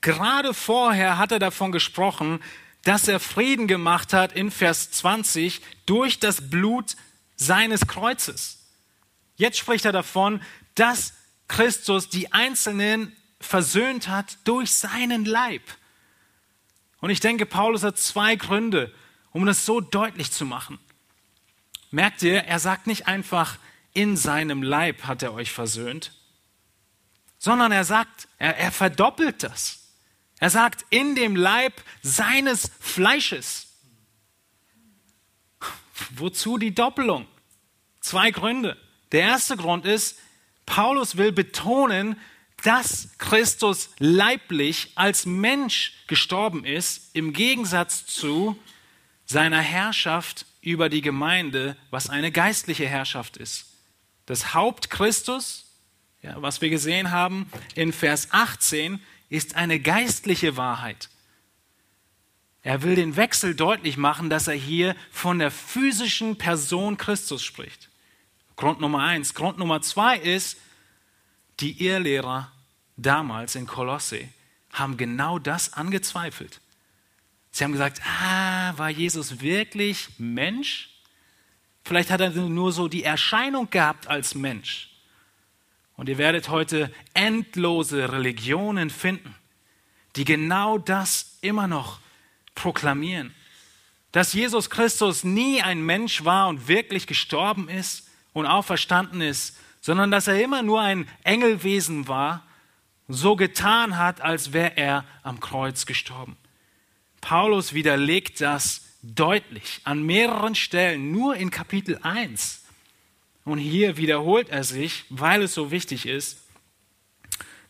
Gerade 0.01 0.55
vorher 0.55 1.19
hat 1.19 1.31
er 1.31 1.39
davon 1.39 1.71
gesprochen, 1.71 2.41
dass 2.83 3.07
er 3.07 3.21
Frieden 3.21 3.69
gemacht 3.69 4.13
hat 4.13 4.33
in 4.33 4.51
Vers 4.51 4.91
20 4.91 5.61
durch 5.87 6.19
das 6.19 6.51
Blut 6.51 6.97
seines 7.37 7.87
Kreuzes. 7.87 8.58
Jetzt 9.39 9.57
spricht 9.57 9.85
er 9.85 9.93
davon, 9.93 10.43
dass 10.75 11.15
Christus 11.47 12.11
die 12.11 12.33
Einzelnen 12.33 13.17
versöhnt 13.41 14.09
hat 14.09 14.37
durch 14.45 14.73
seinen 14.73 15.25
Leib. 15.25 15.63
Und 17.01 17.11
ich 17.11 17.21
denke, 17.21 17.47
Paulus 17.47 17.85
hat 17.85 17.99
zwei 17.99 18.37
Gründe, 18.37 18.93
um 19.31 19.47
das 19.47 19.65
so 19.65 19.81
deutlich 19.81 20.33
zu 20.33 20.45
machen. 20.45 20.79
Merkt 21.91 22.23
ihr, 22.23 22.45
er 22.45 22.59
sagt 22.59 22.87
nicht 22.87 23.07
einfach, 23.07 23.59
in 23.95 24.17
seinem 24.17 24.63
Leib 24.63 25.05
hat 25.05 25.23
er 25.23 25.33
euch 25.33 25.53
versöhnt, 25.53 26.13
sondern 27.39 27.71
er 27.71 27.85
sagt, 27.85 28.29
er, 28.39 28.57
er 28.59 28.73
verdoppelt 28.73 29.45
das. 29.45 29.85
Er 30.41 30.51
sagt, 30.51 30.85
in 30.91 31.15
dem 31.15 31.37
Leib 31.37 31.81
seines 32.03 32.71
Fleisches. 32.81 33.69
Wozu 36.11 36.59
die 36.59 36.75
Doppelung? 36.75 37.27
Zwei 38.01 38.31
Gründe. 38.33 38.77
Der 39.13 39.23
erste 39.23 39.57
Grund 39.57 39.87
ist, 39.87 40.19
Paulus 40.67 41.17
will 41.17 41.33
betonen, 41.33 42.17
dass 42.63 43.09
Christus 43.19 43.91
leiblich 43.99 44.93
als 44.97 45.27
Mensch 45.27 45.95
gestorben 46.07 46.65
ist, 46.65 47.15
im 47.15 47.33
Gegensatz 47.33 48.05
zu 48.07 48.59
seiner 49.25 49.61
Herrschaft 49.61 50.47
über 50.61 50.89
die 50.89 51.03
Gemeinde, 51.03 51.77
was 51.91 52.11
eine 52.11 52.33
geistliche 52.33 52.87
Herrschaft 52.87 53.37
ist. 53.37 53.67
Das 54.27 54.55
Haupt 54.55 54.91
Christus, 54.91 55.67
ja, 56.23 56.41
was 56.43 56.61
wir 56.61 56.69
gesehen 56.69 57.11
haben 57.11 57.51
in 57.75 57.93
Vers 57.93 58.29
18, 58.33 59.01
ist 59.31 59.55
eine 59.55 59.79
geistliche 59.79 60.57
Wahrheit. 60.57 61.09
Er 62.63 62.83
will 62.83 62.97
den 62.97 63.17
Wechsel 63.17 63.55
deutlich 63.55 63.97
machen, 63.97 64.29
dass 64.29 64.49
er 64.49 64.55
hier 64.55 64.97
von 65.11 65.39
der 65.39 65.51
physischen 65.51 66.37
Person 66.37 66.99
Christus 66.99 67.43
spricht. 67.45 67.89
Grund 68.59 68.81
Nummer 68.81 69.05
eins. 69.05 69.35
Grund 69.35 69.57
Nummer 69.57 69.81
zwei 69.83 70.19
ist, 70.19 70.59
die 71.61 71.87
Irrlehrer 71.87 72.51
damals 72.97 73.55
in 73.55 73.69
Kolosse 73.69 74.29
haben 74.73 74.97
genau 74.97 75.39
das 75.39 75.75
angezweifelt. 75.75 76.61
Sie 77.53 77.63
haben 77.63 77.71
gesagt, 77.71 78.03
ah, 78.05 78.77
war 78.77 78.91
Jesus 78.91 79.41
wirklich 79.41 80.09
Mensch? 80.19 80.91
Vielleicht 81.85 82.11
hat 82.11 82.21
er 82.21 82.31
nur 82.31 82.73
so 82.73 82.89
die 82.89 83.05
Erscheinung 83.05 83.71
gehabt 83.71 84.09
als 84.09 84.35
Mensch. 84.35 84.91
Und 85.97 86.09
ihr 86.09 86.19
werdet 86.19 86.49
heute 86.49 86.93
endlose 87.15 88.13
Religionen 88.13 88.91
finden, 88.91 89.37
die 90.17 90.25
genau 90.25 90.79
das 90.79 91.39
immer 91.43 91.69
noch 91.69 92.01
proklamieren. 92.57 93.33
Dass 94.11 94.33
Jesus 94.33 94.69
Christus 94.69 95.23
nie 95.23 95.63
ein 95.63 95.81
Mensch 95.81 96.25
war 96.25 96.49
und 96.49 96.67
wirklich 96.67 97.07
gestorben 97.07 97.69
ist 97.69 98.08
und 98.39 98.47
auferstanden 98.47 99.21
ist, 99.21 99.57
sondern 99.81 100.11
dass 100.11 100.29
er 100.29 100.43
immer 100.43 100.63
nur 100.63 100.81
ein 100.81 101.09
Engelwesen 101.25 102.09
war, 102.09 102.45
so 103.09 103.37
getan 103.37 103.97
hat, 103.97 104.21
als 104.21 104.53
wäre 104.53 104.77
er 104.77 105.05
am 105.23 105.41
Kreuz 105.41 105.87
gestorben. 105.87 106.37
Paulus 107.21 107.73
widerlegt 107.73 108.41
das 108.41 108.85
deutlich 109.03 109.81
an 109.85 110.03
mehreren 110.03 110.55
Stellen, 110.55 111.11
nur 111.13 111.37
in 111.37 111.51
Kapitel 111.51 111.99
1. 112.03 112.65
Und 113.45 113.59
hier 113.59 113.97
wiederholt 113.97 114.51
er 114.51 114.65
sich, 114.65 115.05
weil 115.09 115.43
es 115.43 115.55
so 115.55 115.71
wichtig 115.71 116.07
ist, 116.07 116.39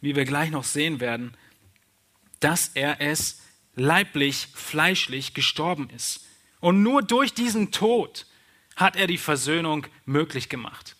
wie 0.00 0.16
wir 0.16 0.24
gleich 0.24 0.50
noch 0.50 0.64
sehen 0.64 1.00
werden, 1.00 1.36
dass 2.40 2.68
er 2.74 3.00
es 3.00 3.40
leiblich, 3.74 4.48
fleischlich 4.54 5.34
gestorben 5.34 5.88
ist. 5.90 6.26
Und 6.60 6.82
nur 6.82 7.02
durch 7.02 7.32
diesen 7.34 7.70
Tod 7.70 8.26
hat 8.78 8.94
er 8.94 9.08
die 9.08 9.18
Versöhnung 9.18 9.86
möglich 10.06 10.48
gemacht. 10.48 10.94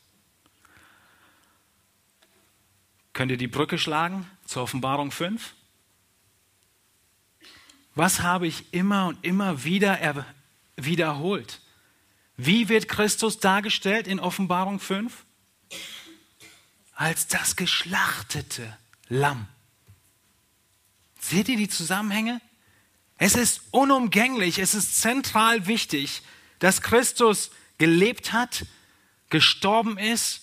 Könnt 3.12 3.31
ihr 3.31 3.37
die 3.37 3.47
Brücke 3.47 3.79
schlagen 3.79 4.29
zur 4.45 4.64
Offenbarung 4.64 5.12
5? 5.12 5.55
Was 7.95 8.21
habe 8.21 8.49
ich 8.49 8.75
immer 8.75 9.07
und 9.07 9.25
immer 9.25 9.62
wieder 9.64 10.27
wiederholt? 10.77 11.61
Wie 12.37 12.69
wird 12.69 12.88
Christus 12.88 13.38
dargestellt 13.38 14.09
in 14.09 14.19
Offenbarung 14.21 14.81
5? 14.81 15.25
Als 16.95 17.29
das 17.29 17.55
geschlachtete 17.55 18.77
Lamm. 19.09 19.47
Seht 21.21 21.49
ihr 21.49 21.57
die 21.57 21.69
Zusammenhänge? 21.69 22.41
Es 23.19 23.35
ist 23.35 23.62
unumgänglich, 23.71 24.59
es 24.59 24.75
ist 24.75 25.01
zentral 25.01 25.67
wichtig, 25.67 26.23
dass 26.59 26.83
Christus 26.83 27.51
gelebt 27.79 28.33
hat, 28.33 28.67
gestorben 29.31 29.99
ist 29.99 30.43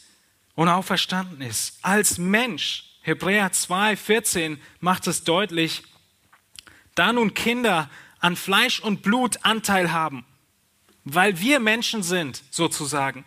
und 0.55 0.69
auferstanden 0.69 1.41
ist. 1.41 1.77
Als 1.81 2.17
Mensch, 2.17 2.85
Hebräer 3.01 3.51
2, 3.51 3.95
14 3.95 4.61
macht 4.79 5.07
es 5.07 5.23
deutlich, 5.23 5.83
da 6.95 7.13
nun 7.13 7.33
Kinder 7.33 7.89
an 8.19 8.35
Fleisch 8.35 8.79
und 8.79 9.01
Blut 9.01 9.39
Anteil 9.43 9.91
haben, 9.91 10.25
weil 11.03 11.39
wir 11.39 11.59
Menschen 11.59 12.01
sind, 12.01 12.41
sozusagen, 12.49 13.25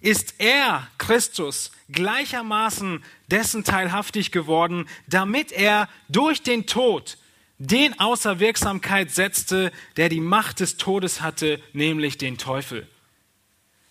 ist 0.00 0.34
er, 0.38 0.86
Christus, 0.98 1.72
gleichermaßen 1.88 3.02
dessen 3.28 3.64
teilhaftig 3.64 4.30
geworden, 4.30 4.88
damit 5.06 5.50
er 5.50 5.88
durch 6.08 6.42
den 6.42 6.66
Tod 6.66 7.16
den 7.58 7.98
außer 7.98 8.38
Wirksamkeit 8.38 9.10
setzte, 9.10 9.72
der 9.96 10.08
die 10.08 10.20
Macht 10.20 10.60
des 10.60 10.76
Todes 10.76 11.20
hatte, 11.20 11.60
nämlich 11.72 12.16
den 12.18 12.38
Teufel. 12.38 12.88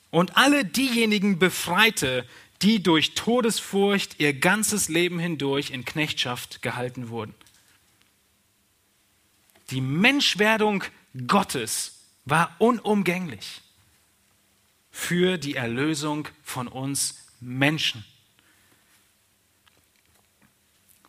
Und 0.09 0.37
alle 0.37 0.63
diejenigen 0.63 1.37
befreite, 1.37 2.25
die 2.61 2.81
durch 2.81 3.13
Todesfurcht 3.13 4.19
ihr 4.19 4.33
ganzes 4.33 4.87
Leben 4.87 5.19
hindurch 5.19 5.71
in 5.71 5.85
Knechtschaft 5.85 6.61
gehalten 6.61 7.09
wurden. 7.09 7.35
Die 9.69 9.81
Menschwerdung 9.81 10.83
Gottes 11.27 11.99
war 12.25 12.55
unumgänglich 12.59 13.61
für 14.91 15.37
die 15.37 15.55
Erlösung 15.55 16.27
von 16.43 16.67
uns 16.67 17.27
Menschen. 17.39 18.05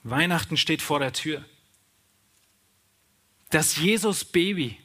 Weihnachten 0.02 0.56
steht 0.56 0.82
vor 0.82 0.98
der 0.98 1.12
Tür. 1.12 1.44
Das 3.50 3.76
Jesus-Baby 3.76 4.78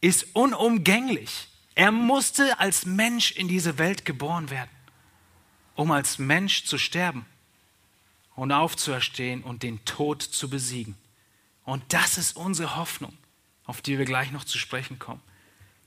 ist 0.00 0.26
unumgänglich. 0.34 1.48
Er 1.74 1.90
musste 1.90 2.58
als 2.58 2.84
Mensch 2.84 3.32
in 3.32 3.48
diese 3.48 3.78
Welt 3.78 4.04
geboren 4.04 4.50
werden, 4.50 4.70
um 5.74 5.90
als 5.90 6.18
Mensch 6.18 6.64
zu 6.64 6.76
sterben 6.76 7.24
und 8.34 8.52
aufzuerstehen 8.52 9.42
und 9.42 9.62
den 9.62 9.82
Tod 9.84 10.22
zu 10.22 10.50
besiegen. 10.50 10.96
Und 11.64 11.82
das 11.92 12.18
ist 12.18 12.36
unsere 12.36 12.76
Hoffnung, 12.76 13.16
auf 13.64 13.80
die 13.80 13.96
wir 13.96 14.04
gleich 14.04 14.32
noch 14.32 14.44
zu 14.44 14.58
sprechen 14.58 14.98
kommen. 14.98 15.22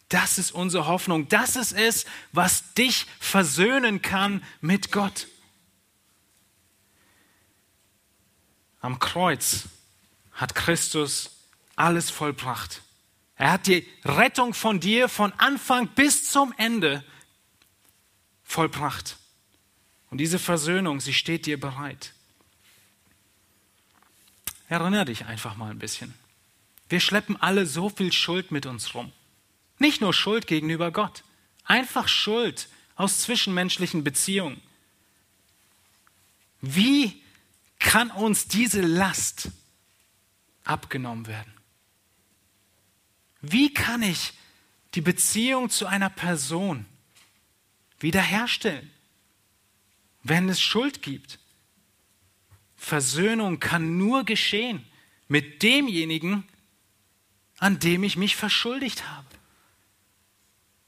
Das 0.10 0.38
ist 0.38 0.51
unsere 0.51 0.88
Hoffnung. 0.88 1.27
Das 1.29 1.55
ist 1.55 1.73
es, 1.73 2.05
was 2.31 2.73
dich 2.73 3.05
versöhnen 3.19 4.01
kann 4.01 4.43
mit 4.62 4.91
Gott. 4.91 5.27
Am 8.81 8.99
Kreuz 8.99 9.65
hat 10.31 10.53
Christus 10.53 11.34
alles 11.75 12.09
vollbracht. 12.09 12.81
Er 13.35 13.51
hat 13.51 13.67
die 13.67 13.88
Rettung 14.03 14.53
von 14.53 14.79
dir 14.79 15.09
von 15.09 15.33
Anfang 15.33 15.88
bis 15.89 16.29
zum 16.31 16.53
Ende 16.57 17.03
vollbracht. 18.43 19.17
Und 20.09 20.19
diese 20.19 20.39
Versöhnung, 20.39 21.01
sie 21.01 21.13
steht 21.13 21.45
dir 21.45 21.59
bereit. 21.59 22.13
Erinnere 24.69 25.05
dich 25.05 25.25
einfach 25.25 25.57
mal 25.57 25.71
ein 25.71 25.79
bisschen. 25.79 26.13
Wir 26.88 26.99
schleppen 26.99 27.35
alle 27.41 27.65
so 27.65 27.89
viel 27.89 28.11
Schuld 28.13 28.51
mit 28.51 28.65
uns 28.65 28.93
rum. 28.93 29.11
Nicht 29.79 30.01
nur 30.01 30.13
Schuld 30.13 30.47
gegenüber 30.47 30.91
Gott, 30.91 31.23
einfach 31.65 32.07
Schuld 32.07 32.69
aus 32.95 33.19
zwischenmenschlichen 33.19 34.03
Beziehungen. 34.03 34.61
Wie 36.61 37.21
kann 37.79 38.09
uns 38.11 38.47
diese 38.47 38.81
Last 38.81 39.49
abgenommen 40.63 41.27
werden? 41.27 41.54
Wie 43.51 43.73
kann 43.73 44.01
ich 44.01 44.34
die 44.93 45.01
Beziehung 45.01 45.69
zu 45.69 45.86
einer 45.86 46.10
Person 46.10 46.86
wiederherstellen, 47.99 48.91
wenn 50.23 50.49
es 50.49 50.62
Schuld 50.62 51.01
gibt? 51.01 51.39
Versöhnung 52.75 53.60
kann 53.60 53.97
nur 53.97 54.23
geschehen 54.23 54.86
mit 55.27 55.63
demjenigen, 55.63 56.47
an 57.60 57.79
dem 57.79 58.03
ich 58.03 58.17
mich 58.17 58.36
verschuldigt 58.36 59.08
habe. 59.10 59.27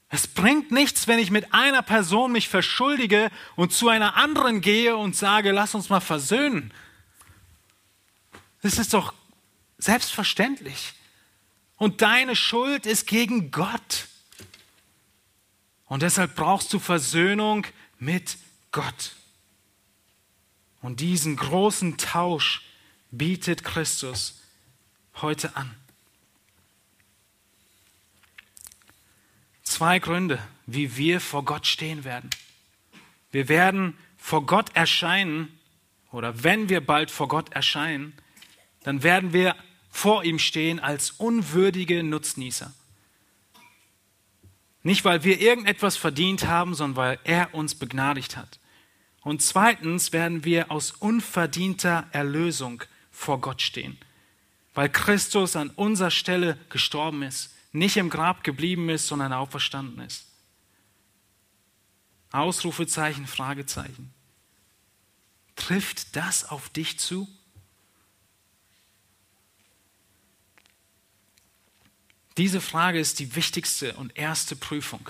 Es 0.09 0.27
bringt 0.27 0.71
nichts, 0.71 1.07
wenn 1.07 1.19
ich 1.19 1.31
mit 1.31 1.53
einer 1.53 1.81
Person 1.81 2.31
mich 2.31 2.47
verschuldige 2.47 3.29
und 3.55 3.73
zu 3.73 3.89
einer 3.89 4.15
anderen 4.15 4.61
gehe 4.61 4.95
und 4.95 5.15
sage, 5.15 5.51
lass 5.51 5.75
uns 5.75 5.89
mal 5.89 5.99
versöhnen. 5.99 6.73
Das 8.61 8.79
ist 8.79 8.93
doch 8.93 9.13
selbstverständlich. 9.77 10.93
Und 11.77 12.01
deine 12.01 12.35
Schuld 12.35 12.85
ist 12.85 13.07
gegen 13.07 13.51
Gott. 13.51 14.07
Und 15.85 16.01
deshalb 16.01 16.35
brauchst 16.35 16.73
du 16.73 16.79
Versöhnung 16.79 17.65
mit 17.99 18.37
Gott. 18.71 19.15
Und 20.81 20.99
diesen 20.99 21.35
großen 21.35 21.97
Tausch 21.97 22.63
bietet 23.11 23.63
Christus 23.63 24.41
heute 25.21 25.55
an. 25.55 25.73
Zwei 29.63 29.99
Gründe, 29.99 30.39
wie 30.65 30.97
wir 30.97 31.21
vor 31.21 31.45
Gott 31.45 31.67
stehen 31.67 32.03
werden. 32.03 32.29
Wir 33.31 33.49
werden 33.49 33.97
vor 34.17 34.45
Gott 34.45 34.75
erscheinen, 34.75 35.57
oder 36.11 36.43
wenn 36.43 36.69
wir 36.69 36.85
bald 36.85 37.11
vor 37.11 37.27
Gott 37.27 37.51
erscheinen, 37.51 38.17
dann 38.83 39.03
werden 39.03 39.33
wir 39.33 39.55
vor 39.97 40.23
ihm 40.23 40.37
stehen 40.37 40.79
als 40.79 41.09
unwürdige 41.09 42.03
Nutznießer. 42.03 42.71
Nicht, 44.83 45.03
weil 45.03 45.23
wir 45.23 45.41
irgendetwas 45.41 45.97
verdient 45.97 46.45
haben, 46.45 46.75
sondern 46.75 46.95
weil 46.97 47.19
er 47.23 47.55
uns 47.55 47.73
begnadigt 47.73 48.37
hat. 48.37 48.59
Und 49.21 49.41
zweitens 49.41 50.13
werden 50.13 50.45
wir 50.45 50.69
aus 50.69 50.91
unverdienter 50.91 52.07
Erlösung 52.11 52.83
vor 53.09 53.41
Gott 53.41 53.63
stehen, 53.63 53.97
weil 54.75 54.87
Christus 54.87 55.55
an 55.55 55.71
unserer 55.71 56.11
Stelle 56.11 56.59
gestorben 56.69 57.23
ist, 57.23 57.55
nicht 57.71 57.97
im 57.97 58.11
Grab 58.11 58.43
geblieben 58.43 58.89
ist, 58.89 59.07
sondern 59.07 59.33
auferstanden 59.33 60.05
ist. 60.05 60.27
Ausrufezeichen, 62.31 63.25
Fragezeichen. 63.25 64.13
Trifft 65.55 66.15
das 66.15 66.47
auf 66.47 66.69
dich 66.69 66.99
zu? 66.99 67.27
Diese 72.37 72.61
Frage 72.61 72.99
ist 72.99 73.19
die 73.19 73.35
wichtigste 73.35 73.93
und 73.93 74.15
erste 74.15 74.55
Prüfung. 74.55 75.09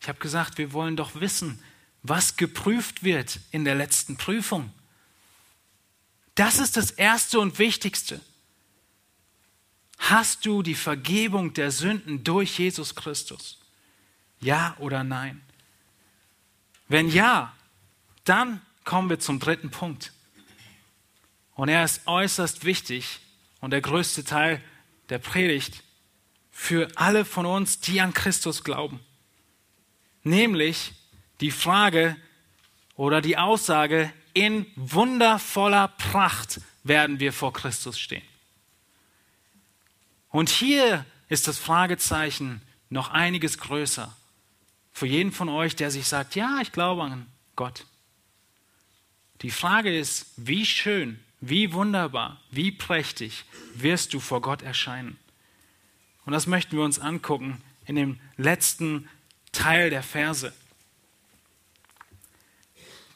Ich 0.00 0.08
habe 0.08 0.20
gesagt, 0.20 0.58
wir 0.58 0.72
wollen 0.72 0.96
doch 0.96 1.16
wissen, 1.16 1.60
was 2.02 2.36
geprüft 2.36 3.02
wird 3.02 3.40
in 3.50 3.64
der 3.64 3.74
letzten 3.74 4.16
Prüfung. 4.16 4.72
Das 6.36 6.58
ist 6.58 6.76
das 6.76 6.92
Erste 6.92 7.40
und 7.40 7.58
Wichtigste. 7.58 8.20
Hast 9.98 10.46
du 10.46 10.62
die 10.62 10.76
Vergebung 10.76 11.52
der 11.52 11.70
Sünden 11.70 12.24
durch 12.24 12.58
Jesus 12.58 12.94
Christus? 12.94 13.58
Ja 14.40 14.74
oder 14.78 15.04
nein? 15.04 15.42
Wenn 16.88 17.10
ja, 17.10 17.54
dann 18.24 18.62
kommen 18.84 19.10
wir 19.10 19.18
zum 19.18 19.40
dritten 19.40 19.70
Punkt. 19.70 20.12
Und 21.54 21.68
er 21.68 21.84
ist 21.84 22.06
äußerst 22.06 22.64
wichtig 22.64 23.20
und 23.60 23.72
der 23.72 23.82
größte 23.82 24.24
Teil 24.24 24.62
der 25.10 25.18
Predigt 25.18 25.82
für 26.60 26.88
alle 26.94 27.24
von 27.24 27.46
uns, 27.46 27.80
die 27.80 28.02
an 28.02 28.12
Christus 28.12 28.62
glauben. 28.62 29.00
Nämlich 30.24 30.92
die 31.40 31.50
Frage 31.50 32.16
oder 32.96 33.22
die 33.22 33.38
Aussage, 33.38 34.12
in 34.34 34.66
wundervoller 34.76 35.88
Pracht 35.88 36.60
werden 36.84 37.18
wir 37.18 37.32
vor 37.32 37.54
Christus 37.54 37.98
stehen. 37.98 38.22
Und 40.28 40.50
hier 40.50 41.06
ist 41.30 41.48
das 41.48 41.56
Fragezeichen 41.58 42.60
noch 42.90 43.08
einiges 43.08 43.56
größer. 43.56 44.14
Für 44.92 45.06
jeden 45.06 45.32
von 45.32 45.48
euch, 45.48 45.76
der 45.76 45.90
sich 45.90 46.06
sagt, 46.06 46.36
ja, 46.36 46.58
ich 46.60 46.72
glaube 46.72 47.04
an 47.04 47.26
Gott. 47.56 47.86
Die 49.40 49.50
Frage 49.50 49.98
ist, 49.98 50.26
wie 50.36 50.66
schön, 50.66 51.18
wie 51.40 51.72
wunderbar, 51.72 52.38
wie 52.50 52.70
prächtig 52.70 53.46
wirst 53.74 54.12
du 54.12 54.20
vor 54.20 54.42
Gott 54.42 54.60
erscheinen? 54.60 55.18
Und 56.30 56.34
das 56.34 56.46
möchten 56.46 56.76
wir 56.76 56.84
uns 56.84 57.00
angucken 57.00 57.60
in 57.86 57.96
dem 57.96 58.20
letzten 58.36 59.08
Teil 59.50 59.90
der 59.90 60.04
Verse. 60.04 60.52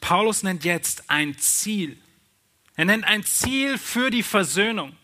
Paulus 0.01 0.43
nennt 0.43 0.65
jetzt 0.65 1.09
ein 1.09 1.37
Ziel. 1.37 1.97
Er 2.75 2.83
nennt 2.83 3.05
ein 3.05 3.23
Ziel 3.23 3.77
für 3.77 4.09
die 4.09 4.21
Versöhnung. 4.21 4.97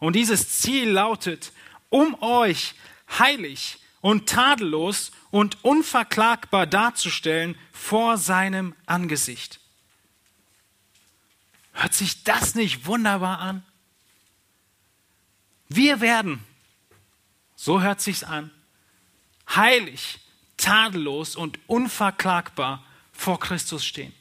Und 0.00 0.16
dieses 0.16 0.58
Ziel 0.58 0.90
lautet, 0.90 1.52
um 1.88 2.20
euch 2.20 2.74
heilig 3.16 3.78
und 4.00 4.28
tadellos 4.28 5.12
und 5.30 5.62
unverklagbar 5.62 6.66
darzustellen 6.66 7.56
vor 7.70 8.18
seinem 8.18 8.74
Angesicht. 8.86 9.60
Hört 11.74 11.94
sich 11.94 12.24
das 12.24 12.56
nicht 12.56 12.86
wunderbar 12.86 13.38
an? 13.38 13.62
Wir 15.68 16.00
werden, 16.00 16.44
so 17.62 17.80
hört 17.80 18.00
sich's 18.00 18.24
an, 18.24 18.50
heilig, 19.48 20.18
tadellos 20.56 21.36
und 21.36 21.60
unverklagbar 21.68 22.84
vor 23.12 23.38
Christus 23.38 23.84
stehen. 23.84 24.12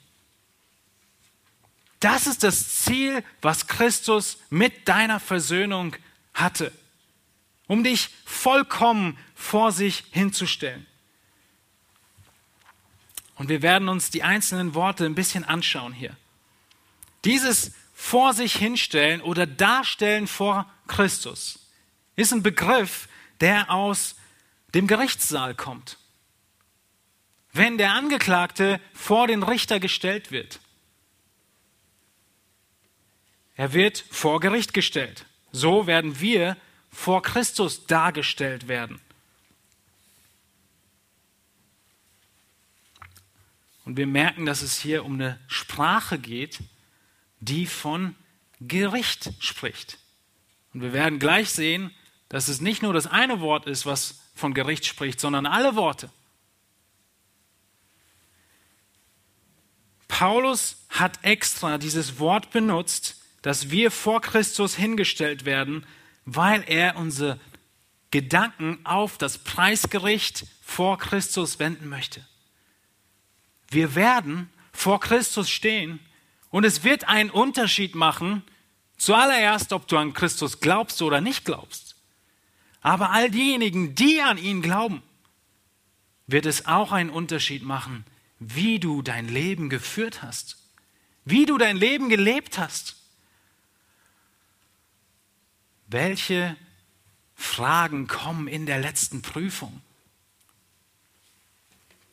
Das 2.00 2.28
ist 2.28 2.44
das 2.44 2.84
Ziel, 2.84 3.24
was 3.42 3.66
Christus 3.66 4.38
mit 4.52 4.88
deiner 4.88 5.20
Versöhnung 5.20 5.96
hatte, 6.36 6.72
um 7.66 7.84
dich 7.84 8.10
vollkommen 8.26 9.18
vor 9.34 9.72
sich 9.72 10.04
hinzustellen. 10.12 10.86
Und 13.38 13.50
wir 13.50 13.64
werden 13.64 13.90
uns 13.90 14.12
die 14.12 14.22
einzelnen 14.22 14.76
Worte 14.76 15.04
ein 15.04 15.16
bisschen 15.16 15.46
anschauen 15.46 15.94
hier. 15.94 16.16
Dieses 17.26 17.72
vor 17.96 18.36
sich 18.36 18.56
hinstellen 18.56 19.20
oder 19.20 19.48
darstellen 19.48 20.28
vor 20.28 20.72
Christus 20.86 21.58
ist 22.16 22.34
ein 22.34 22.44
Begriff, 22.44 23.08
der 23.42 23.70
aus 23.72 24.16
dem 24.74 24.88
Gerichtssaal 24.88 25.56
kommt. 25.56 25.98
Wenn 27.52 27.78
der 27.78 27.94
Angeklagte 27.94 28.80
vor 28.94 29.28
den 29.28 29.44
Richter 29.44 29.80
gestellt 29.80 30.32
wird, 30.32 30.60
er 33.56 33.74
wird 33.74 34.06
vor 34.10 34.40
Gericht 34.40 34.74
gestellt. 34.74 35.26
So 35.52 35.86
werden 35.86 36.22
wir 36.22 36.56
vor 36.90 37.22
Christus 37.22 37.86
dargestellt 37.86 38.68
werden. 38.68 39.02
Und 43.84 43.98
wir 43.98 44.08
merken, 44.08 44.46
dass 44.46 44.62
es 44.62 44.80
hier 44.80 45.04
um 45.04 45.16
eine 45.16 45.40
Sprache 45.48 46.18
geht, 46.18 46.60
die 47.40 47.66
von 47.66 48.16
Gericht 48.62 49.34
spricht. 49.40 49.98
Und 50.74 50.82
wir 50.82 50.94
werden 50.94 51.20
gleich 51.20 51.50
sehen, 51.50 51.94
dass 52.32 52.48
es 52.48 52.62
nicht 52.62 52.82
nur 52.82 52.94
das 52.94 53.08
eine 53.08 53.42
Wort 53.42 53.68
ist, 53.68 53.86
was 53.86 54.22
von 54.36 54.54
Gericht 54.54 54.86
spricht, 54.86 55.20
sondern 55.20 55.46
alle 55.46 55.76
Worte. 55.76 56.10
Paulus 60.08 60.78
hat 60.88 61.20
extra 61.24 61.78
dieses 61.78 62.20
Wort 62.20 62.52
benutzt, 62.52 63.22
dass 63.42 63.70
wir 63.70 63.92
vor 63.92 64.22
Christus 64.22 64.76
hingestellt 64.76 65.44
werden, 65.44 65.86
weil 66.24 66.64
er 66.68 66.96
unsere 66.96 67.38
Gedanken 68.12 68.80
auf 68.86 69.18
das 69.18 69.38
Preisgericht 69.38 70.46
vor 70.62 71.00
Christus 71.00 71.60
wenden 71.60 71.90
möchte. 71.90 72.26
Wir 73.70 73.94
werden 73.94 74.50
vor 74.72 75.02
Christus 75.02 75.50
stehen 75.50 76.00
und 76.50 76.64
es 76.64 76.86
wird 76.86 77.10
einen 77.10 77.30
Unterschied 77.30 77.94
machen, 77.94 78.44
zuallererst, 78.98 79.74
ob 79.74 79.90
du 79.90 79.98
an 79.98 80.14
Christus 80.14 80.62
glaubst 80.62 81.02
oder 81.02 81.20
nicht 81.20 81.44
glaubst. 81.44 81.91
Aber 82.82 83.12
all 83.12 83.30
diejenigen, 83.30 83.96
die 83.96 84.22
an 84.22 84.38
ihn 84.38 84.62
glauben, 84.62 85.02
wird 86.28 86.46
es 86.46 86.66
auch 86.66 86.92
einen 86.92 87.10
Unterschied 87.10 87.64
machen, 87.64 88.06
wie 88.40 88.80
du 88.80 89.02
dein 89.02 89.28
Leben 89.28 89.70
geführt 89.70 90.24
hast, 90.24 90.58
wie 91.26 91.46
du 91.46 91.58
dein 91.58 91.78
Leben 91.78 92.10
gelebt 92.10 92.58
hast. 92.58 92.96
Welche 95.88 96.58
Fragen 97.36 98.08
kommen 98.08 98.48
in 98.48 98.66
der 98.66 98.80
letzten 98.80 99.22
Prüfung? 99.22 99.82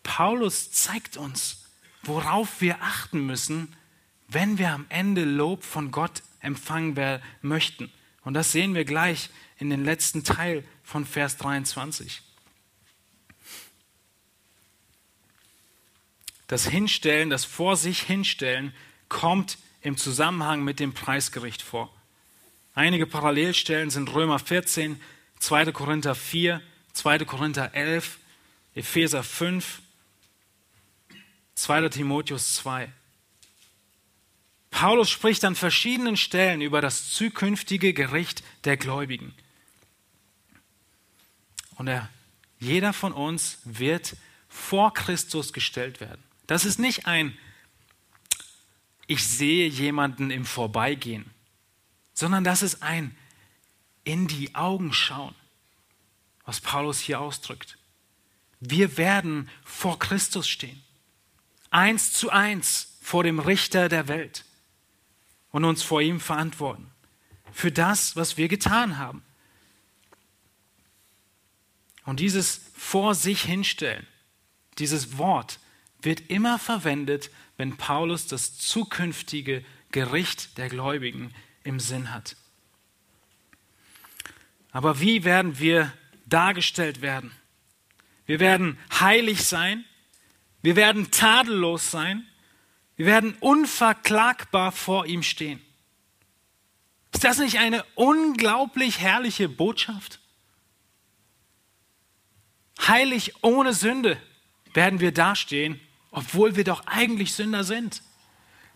Paulus 0.02 0.70
zeigt 0.72 1.16
uns, 1.16 1.66
worauf 2.02 2.60
wir 2.60 2.82
achten 2.82 3.24
müssen, 3.24 3.74
wenn 4.26 4.58
wir 4.58 4.72
am 4.72 4.84
Ende 4.88 5.24
Lob 5.24 5.62
von 5.62 5.90
Gott 5.90 6.22
empfangen 6.40 7.20
möchten. 7.40 7.90
Und 8.22 8.34
das 8.34 8.52
sehen 8.52 8.74
wir 8.74 8.84
gleich 8.84 9.30
in 9.58 9.70
den 9.70 9.84
letzten 9.84 10.24
Teil 10.24 10.64
von 10.82 11.04
Vers 11.04 11.36
23. 11.36 12.22
Das 16.46 16.66
Hinstellen, 16.66 17.28
das 17.28 17.44
Vor 17.44 17.76
sich 17.76 18.00
hinstellen, 18.02 18.72
kommt 19.08 19.58
im 19.82 19.96
Zusammenhang 19.96 20.64
mit 20.64 20.80
dem 20.80 20.94
Preisgericht 20.94 21.62
vor. 21.62 21.92
Einige 22.74 23.06
Parallelstellen 23.06 23.90
sind 23.90 24.12
Römer 24.14 24.38
14, 24.38 25.00
2. 25.40 25.72
Korinther 25.72 26.14
4, 26.14 26.62
2. 26.92 27.18
Korinther 27.20 27.74
11, 27.74 28.18
Epheser 28.74 29.22
5, 29.22 29.82
2. 31.54 31.88
Timotheus 31.88 32.54
2. 32.54 32.92
Paulus 34.70 35.10
spricht 35.10 35.44
an 35.44 35.54
verschiedenen 35.54 36.16
Stellen 36.16 36.60
über 36.60 36.80
das 36.80 37.10
zukünftige 37.10 37.92
Gericht 37.92 38.44
der 38.64 38.76
Gläubigen. 38.76 39.34
Und 41.78 41.88
er, 41.88 42.08
jeder 42.58 42.92
von 42.92 43.12
uns 43.12 43.58
wird 43.64 44.16
vor 44.48 44.92
Christus 44.92 45.52
gestellt 45.52 46.00
werden. 46.00 46.22
Das 46.46 46.64
ist 46.64 46.78
nicht 46.78 47.06
ein, 47.06 47.36
ich 49.06 49.26
sehe 49.26 49.68
jemanden 49.68 50.30
im 50.30 50.44
Vorbeigehen 50.44 51.30
sondern 52.18 52.42
das 52.42 52.62
ist 52.62 52.82
ein 52.82 53.16
in 54.02 54.26
die 54.26 54.56
Augen 54.56 54.92
schauen, 54.92 55.36
was 56.44 56.60
Paulus 56.60 56.98
hier 56.98 57.20
ausdrückt. 57.20 57.78
Wir 58.58 58.96
werden 58.96 59.48
vor 59.64 60.00
Christus 60.00 60.48
stehen, 60.48 60.82
eins 61.70 62.12
zu 62.12 62.30
eins 62.30 62.96
vor 63.00 63.22
dem 63.22 63.38
Richter 63.38 63.88
der 63.88 64.08
Welt 64.08 64.44
und 65.52 65.64
uns 65.64 65.84
vor 65.84 66.00
ihm 66.00 66.18
verantworten 66.18 66.90
für 67.52 67.70
das, 67.70 68.16
was 68.16 68.36
wir 68.36 68.48
getan 68.48 68.98
haben. 68.98 69.22
Und 72.08 72.20
dieses 72.20 72.62
vor 72.74 73.14
sich 73.14 73.42
hinstellen, 73.42 74.06
dieses 74.78 75.18
Wort 75.18 75.58
wird 76.00 76.30
immer 76.30 76.58
verwendet, 76.58 77.30
wenn 77.58 77.76
Paulus 77.76 78.26
das 78.26 78.56
zukünftige 78.56 79.62
Gericht 79.90 80.56
der 80.56 80.70
Gläubigen 80.70 81.34
im 81.64 81.78
Sinn 81.78 82.10
hat. 82.14 82.34
Aber 84.70 85.00
wie 85.00 85.24
werden 85.24 85.58
wir 85.58 85.92
dargestellt 86.24 87.02
werden? 87.02 87.30
Wir 88.24 88.40
werden 88.40 88.78
heilig 88.98 89.44
sein, 89.44 89.84
wir 90.62 90.76
werden 90.76 91.10
tadellos 91.10 91.90
sein, 91.90 92.26
wir 92.96 93.04
werden 93.04 93.36
unverklagbar 93.40 94.72
vor 94.72 95.04
ihm 95.04 95.22
stehen. 95.22 95.60
Ist 97.12 97.24
das 97.24 97.36
nicht 97.36 97.58
eine 97.58 97.84
unglaublich 97.96 98.98
herrliche 98.98 99.50
Botschaft? 99.50 100.20
Heilig 102.86 103.34
ohne 103.42 103.72
Sünde 103.72 104.20
werden 104.74 105.00
wir 105.00 105.12
dastehen, 105.12 105.80
obwohl 106.10 106.56
wir 106.56 106.64
doch 106.64 106.86
eigentlich 106.86 107.34
Sünder 107.34 107.64
sind. 107.64 108.02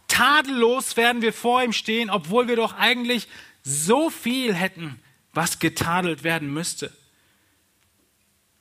Tadellos 0.09 0.97
werden 0.97 1.23
wir 1.23 1.33
vor 1.33 1.63
ihm 1.63 1.73
stehen, 1.73 2.11
obwohl 2.11 2.49
wir 2.49 2.57
doch 2.57 2.75
eigentlich 2.75 3.29
so 3.63 4.11
viel 4.11 4.55
hätten, 4.55 5.01
was 5.33 5.59
getadelt 5.59 6.25
werden 6.25 6.53
müsste. 6.53 6.93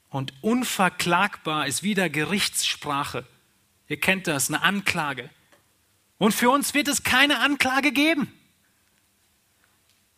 Und 0.09 0.33
unverklagbar 0.41 1.67
ist 1.67 1.83
wieder 1.83 2.09
Gerichtssprache. 2.09 3.25
Ihr 3.87 3.99
kennt 3.99 4.27
das, 4.27 4.49
eine 4.49 4.61
Anklage. 4.61 5.29
Und 6.17 6.33
für 6.33 6.49
uns 6.49 6.73
wird 6.73 6.87
es 6.87 7.03
keine 7.03 7.39
Anklage 7.39 7.91
geben, 7.91 8.31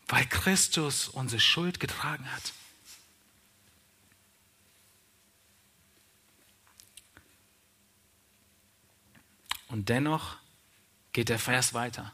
weil 0.07 0.25
Christus 0.25 1.07
unsere 1.07 1.39
Schuld 1.39 1.79
getragen 1.79 2.29
hat. 2.31 2.53
Und 9.73 9.89
dennoch 9.89 10.37
geht 11.13 11.29
der 11.29 11.39
Vers 11.39 11.73
weiter. 11.73 12.13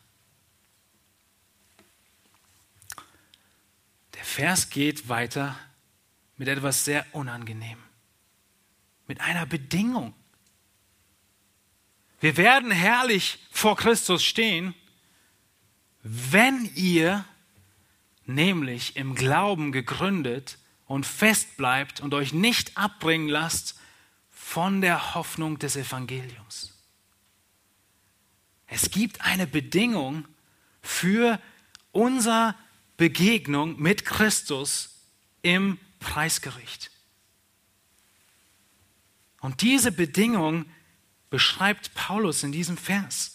Der 4.14 4.24
Vers 4.24 4.70
geht 4.70 5.10
weiter 5.10 5.60
mit 6.38 6.47
etwas 6.47 6.86
sehr 6.86 7.05
unangenehm, 7.12 7.78
mit 9.07 9.20
einer 9.20 9.45
Bedingung. 9.45 10.14
Wir 12.22 12.38
werden 12.38 12.72
herrlich 12.72 13.45
vor 13.51 13.76
Christus 13.76 14.24
stehen, 14.24 14.74
wenn 16.01 16.64
ihr 16.76 17.26
nämlich 18.24 18.95
im 18.95 19.16
Glauben 19.16 19.74
gegründet 19.74 20.60
und 20.86 21.05
fest 21.05 21.57
bleibt 21.57 21.99
und 21.99 22.14
euch 22.14 22.32
nicht 22.32 22.78
abbringen 22.78 23.28
lasst 23.28 23.78
von 24.30 24.80
der 24.80 25.14
Hoffnung 25.14 25.60
des 25.60 25.76
Evangeliums. 25.76 26.78
Es 28.70 28.91
gibt 28.91 29.22
eine 29.22 29.47
Bedingung 29.47 30.28
für 30.82 31.41
unsere 31.91 32.55
Begegnung 32.97 33.80
mit 33.82 34.05
Christus 34.05 35.03
im 35.41 35.80
Preisgericht. 35.99 36.91
Und 39.41 39.61
diese 39.61 39.91
Bedingung 39.91 40.65
beschreibt 41.30 41.93
Paulus 41.95 42.43
in 42.43 42.51
diesem 42.51 42.78
Vers. 42.78 43.34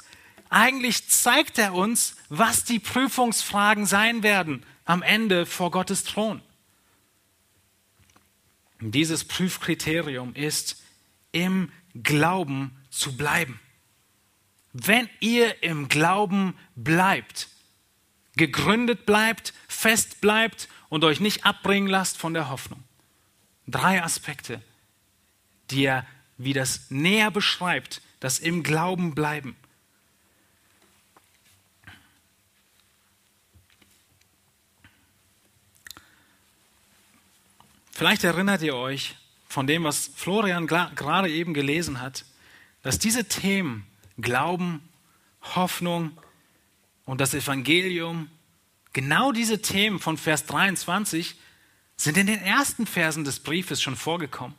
Eigentlich 0.51 1.09
zeigt 1.09 1.59
er 1.59 1.75
uns, 1.75 2.17
was 2.29 2.65
die 2.65 2.79
Prüfungsfragen 2.79 3.87
sein 3.87 4.23
werden 4.23 4.65
am 4.85 5.03
Ende 5.03 5.47
vor 5.47 5.71
Gottes 5.71 6.05
Thron. 6.05 6.43
Dieses 8.81 9.25
Prüfkriterium 9.25 10.35
ist, 10.35 10.83
im 11.33 11.73
Glauben 12.03 12.77
zu 12.91 13.17
bleiben 13.17 13.59
wenn 14.75 15.09
ihr 15.21 15.63
im 15.63 15.89
Glauben 15.89 16.59
bleibt, 16.75 17.49
gegründet 18.37 19.07
bleibt, 19.07 19.55
fest 19.69 20.21
bleibt 20.21 20.69
und 20.89 21.05
euch 21.05 21.21
nicht 21.21 21.47
abbringen 21.47 21.89
lasst 21.89 22.19
von 22.19 22.35
der 22.35 22.51
Hoffnung. 22.51 22.83
Drei 23.69 24.03
Aspekte, 24.03 24.61
die 25.71 25.85
er 25.85 26.05
wie 26.37 26.53
das 26.53 26.91
näher 26.91 27.31
beschreibt, 27.31 28.03
das 28.19 28.41
im 28.41 28.65
Glauben 28.65 29.15
bleiben. 29.15 29.57
Vielleicht 37.93 38.25
erinnert 38.25 38.61
ihr 38.63 38.75
euch 38.75 39.15
von 39.49 39.69
dem, 39.69 39.85
was 39.85 40.11
Florian 40.17 40.67
gerade 40.67 41.31
eben 41.31 41.55
gelesen 41.55 42.01
hat, 42.01 42.25
dass 42.83 42.99
diese 42.99 43.29
Themen 43.29 43.87
Glauben, 44.19 44.89
Hoffnung 45.55 46.17
und 47.05 47.21
das 47.21 47.35
Evangelium, 47.35 48.31
genau 48.93 49.33
diese 49.33 49.61
Themen 49.61 49.99
von 49.99 50.17
Vers 50.17 50.47
23 50.47 51.37
sind 51.97 52.17
in 52.17 52.27
den 52.27 52.41
ersten 52.41 52.87
Versen 52.87 53.25
des 53.25 53.41
Briefes 53.41 53.83
schon 53.83 53.97
vorgekommen. 53.97 54.57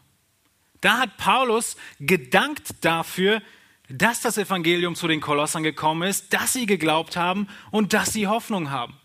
Da 0.82 1.00
hat 1.00 1.18
Paulus 1.18 1.78
gedankt 2.00 2.76
dafür, 2.82 3.42
dass 3.90 4.22
das 4.22 4.38
Evangelium 4.38 4.96
zu 4.96 5.08
den 5.08 5.22
Kolossern 5.22 5.64
gekommen 5.64 6.08
ist, 6.08 6.34
dass 6.34 6.54
sie 6.54 6.66
geglaubt 6.66 7.18
haben 7.18 7.48
und 7.72 7.94
dass 7.94 8.14
sie 8.14 8.28
Hoffnung 8.28 8.72
haben. 8.72 8.96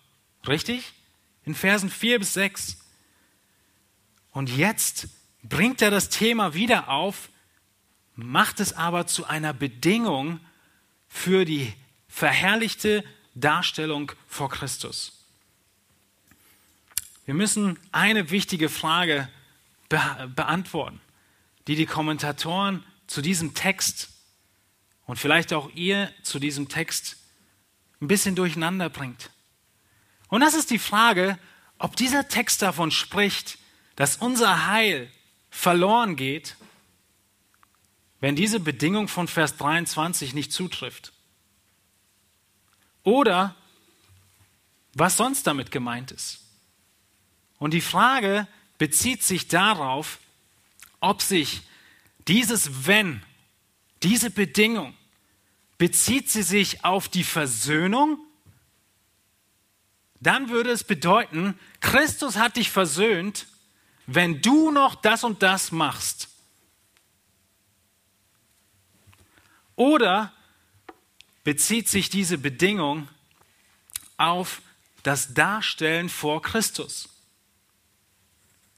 Richtig? 0.47 0.93
In 1.45 1.55
Versen 1.55 1.91
4 1.91 2.19
bis 2.19 2.35
6. 2.35 2.79
Und 4.33 4.49
jetzt 4.57 5.09
bringt 5.43 5.83
er 5.83 5.91
das 5.91 6.09
Thema 6.09 6.55
wieder 6.55 6.89
auf, 6.89 7.31
macht 8.25 8.61
es 8.61 8.73
aber 8.73 9.07
zu 9.07 9.27
einer 9.27 9.53
Bedingung 9.53 10.41
für 11.09 11.45
die 11.45 11.73
verherrlichte 12.09 13.05
Darstellung 13.35 14.13
vor 14.27 14.51
Christus. 14.51 15.25
Wir 17.25 17.35
müssen 17.35 17.79
eine 17.93 18.31
wichtige 18.31 18.69
Frage 18.69 19.29
be 19.89 20.01
beantworten, 20.35 21.01
die 21.67 21.77
die 21.77 21.87
Kommentatoren 21.87 22.85
zu 23.07 23.23
diesem 23.23 23.55
Text 23.55 24.09
und 25.07 25.19
vielleicht 25.19 25.53
auch 25.53 25.71
ihr 25.75 26.13
zu 26.23 26.39
diesem 26.39 26.69
Text 26.69 27.17
ein 28.01 28.09
bisschen 28.09 28.35
durcheinander 28.35 28.89
bringt. 28.89 29.31
Und 30.29 30.41
das 30.41 30.55
ist 30.55 30.71
die 30.71 30.79
Frage, 30.79 31.39
ob 31.79 31.97
dieser 31.97 32.29
Text 32.29 32.63
davon 32.63 32.91
spricht, 32.91 33.59
dass 33.97 34.17
unser 34.17 34.67
Heil 34.67 35.11
verloren 35.51 36.17
geht 36.17 36.57
wenn 38.21 38.37
diese 38.37 38.61
Bedingung 38.61 39.09
von 39.09 39.29
Vers 39.29 39.57
23 39.57 40.35
nicht 40.35 40.53
zutrifft? 40.53 41.13
Oder 43.03 43.55
was 44.95 45.17
sonst 45.17 45.47
damit 45.47 45.71
gemeint 45.71 46.11
ist? 46.11 46.41
Und 47.59 47.75
die 47.75 47.81
Frage 47.81 48.47
bezieht 48.79 49.23
sich 49.23 49.49
darauf, 49.49 50.19
ob 51.01 51.23
sich 51.23 51.63
dieses 52.29 52.87
Wenn, 52.87 53.23
diese 54.03 54.31
Bedingung, 54.31 54.95
bezieht 55.79 56.31
sie 56.31 56.43
sich 56.43 56.85
auf 56.85 57.09
die 57.09 57.25
Versöhnung? 57.25 58.19
Dann 60.21 60.49
würde 60.49 60.71
es 60.71 60.85
bedeuten, 60.85 61.59
Christus 61.81 62.37
hat 62.37 62.57
dich 62.57 62.71
versöhnt, 62.71 63.47
wenn 64.07 64.43
du 64.43 64.71
noch 64.71 64.95
das 64.95 65.25
und 65.25 65.43
das 65.43 65.73
machst. 65.73 66.30
Oder 69.81 70.31
bezieht 71.43 71.89
sich 71.89 72.11
diese 72.11 72.37
Bedingung 72.37 73.09
auf 74.19 74.61
das 75.05 75.33
Darstellen 75.33 76.11
vor 76.11 76.43
Christus? 76.43 77.09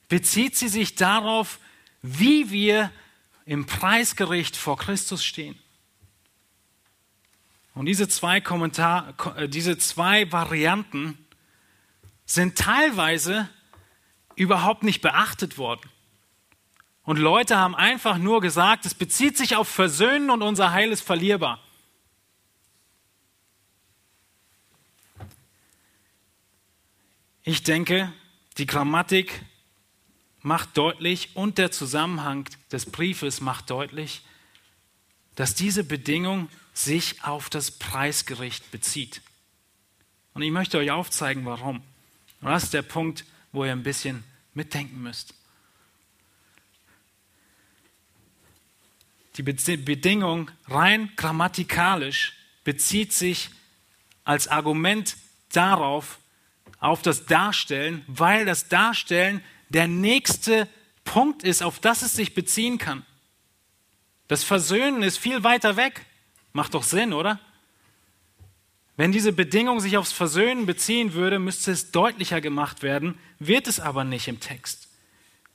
Bezieht 0.09 0.55
sie 0.55 0.69
sich 0.69 0.95
darauf, 0.95 1.59
wie 2.03 2.53
wir 2.53 2.93
im 3.47 3.67
Preisgericht 3.67 4.57
vor 4.57 4.77
Christus 4.77 5.25
stehen? 5.25 5.59
Und 7.75 7.87
diese 7.87 8.07
zwei, 8.07 8.41
Kommentar, 8.41 9.13
äh, 9.37 9.49
diese 9.49 9.79
zwei 9.79 10.31
Varianten 10.31 11.19
sind 12.27 12.57
teilweise 12.57 13.49
überhaupt 14.37 14.85
nicht 14.85 15.01
beachtet 15.01 15.59
worden. 15.59 15.91
Und 17.05 17.19
Leute 17.19 17.57
haben 17.57 17.75
einfach 17.75 18.19
nur 18.19 18.41
gesagt, 18.41 18.87
es 18.87 18.95
bezieht 18.95 19.37
sich 19.37 19.57
auf 19.57 19.69
Versöhnen 19.69 20.31
und 20.31 20.43
unser 20.43 20.73
Heil 20.73 20.93
ist 20.93 21.03
verlierbar. 21.03 21.61
Ich 27.45 27.65
denke, 27.65 28.13
die 28.59 28.67
Grammatik 28.67 29.43
macht 30.43 30.77
deutlich 30.77 31.35
und 31.35 31.59
der 31.59 31.73
Zusammenhang 31.73 32.49
des 32.71 32.87
Briefes 32.87 33.41
macht 33.41 33.71
deutlich, 33.71 34.23
dass 35.35 35.55
diese 35.55 35.83
Bedingung 35.83 36.49
sich 36.73 37.25
auf 37.25 37.51
das 37.51 37.73
Preisgericht 37.73 38.71
bezieht. 38.71 39.23
Und 40.35 40.43
ich 40.43 40.53
möchte 40.53 40.79
euch 40.79 40.91
aufzeigen, 40.93 41.45
warum. 41.45 41.83
Und 42.41 42.49
das 42.49 42.65
ist 42.65 42.75
der 42.75 42.83
Punkt, 42.83 43.25
wo 43.51 43.65
ihr 43.65 43.73
ein 43.73 43.83
bisschen 43.83 44.25
mitdenken 44.55 45.03
müsst. 45.03 45.35
Die 49.37 49.43
Bedingung 49.43 50.51
rein 50.69 51.11
grammatikalisch 51.17 52.35
bezieht 52.65 53.13
sich 53.13 53.51
als 54.25 54.49
Argument 54.49 55.17
darauf, 55.53 56.19
auf 56.79 57.03
das 57.03 57.27
Darstellen, 57.27 58.05
weil 58.09 58.45
das 58.45 58.69
Darstellen 58.69 59.43
der 59.69 59.87
nächste 59.89 60.69
Punkt 61.05 61.45
ist, 61.45 61.63
auf 61.63 61.79
das 61.79 62.03
es 62.03 62.15
sich 62.15 62.35
beziehen 62.35 62.79
kann. 62.79 63.05
Das 64.29 64.45
Versöhnen 64.45 65.03
ist 65.03 65.19
viel 65.19 65.45
weiter 65.45 65.77
weg. 65.77 66.05
Macht 66.53 66.75
doch 66.75 66.83
Sinn, 66.83 67.13
oder? 67.13 67.41
Wenn 68.97 69.13
diese 69.13 69.33
Bedingung 69.33 69.81
sich 69.81 69.97
aufs 69.97 70.13
Versöhnen 70.13 70.67
beziehen 70.67 71.15
würde, 71.15 71.39
müsste 71.39 71.73
es 71.73 71.91
deutlicher 71.93 72.41
gemacht 72.41 72.83
werden, 72.83 73.19
wird 73.39 73.67
es 73.67 73.81
aber 73.81 74.05
nicht 74.05 74.29
im 74.29 74.41
Text. 74.41 74.89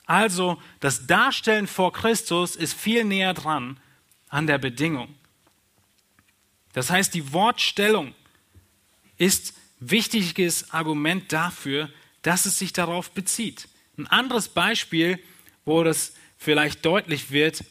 Also 0.08 0.60
das 0.80 1.06
Darstellen 1.06 1.68
vor 1.68 1.94
Christus 1.94 2.56
ist 2.56 2.74
viel 2.74 3.04
näher 3.04 3.34
dran 3.34 3.80
an 4.30 4.48
der 4.48 4.58
Bedingung. 4.58 5.14
Das 6.74 6.90
heißt, 6.90 7.14
die 7.14 7.34
Wortstellung 7.34 8.16
ist 9.18 9.54
wichtiges 9.80 10.72
Argument 10.72 11.32
dafür, 11.32 11.90
dass 12.22 12.46
es 12.46 12.58
sich 12.58 12.74
darauf 12.74 13.12
bezieht. 13.12 13.68
Ein 13.98 14.08
anderes 14.08 14.48
Beispiel, 14.48 15.20
wo 15.66 15.84
das 15.84 16.14
vielleicht 16.38 16.86
deutlich 16.86 17.32
wird, 17.32 17.64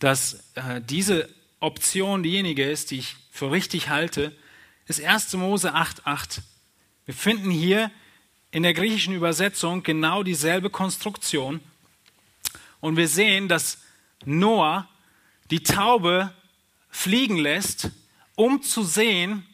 dass 0.00 0.44
äh, 0.54 0.80
diese 0.80 1.28
Option 1.60 2.22
diejenige 2.22 2.68
ist, 2.68 2.90
die 2.90 2.98
ich 2.98 3.16
für 3.30 3.50
richtig 3.50 3.88
halte, 3.88 4.36
ist 4.86 5.02
1. 5.02 5.34
Mose 5.34 5.74
8,8. 5.74 6.40
Wir 7.04 7.14
finden 7.14 7.50
hier 7.50 7.90
in 8.50 8.62
der 8.62 8.74
griechischen 8.74 9.14
Übersetzung 9.14 9.82
genau 9.82 10.22
dieselbe 10.22 10.70
Konstruktion. 10.70 11.60
Und 12.80 12.96
wir 12.96 13.08
sehen, 13.08 13.48
dass 13.48 13.78
Noah 14.24 14.88
die 15.50 15.62
Taube 15.62 16.32
fliegen 16.90 17.36
lässt, 17.36 17.90
um 18.34 18.62
zu 18.62 18.82
sehen, 18.82 19.46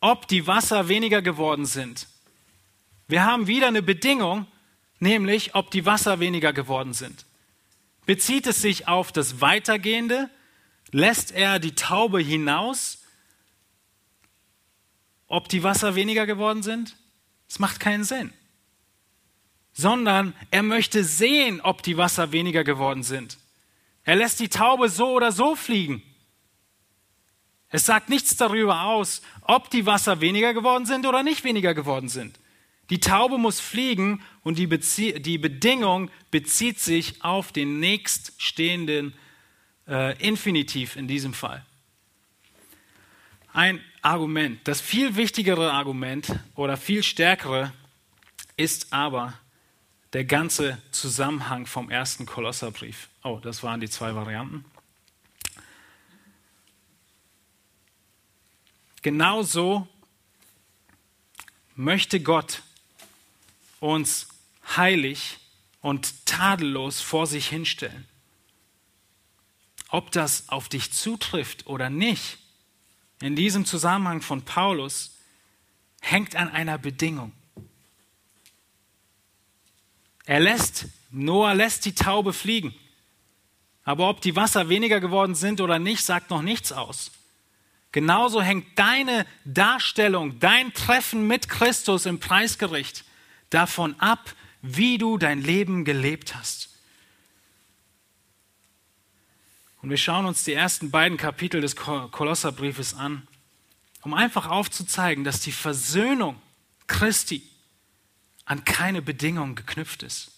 ob 0.00 0.28
die 0.28 0.46
Wasser 0.46 0.88
weniger 0.88 1.22
geworden 1.22 1.66
sind. 1.66 2.08
Wir 3.08 3.24
haben 3.24 3.46
wieder 3.46 3.68
eine 3.68 3.82
Bedingung, 3.82 4.46
nämlich 4.98 5.54
ob 5.54 5.70
die 5.70 5.86
Wasser 5.86 6.20
weniger 6.20 6.52
geworden 6.52 6.92
sind. 6.92 7.24
Bezieht 8.06 8.46
es 8.46 8.60
sich 8.60 8.86
auf 8.86 9.12
das 9.12 9.40
Weitergehende? 9.40 10.28
Lässt 10.90 11.32
er 11.32 11.58
die 11.58 11.74
Taube 11.74 12.20
hinaus, 12.20 13.02
ob 15.26 15.48
die 15.48 15.62
Wasser 15.62 15.94
weniger 15.94 16.26
geworden 16.26 16.62
sind? 16.62 16.96
Es 17.48 17.58
macht 17.58 17.80
keinen 17.80 18.04
Sinn. 18.04 18.32
Sondern 19.72 20.34
er 20.50 20.62
möchte 20.62 21.04
sehen, 21.04 21.60
ob 21.60 21.82
die 21.82 21.96
Wasser 21.96 22.32
weniger 22.32 22.64
geworden 22.64 23.02
sind. 23.02 23.38
Er 24.04 24.16
lässt 24.16 24.40
die 24.40 24.48
Taube 24.48 24.88
so 24.88 25.12
oder 25.12 25.32
so 25.32 25.56
fliegen. 25.56 26.02
Es 27.70 27.86
sagt 27.86 28.08
nichts 28.08 28.36
darüber 28.36 28.82
aus, 28.82 29.22
ob 29.42 29.70
die 29.70 29.84
Wasser 29.84 30.20
weniger 30.20 30.54
geworden 30.54 30.86
sind 30.86 31.06
oder 31.06 31.22
nicht 31.22 31.42
weniger 31.42 31.74
geworden 31.74 32.08
sind. 32.08 32.38
Die 32.90 33.00
Taube 33.00 33.38
muss 33.38 33.60
fliegen 33.60 34.22
und 34.42 34.58
die, 34.58 34.66
Bezie 34.66 35.18
die 35.20 35.38
Bedingung 35.38 36.10
bezieht 36.30 36.78
sich 36.78 37.24
auf 37.24 37.50
den 37.50 37.80
nächststehenden 37.80 39.14
äh, 39.88 40.16
Infinitiv 40.24 40.96
in 40.96 41.08
diesem 41.08 41.32
Fall. 41.32 41.64
Ein 43.52 43.80
Argument, 44.04 44.60
das 44.68 44.80
viel 44.80 45.16
wichtigere 45.16 45.72
Argument 45.72 46.38
oder 46.54 46.76
viel 46.76 47.02
stärkere 47.02 47.72
ist 48.56 48.92
aber 48.92 49.34
der 50.12 50.24
ganze 50.24 50.80
Zusammenhang 50.92 51.66
vom 51.66 51.90
ersten 51.90 52.26
Kolosserbrief. 52.26 53.08
Oh, 53.22 53.40
das 53.42 53.62
waren 53.62 53.80
die 53.80 53.88
zwei 53.88 54.14
Varianten. 54.14 54.64
Genauso 59.02 59.88
möchte 61.74 62.20
Gott 62.20 62.62
uns 63.80 64.28
heilig 64.76 65.38
und 65.80 66.26
tadellos 66.26 67.00
vor 67.00 67.26
sich 67.26 67.48
hinstellen. 67.48 68.06
Ob 69.88 70.10
das 70.12 70.48
auf 70.48 70.68
dich 70.68 70.92
zutrifft 70.92 71.66
oder 71.66 71.90
nicht, 71.90 72.38
in 73.24 73.36
diesem 73.36 73.64
Zusammenhang 73.64 74.20
von 74.20 74.42
Paulus, 74.42 75.16
hängt 76.02 76.36
an 76.36 76.50
einer 76.50 76.76
Bedingung. 76.76 77.32
Er 80.26 80.40
lässt, 80.40 80.88
Noah 81.10 81.54
lässt 81.54 81.86
die 81.86 81.94
Taube 81.94 82.34
fliegen. 82.34 82.74
Aber 83.82 84.10
ob 84.10 84.20
die 84.20 84.36
Wasser 84.36 84.68
weniger 84.68 85.00
geworden 85.00 85.34
sind 85.34 85.62
oder 85.62 85.78
nicht, 85.78 86.04
sagt 86.04 86.28
noch 86.28 86.42
nichts 86.42 86.70
aus. 86.70 87.12
Genauso 87.92 88.42
hängt 88.42 88.78
deine 88.78 89.24
Darstellung, 89.46 90.38
dein 90.38 90.74
Treffen 90.74 91.26
mit 91.26 91.48
Christus 91.48 92.04
im 92.04 92.20
Preisgericht 92.20 93.04
davon 93.48 93.98
ab, 94.00 94.34
wie 94.60 94.98
du 94.98 95.16
dein 95.16 95.40
Leben 95.40 95.86
gelebt 95.86 96.34
hast. 96.34 96.73
Und 99.84 99.90
wir 99.90 99.98
schauen 99.98 100.24
uns 100.24 100.44
die 100.44 100.54
ersten 100.54 100.90
beiden 100.90 101.18
Kapitel 101.18 101.60
des 101.60 101.76
Kolosserbriefes 101.76 102.94
an, 102.94 103.28
um 104.00 104.14
einfach 104.14 104.46
aufzuzeigen, 104.46 105.24
dass 105.24 105.40
die 105.40 105.52
Versöhnung 105.52 106.40
Christi 106.86 107.42
an 108.46 108.64
keine 108.64 109.02
Bedingungen 109.02 109.56
geknüpft 109.56 110.02
ist. 110.02 110.30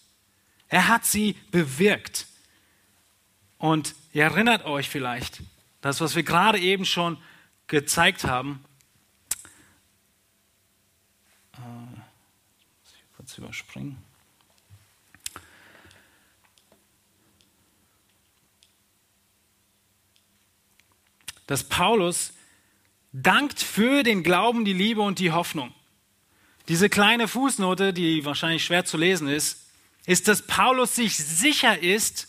Er 0.66 0.88
hat 0.88 1.07
sie 1.07 1.36
bewirkt. 1.53 2.26
Und 3.59 3.94
ihr 4.12 4.24
erinnert 4.24 4.64
euch 4.64 4.88
vielleicht, 4.88 5.42
das, 5.80 6.01
was 6.01 6.16
wir 6.16 6.24
gerade 6.24 6.59
eben 6.59 6.84
schon 6.84 7.16
gezeigt 7.68 8.24
haben, 8.24 8.64
äh, 11.53 11.61
muss 11.61 12.94
ich 12.97 13.16
kurz 13.16 13.38
überspringen. 13.38 14.05
Dass 21.47 21.64
Paulus 21.64 22.32
dankt 23.12 23.61
für 23.61 24.03
den 24.03 24.22
Glauben, 24.22 24.64
die 24.64 24.72
Liebe 24.72 25.01
und 25.01 25.18
die 25.18 25.32
Hoffnung. 25.32 25.72
Diese 26.68 26.88
kleine 26.88 27.28
Fußnote, 27.28 27.92
die 27.92 28.24
wahrscheinlich 28.24 28.64
schwer 28.64 28.84
zu 28.84 28.97
lesen 28.97 29.28
ist, 29.28 29.66
ist, 30.07 30.28
dass 30.28 30.47
Paulus 30.47 30.94
sich 30.97 31.16
sicher 31.16 31.78
ist, 31.78 32.28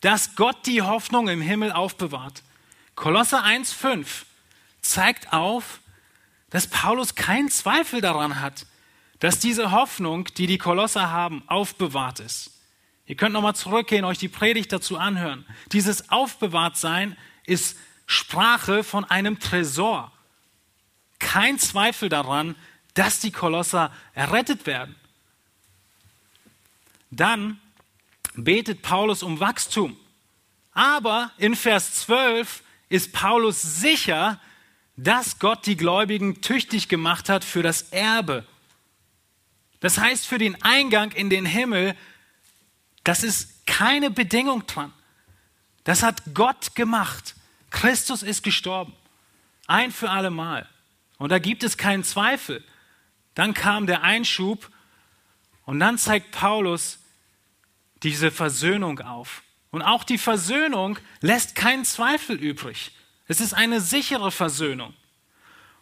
dass 0.00 0.36
Gott 0.36 0.66
die 0.66 0.82
Hoffnung 0.82 1.28
im 1.28 1.40
Himmel 1.40 1.72
aufbewahrt. 1.72 2.42
Kolosser 2.94 3.44
1,5 3.44 4.06
zeigt 4.80 5.32
auf, 5.32 5.80
dass 6.50 6.66
Paulus 6.66 7.14
keinen 7.14 7.50
Zweifel 7.50 8.00
daran 8.00 8.40
hat, 8.40 8.66
dass 9.20 9.38
diese 9.38 9.72
Hoffnung, 9.72 10.26
die 10.36 10.46
die 10.46 10.58
Kolosser 10.58 11.10
haben, 11.10 11.42
aufbewahrt 11.48 12.20
ist. 12.20 12.50
Ihr 13.06 13.16
könnt 13.16 13.32
nochmal 13.32 13.54
zurückgehen, 13.54 14.04
euch 14.04 14.18
die 14.18 14.28
Predigt 14.28 14.72
dazu 14.72 14.98
anhören. 14.98 15.46
Dieses 15.72 16.10
Aufbewahrtsein 16.10 17.16
ist 17.44 17.76
Sprache 18.08 18.82
von 18.82 19.04
einem 19.04 19.38
Tresor. 19.38 20.10
Kein 21.18 21.58
Zweifel 21.58 22.08
daran, 22.08 22.56
dass 22.94 23.20
die 23.20 23.30
Kolosser 23.30 23.92
errettet 24.14 24.66
werden. 24.66 24.96
Dann 27.10 27.60
betet 28.34 28.80
Paulus 28.82 29.22
um 29.22 29.40
Wachstum. 29.40 29.96
Aber 30.72 31.30
in 31.36 31.54
Vers 31.54 31.94
12 32.06 32.62
ist 32.88 33.12
Paulus 33.12 33.60
sicher, 33.60 34.40
dass 34.96 35.38
Gott 35.38 35.66
die 35.66 35.76
Gläubigen 35.76 36.40
tüchtig 36.40 36.88
gemacht 36.88 37.28
hat 37.28 37.44
für 37.44 37.62
das 37.62 37.82
Erbe. 37.90 38.46
Das 39.80 39.98
heißt, 39.98 40.26
für 40.26 40.38
den 40.38 40.60
Eingang 40.62 41.12
in 41.12 41.28
den 41.28 41.44
Himmel, 41.44 41.94
das 43.04 43.22
ist 43.22 43.66
keine 43.66 44.10
Bedingung 44.10 44.66
dran. 44.66 44.92
Das 45.84 46.02
hat 46.02 46.22
Gott 46.32 46.74
gemacht. 46.74 47.34
Christus 47.70 48.22
ist 48.22 48.42
gestorben. 48.42 48.94
Ein 49.66 49.90
für 49.92 50.10
alle 50.10 50.30
Mal. 50.30 50.68
Und 51.18 51.30
da 51.30 51.38
gibt 51.38 51.62
es 51.64 51.76
keinen 51.76 52.04
Zweifel. 52.04 52.64
Dann 53.34 53.54
kam 53.54 53.86
der 53.86 54.02
Einschub 54.02 54.70
und 55.64 55.80
dann 55.80 55.98
zeigt 55.98 56.32
Paulus 56.32 56.98
diese 58.02 58.30
Versöhnung 58.30 59.00
auf. 59.00 59.42
Und 59.70 59.82
auch 59.82 60.04
die 60.04 60.18
Versöhnung 60.18 60.98
lässt 61.20 61.54
keinen 61.54 61.84
Zweifel 61.84 62.36
übrig. 62.36 62.92
Es 63.26 63.40
ist 63.40 63.52
eine 63.52 63.80
sichere 63.80 64.30
Versöhnung. 64.30 64.94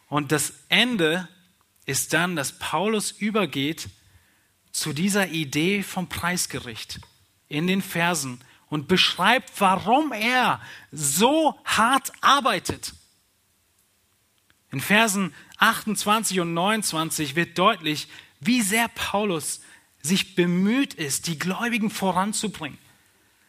Und 0.09 0.33
das 0.33 0.55
Ende 0.69 1.29
ist 1.85 2.13
dann, 2.13 2.35
dass 2.35 2.59
Paulus 2.59 3.13
übergeht 3.13 3.89
zu 4.73 4.93
dieser 4.93 5.29
Idee 5.29 5.83
vom 5.83 6.09
Preisgericht 6.09 7.01
in 7.49 7.67
den 7.67 7.81
Versen 7.81 8.41
und 8.69 8.89
beschreibt, 8.89 9.53
warum 9.61 10.13
er 10.13 10.61
so 10.91 11.59
hart 11.65 12.13
arbeitet. 12.21 12.95
In 14.71 14.81
Versen 14.81 15.33
28 15.59 16.41
und 16.41 16.55
29 16.55 17.37
wird 17.37 17.59
deutlich, 17.59 18.09
wie 18.41 18.63
sehr 18.63 18.89
Paulus 18.89 19.61
sich 20.03 20.35
bemüht 20.35 20.95
ist, 20.95 21.27
die 21.27 21.39
Gläubigen 21.39 21.91
voranzubringen, 21.91 22.79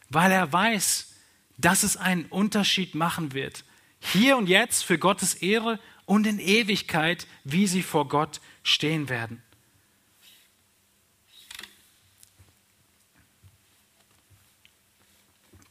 weil 0.09 0.31
er 0.31 0.51
weiß, 0.51 1.13
dass 1.57 1.83
es 1.83 1.97
einen 1.97 2.25
Unterschied 2.25 2.95
machen 2.95 3.33
wird. 3.33 3.63
Hier 3.99 4.37
und 4.37 4.47
jetzt 4.47 4.83
für 4.83 4.97
Gottes 4.97 5.33
Ehre 5.33 5.79
und 6.05 6.27
in 6.27 6.39
Ewigkeit, 6.39 7.27
wie 7.43 7.67
sie 7.67 7.83
vor 7.83 8.07
Gott 8.07 8.39
stehen 8.63 9.09
werden. 9.09 9.43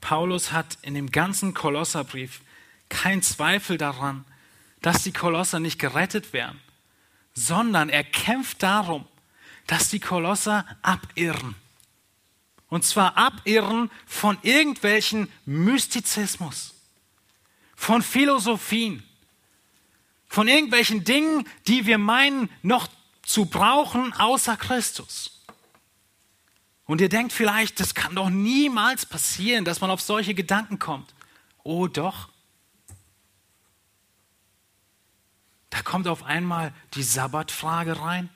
Paulus 0.07 0.53
hat 0.53 0.79
in 0.83 0.95
dem 0.95 1.11
ganzen 1.11 1.53
Kolosserbrief 1.53 2.41
keinen 2.89 3.23
Zweifel 3.23 3.77
daran, 3.77 4.25
dass 4.81 5.03
die 5.03 5.11
Kolosser 5.11 5.59
nicht 5.59 5.81
gerettet 5.81 6.33
werden, 6.33 6.61
sondern 7.35 7.89
er 7.89 8.05
kämpft 8.05 8.63
darum, 8.63 9.05
dass 9.67 9.89
die 9.89 9.99
Kolosser 9.99 10.65
abirren. 10.81 11.57
Und 12.69 12.85
zwar 12.85 13.17
abirren 13.17 13.91
von 14.07 14.39
irgendwelchen 14.43 15.29
Mystizismus, 15.45 16.75
von 17.75 18.01
Philosophien, 18.01 19.03
von 20.29 20.47
irgendwelchen 20.47 21.03
Dingen, 21.03 21.49
die 21.67 21.85
wir 21.85 21.99
meinen 21.99 22.49
noch 22.63 22.87
zu 23.23 23.47
brauchen 23.47 24.13
außer 24.13 24.57
Christus. 24.57 25.36
Und 26.87 27.01
ihr 27.01 27.09
denkt 27.09 27.33
vielleicht, 27.33 27.81
das 27.81 27.95
kann 27.95 28.15
doch 28.15 28.31
niemals 28.31 29.07
passieren, 29.07 29.65
dass 29.65 29.81
man 29.81 29.91
auf 29.91 30.01
solche 30.01 30.35
Gedanken 30.35 30.79
kommt. 30.79 31.15
Oh 31.65 31.89
doch, 31.89 32.29
da 35.71 35.83
kommt 35.83 36.09
auf 36.09 36.23
einmal 36.23 36.73
die 36.95 37.03
Sabbatfrage 37.03 38.01
rein. 38.01 38.31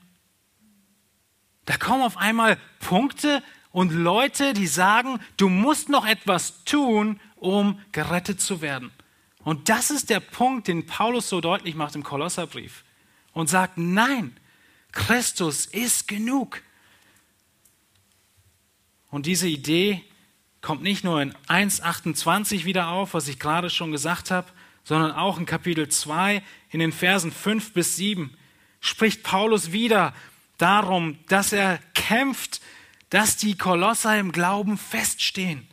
Da 1.64 1.76
kommen 1.76 2.02
auf 2.02 2.16
einmal 2.16 2.58
Punkte 2.80 3.42
und 3.70 3.92
Leute, 3.92 4.52
die 4.52 4.66
sagen, 4.66 5.20
du 5.36 5.48
musst 5.48 5.88
noch 5.88 6.04
etwas 6.04 6.64
tun, 6.64 7.20
um 7.36 7.80
gerettet 7.92 8.40
zu 8.40 8.60
werden. 8.60 8.90
Und 9.44 9.68
das 9.68 9.90
ist 9.90 10.10
der 10.10 10.20
Punkt, 10.20 10.68
den 10.68 10.86
Paulus 10.86 11.28
so 11.28 11.40
deutlich 11.40 11.76
macht 11.76 11.94
im 11.94 12.02
Kolosserbrief 12.02 12.84
und 13.32 13.48
sagt, 13.48 13.78
nein, 13.78 14.36
Christus 14.92 15.66
ist 15.66 16.08
genug. 16.08 16.62
Und 19.10 19.26
diese 19.26 19.48
Idee 19.48 20.02
kommt 20.60 20.82
nicht 20.82 21.04
nur 21.04 21.20
in 21.20 21.34
1.28 21.48 22.64
wieder 22.64 22.88
auf, 22.88 23.14
was 23.14 23.28
ich 23.28 23.38
gerade 23.38 23.70
schon 23.70 23.92
gesagt 23.92 24.30
habe, 24.30 24.48
sondern 24.84 25.12
auch 25.12 25.38
in 25.38 25.46
Kapitel 25.46 25.88
2, 25.88 26.42
in 26.70 26.80
den 26.80 26.92
Versen 26.92 27.32
5 27.32 27.72
bis 27.72 27.96
7, 27.96 28.36
spricht 28.80 29.22
Paulus 29.22 29.72
wieder 29.72 30.14
darum, 30.58 31.18
dass 31.28 31.52
er 31.52 31.78
kämpft, 31.94 32.60
dass 33.10 33.36
die 33.36 33.56
Kolosser 33.56 34.18
im 34.18 34.32
Glauben 34.32 34.78
feststehen. 34.78 35.66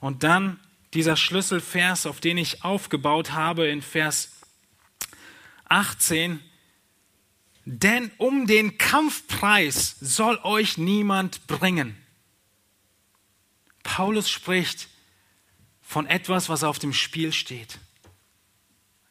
Und 0.00 0.22
dann 0.22 0.58
dieser 0.94 1.16
Schlüsselvers, 1.16 2.06
auf 2.06 2.20
den 2.20 2.36
ich 2.36 2.64
aufgebaut 2.64 3.32
habe, 3.32 3.66
in 3.66 3.82
Vers 3.82 4.32
18. 5.68 6.40
Denn 7.64 8.10
um 8.18 8.46
den 8.46 8.76
Kampfpreis 8.78 9.96
soll 10.00 10.38
euch 10.42 10.78
niemand 10.78 11.46
bringen. 11.46 11.96
Paulus 13.82 14.28
spricht 14.28 14.88
von 15.80 16.06
etwas, 16.06 16.48
was 16.48 16.64
auf 16.64 16.78
dem 16.78 16.92
Spiel 16.92 17.32
steht. 17.32 17.78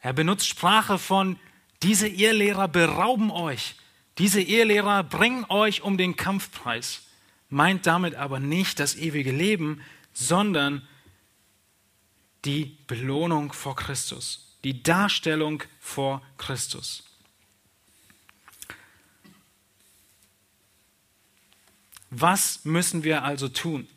Er 0.01 0.13
benutzt 0.13 0.47
Sprache 0.47 0.97
von, 0.97 1.39
diese 1.83 2.07
Irrlehrer 2.07 2.67
berauben 2.67 3.31
euch. 3.31 3.75
Diese 4.17 4.41
Irrlehrer 4.41 5.03
bringen 5.03 5.45
euch 5.49 5.81
um 5.81 5.97
den 5.97 6.15
Kampfpreis. 6.15 7.03
Meint 7.49 7.85
damit 7.85 8.15
aber 8.15 8.39
nicht 8.39 8.79
das 8.79 8.95
ewige 8.95 9.31
Leben, 9.31 9.81
sondern 10.13 10.87
die 12.45 12.77
Belohnung 12.87 13.53
vor 13.53 13.75
Christus, 13.75 14.57
die 14.63 14.83
Darstellung 14.83 15.63
vor 15.79 16.21
Christus. 16.37 17.03
Was 22.11 22.65
müssen 22.65 23.03
wir 23.03 23.23
also 23.23 23.47
tun? 23.47 23.87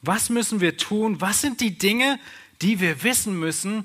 Was 0.00 0.30
müssen 0.30 0.60
wir 0.60 0.76
tun? 0.76 1.20
Was 1.20 1.40
sind 1.40 1.60
die 1.60 1.76
Dinge, 1.76 2.20
die 2.62 2.80
wir 2.80 3.02
wissen 3.02 3.38
müssen, 3.38 3.84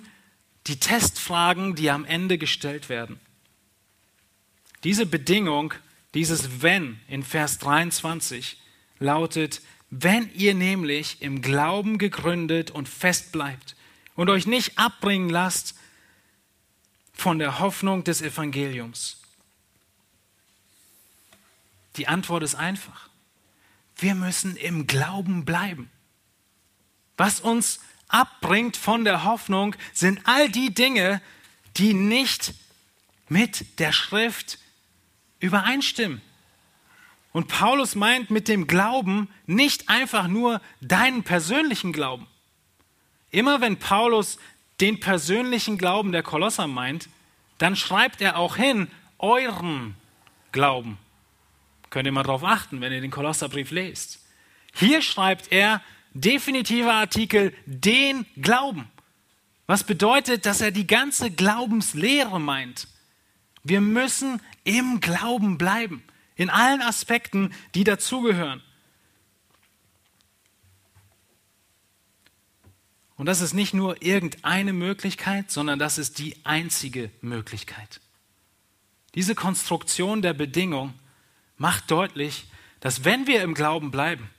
die 0.67 0.79
Testfragen, 0.79 1.75
die 1.75 1.89
am 1.89 2.05
Ende 2.05 2.37
gestellt 2.37 2.87
werden? 2.87 3.19
Diese 4.83 5.05
Bedingung, 5.05 5.73
dieses 6.13 6.61
Wenn 6.61 6.99
in 7.07 7.23
Vers 7.23 7.57
23 7.57 8.57
lautet, 8.99 9.61
wenn 9.89 10.31
ihr 10.33 10.53
nämlich 10.53 11.21
im 11.21 11.41
Glauben 11.41 11.97
gegründet 11.97 12.69
und 12.69 12.87
fest 12.87 13.31
bleibt 13.31 13.75
und 14.15 14.29
euch 14.29 14.45
nicht 14.45 14.77
abbringen 14.77 15.29
lasst 15.29 15.75
von 17.13 17.39
der 17.39 17.59
Hoffnung 17.59 18.03
des 18.03 18.21
Evangeliums. 18.21 19.18
Die 21.99 22.07
Antwort 22.07 22.43
ist 22.43 22.55
einfach. 22.55 23.09
Wir 23.97 24.15
müssen 24.15 24.55
im 24.55 24.87
Glauben 24.87 25.43
bleiben. 25.43 25.91
Was 27.17 27.41
uns 27.41 27.81
abbringt 28.07 28.77
von 28.77 29.03
der 29.03 29.25
Hoffnung, 29.25 29.75
sind 29.91 30.21
all 30.23 30.47
die 30.47 30.73
Dinge, 30.73 31.21
die 31.75 31.93
nicht 31.93 32.53
mit 33.27 33.79
der 33.79 33.91
Schrift 33.91 34.59
übereinstimmen. 35.41 36.21
Und 37.33 37.49
Paulus 37.49 37.95
meint 37.95 38.29
mit 38.29 38.47
dem 38.47 38.65
Glauben 38.65 39.27
nicht 39.45 39.89
einfach 39.89 40.29
nur 40.29 40.61
deinen 40.79 41.23
persönlichen 41.23 41.91
Glauben. 41.91 42.27
Immer 43.29 43.59
wenn 43.59 43.77
Paulus 43.77 44.39
den 44.79 45.01
persönlichen 45.01 45.77
Glauben 45.77 46.13
der 46.13 46.23
Kolosser 46.23 46.67
meint, 46.67 47.09
dann 47.57 47.75
schreibt 47.75 48.21
er 48.21 48.37
auch 48.37 48.55
hin, 48.55 48.87
euren 49.17 49.95
Glauben. 50.53 50.97
Könnt 51.89 52.05
ihr 52.05 52.11
mal 52.11 52.23
darauf 52.23 52.43
achten, 52.43 52.81
wenn 52.81 52.93
ihr 52.93 53.01
den 53.01 53.11
Kolosserbrief 53.11 53.71
lest. 53.71 54.19
Hier 54.73 55.01
schreibt 55.01 55.51
er, 55.51 55.81
definitiver 56.13 56.93
Artikel, 56.93 57.53
den 57.65 58.25
Glauben. 58.41 58.89
Was 59.65 59.83
bedeutet, 59.83 60.45
dass 60.45 60.61
er 60.61 60.71
die 60.71 60.87
ganze 60.87 61.31
Glaubenslehre 61.31 62.39
meint. 62.39 62.87
Wir 63.63 63.81
müssen 63.81 64.41
im 64.63 64.99
Glauben 64.99 65.57
bleiben 65.57 66.03
in 66.35 66.49
allen 66.49 66.81
Aspekten, 66.81 67.53
die 67.75 67.83
dazugehören. 67.83 68.63
Und 73.17 73.25
das 73.25 73.41
ist 73.41 73.53
nicht 73.53 73.73
nur 73.73 74.01
irgendeine 74.01 74.71
Möglichkeit, 74.71 75.51
sondern 75.51 75.77
das 75.77 75.97
ist 75.97 76.19
die 76.19 76.37
einzige 76.45 77.11
Möglichkeit. 77.19 77.99
Diese 79.13 79.35
Konstruktion 79.35 80.21
der 80.21 80.33
Bedingung 80.33 80.93
macht 81.59 81.91
deutlich, 81.91 82.45
dass 82.79 83.03
wenn 83.03 83.27
wir 83.27 83.43
im 83.43 83.53
Glauben 83.53 83.91
bleiben, 83.91 84.29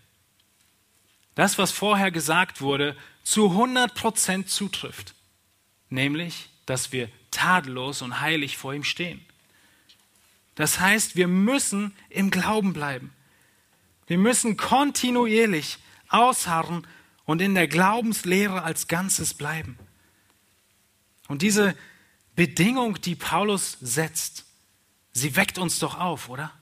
das, 1.37 1.59
was 1.59 1.71
vorher 1.71 2.11
gesagt 2.11 2.61
wurde, 2.61 2.97
zu 3.23 3.51
100 3.51 3.95
Prozent 3.95 4.51
zutrifft. 4.51 5.14
Nämlich, 5.89 6.49
dass 6.66 6.93
wir 6.93 7.09
tadellos 7.31 8.03
und 8.03 8.21
heilig 8.21 8.57
vor 8.57 8.75
ihm 8.75 8.85
stehen. 8.85 9.25
Das 10.57 10.81
heißt, 10.81 11.16
wir 11.16 11.29
müssen 11.29 11.95
im 12.09 12.31
Glauben 12.31 12.73
bleiben. 12.73 13.12
Wir 14.07 14.18
müssen 14.18 14.57
kontinuierlich 14.57 15.79
ausharren 16.09 16.87
und 17.25 17.41
in 17.41 17.55
der 17.55 17.68
Glaubenslehre 17.68 18.62
als 18.62 18.89
Ganzes 18.89 19.35
bleiben. 19.35 19.79
Und 21.29 21.43
diese 21.43 21.77
Bedingung, 22.35 23.01
die 23.01 23.14
Paulus 23.14 23.79
setzt, 23.81 24.47
sie 25.12 25.37
weckt 25.37 25.59
uns 25.59 25.79
doch 25.79 25.99
auf, 25.99 26.29
oder? 26.29 26.53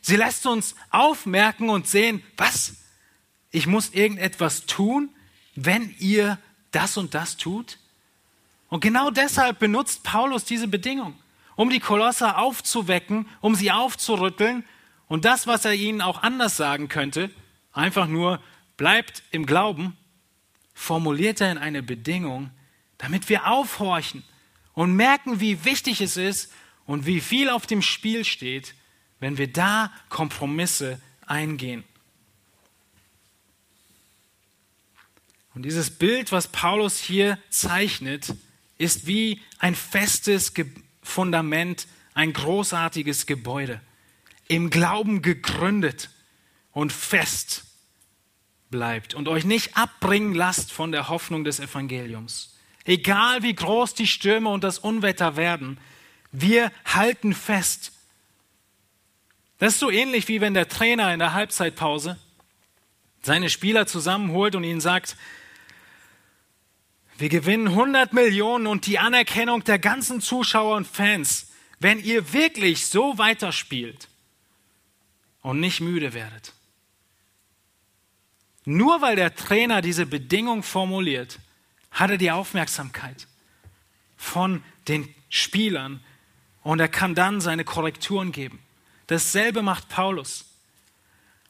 Sie 0.00 0.16
lässt 0.16 0.46
uns 0.46 0.74
aufmerken 0.90 1.70
und 1.70 1.86
sehen, 1.86 2.22
was? 2.36 2.76
Ich 3.50 3.66
muss 3.66 3.90
irgendetwas 3.90 4.66
tun, 4.66 5.10
wenn 5.54 5.94
ihr 5.98 6.38
das 6.70 6.96
und 6.96 7.14
das 7.14 7.36
tut? 7.36 7.78
Und 8.68 8.80
genau 8.80 9.10
deshalb 9.10 9.58
benutzt 9.58 10.02
Paulus 10.02 10.44
diese 10.44 10.68
Bedingung 10.68 11.18
um 11.58 11.70
die 11.70 11.80
Kolosser 11.80 12.38
aufzuwecken, 12.38 13.26
um 13.40 13.56
sie 13.56 13.72
aufzurütteln. 13.72 14.62
Und 15.08 15.24
das, 15.24 15.48
was 15.48 15.64
er 15.64 15.74
ihnen 15.74 16.00
auch 16.00 16.22
anders 16.22 16.56
sagen 16.56 16.88
könnte, 16.88 17.32
einfach 17.72 18.06
nur 18.06 18.40
bleibt 18.76 19.24
im 19.32 19.44
Glauben, 19.44 19.96
formuliert 20.72 21.40
er 21.40 21.50
in 21.50 21.58
eine 21.58 21.82
Bedingung, 21.82 22.50
damit 22.96 23.28
wir 23.28 23.48
aufhorchen 23.48 24.22
und 24.74 24.94
merken, 24.94 25.40
wie 25.40 25.64
wichtig 25.64 26.00
es 26.00 26.16
ist 26.16 26.52
und 26.86 27.06
wie 27.06 27.20
viel 27.20 27.50
auf 27.50 27.66
dem 27.66 27.82
Spiel 27.82 28.24
steht, 28.24 28.74
wenn 29.20 29.38
wir 29.38 29.52
da 29.52 29.92
Kompromisse 30.08 31.00
eingehen. 31.26 31.84
Und 35.54 35.62
dieses 35.62 35.90
Bild, 35.90 36.30
was 36.30 36.48
Paulus 36.48 36.98
hier 36.98 37.38
zeichnet, 37.50 38.34
ist 38.78 39.06
wie 39.06 39.40
ein 39.58 39.74
festes 39.74 40.52
Fundament, 41.02 41.88
ein 42.14 42.32
großartiges 42.32 43.26
Gebäude, 43.26 43.80
im 44.46 44.70
Glauben 44.70 45.20
gegründet 45.20 46.10
und 46.72 46.92
fest 46.92 47.64
bleibt 48.70 49.14
und 49.14 49.28
euch 49.28 49.44
nicht 49.44 49.76
abbringen 49.76 50.34
lasst 50.34 50.72
von 50.72 50.92
der 50.92 51.08
Hoffnung 51.08 51.44
des 51.44 51.58
Evangeliums. 51.58 52.56
Egal 52.84 53.42
wie 53.42 53.54
groß 53.54 53.94
die 53.94 54.06
Stürme 54.06 54.48
und 54.48 54.64
das 54.64 54.78
Unwetter 54.78 55.36
werden, 55.36 55.78
wir 56.32 56.70
halten 56.84 57.34
fest. 57.34 57.92
Das 59.58 59.74
ist 59.74 59.80
so 59.80 59.90
ähnlich 59.90 60.28
wie 60.28 60.40
wenn 60.40 60.54
der 60.54 60.68
Trainer 60.68 61.12
in 61.12 61.18
der 61.18 61.34
Halbzeitpause 61.34 62.18
seine 63.22 63.50
Spieler 63.50 63.86
zusammenholt 63.86 64.54
und 64.54 64.64
ihnen 64.64 64.80
sagt, 64.80 65.16
wir 67.18 67.28
gewinnen 67.28 67.68
100 67.68 68.12
Millionen 68.12 68.68
und 68.68 68.86
die 68.86 69.00
Anerkennung 69.00 69.64
der 69.64 69.80
ganzen 69.80 70.20
Zuschauer 70.20 70.76
und 70.76 70.86
Fans, 70.86 71.48
wenn 71.80 71.98
ihr 72.02 72.32
wirklich 72.32 72.86
so 72.86 73.18
weiterspielt 73.18 74.08
und 75.42 75.58
nicht 75.58 75.80
müde 75.80 76.14
werdet. 76.14 76.52
Nur 78.64 79.02
weil 79.02 79.16
der 79.16 79.34
Trainer 79.34 79.82
diese 79.82 80.06
Bedingung 80.06 80.62
formuliert, 80.62 81.40
hat 81.90 82.10
er 82.10 82.18
die 82.18 82.30
Aufmerksamkeit 82.30 83.26
von 84.16 84.62
den 84.86 85.12
Spielern 85.28 86.00
und 86.62 86.78
er 86.78 86.88
kann 86.88 87.16
dann 87.16 87.40
seine 87.40 87.64
Korrekturen 87.64 88.30
geben. 88.30 88.60
Dasselbe 89.08 89.62
macht 89.62 89.88
Paulus. 89.88 90.46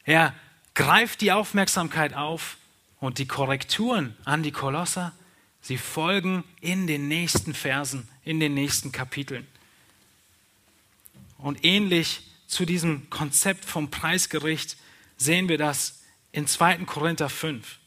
Er 0.03 0.33
greift 0.73 1.21
die 1.21 1.31
Aufmerksamkeit 1.31 2.13
auf 2.13 2.57
und 2.99 3.19
die 3.19 3.27
Korrekturen 3.27 4.17
an 4.25 4.43
die 4.43 4.51
Kolosser 4.51 5.13
Sie 5.61 5.77
folgen 5.77 6.43
in 6.61 6.87
den 6.87 7.07
nächsten 7.07 7.53
Versen, 7.53 8.07
in 8.23 8.39
den 8.39 8.53
nächsten 8.53 8.91
Kapiteln. 8.91 9.45
Und 11.37 11.63
ähnlich 11.63 12.21
zu 12.47 12.65
diesem 12.65 13.09
Konzept 13.09 13.65
vom 13.65 13.91
Preisgericht 13.91 14.77
sehen 15.17 15.49
wir 15.49 15.57
das 15.57 16.01
in 16.31 16.47
2. 16.47 16.85
Korinther 16.85 17.29
5. 17.29 17.77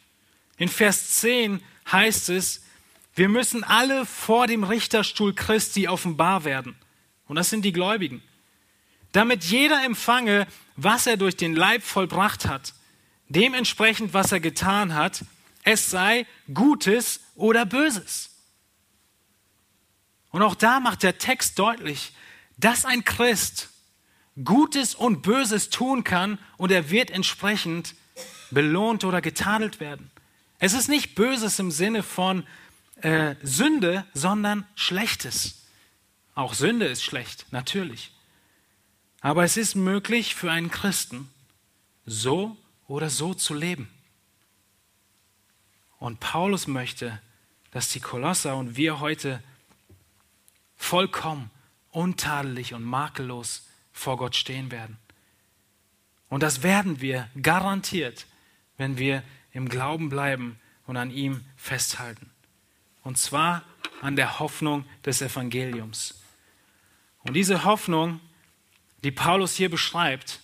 In 0.58 0.68
Vers 0.68 1.20
10 1.20 1.62
heißt 1.90 2.28
es, 2.28 2.62
wir 3.14 3.28
müssen 3.28 3.64
alle 3.64 4.06
vor 4.06 4.46
dem 4.46 4.64
Richterstuhl 4.64 5.34
Christi 5.34 5.88
offenbar 5.88 6.44
werden. 6.44 6.76
Und 7.26 7.36
das 7.36 7.50
sind 7.50 7.64
die 7.64 7.72
Gläubigen. 7.72 8.22
Damit 9.12 9.44
jeder 9.44 9.84
empfange, 9.84 10.46
was 10.76 11.06
er 11.06 11.16
durch 11.16 11.36
den 11.36 11.54
Leib 11.54 11.82
vollbracht 11.82 12.46
hat, 12.46 12.74
dementsprechend, 13.28 14.14
was 14.14 14.32
er 14.32 14.40
getan 14.40 14.94
hat, 14.94 15.24
es 15.64 15.90
sei 15.90 16.26
Gutes 16.52 17.20
oder 17.34 17.64
Böses. 17.66 18.30
Und 20.30 20.42
auch 20.42 20.54
da 20.54 20.80
macht 20.80 21.02
der 21.02 21.18
Text 21.18 21.58
deutlich, 21.58 22.12
dass 22.56 22.84
ein 22.84 23.04
Christ 23.04 23.68
Gutes 24.42 24.94
und 24.94 25.22
Böses 25.22 25.68
tun 25.68 26.04
kann 26.04 26.38
und 26.56 26.72
er 26.72 26.90
wird 26.90 27.10
entsprechend 27.10 27.94
belohnt 28.50 29.04
oder 29.04 29.20
getadelt 29.20 29.78
werden. 29.78 30.10
Es 30.58 30.72
ist 30.72 30.88
nicht 30.88 31.14
Böses 31.14 31.58
im 31.58 31.70
Sinne 31.70 32.02
von 32.02 32.46
äh, 33.02 33.34
Sünde, 33.42 34.06
sondern 34.14 34.66
Schlechtes. 34.74 35.66
Auch 36.34 36.54
Sünde 36.54 36.86
ist 36.86 37.02
schlecht, 37.02 37.46
natürlich. 37.50 38.10
Aber 39.22 39.44
es 39.44 39.56
ist 39.56 39.76
möglich 39.76 40.34
für 40.34 40.50
einen 40.50 40.70
Christen, 40.70 41.30
so 42.04 42.56
oder 42.88 43.08
so 43.08 43.32
zu 43.32 43.54
leben. 43.54 43.88
Und 45.98 46.18
Paulus 46.18 46.66
möchte, 46.66 47.20
dass 47.70 47.88
die 47.88 48.00
Kolosser 48.00 48.56
und 48.56 48.76
wir 48.76 48.98
heute 48.98 49.42
vollkommen, 50.76 51.50
untadelig 51.92 52.74
und 52.74 52.82
makellos 52.82 53.68
vor 53.92 54.16
Gott 54.16 54.34
stehen 54.34 54.72
werden. 54.72 54.98
Und 56.28 56.42
das 56.42 56.64
werden 56.64 57.00
wir 57.00 57.28
garantiert, 57.40 58.26
wenn 58.78 58.98
wir 58.98 59.22
im 59.52 59.68
Glauben 59.68 60.08
bleiben 60.08 60.58
und 60.86 60.96
an 60.96 61.10
ihm 61.12 61.44
festhalten. 61.56 62.30
Und 63.04 63.18
zwar 63.18 63.62
an 64.00 64.16
der 64.16 64.40
Hoffnung 64.40 64.84
des 65.04 65.22
Evangeliums. 65.22 66.20
Und 67.22 67.34
diese 67.34 67.62
Hoffnung, 67.62 68.18
die 69.04 69.10
Paulus 69.10 69.54
hier 69.56 69.70
beschreibt, 69.70 70.40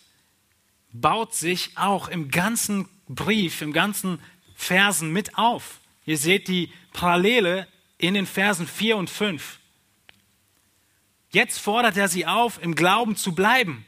baut 0.92 1.34
sich 1.34 1.76
auch 1.76 2.08
im 2.08 2.30
ganzen 2.30 2.88
Brief, 3.08 3.62
im 3.62 3.72
ganzen 3.72 4.20
Versen 4.54 5.12
mit 5.12 5.38
auf. 5.38 5.80
Ihr 6.04 6.18
seht 6.18 6.48
die 6.48 6.72
Parallele 6.92 7.68
in 7.98 8.14
den 8.14 8.26
Versen 8.26 8.66
4 8.66 8.96
und 8.96 9.10
5. 9.10 9.58
Jetzt 11.30 11.58
fordert 11.58 11.96
er 11.96 12.08
sie 12.08 12.26
auf, 12.26 12.62
im 12.62 12.74
Glauben 12.74 13.16
zu 13.16 13.34
bleiben 13.34 13.84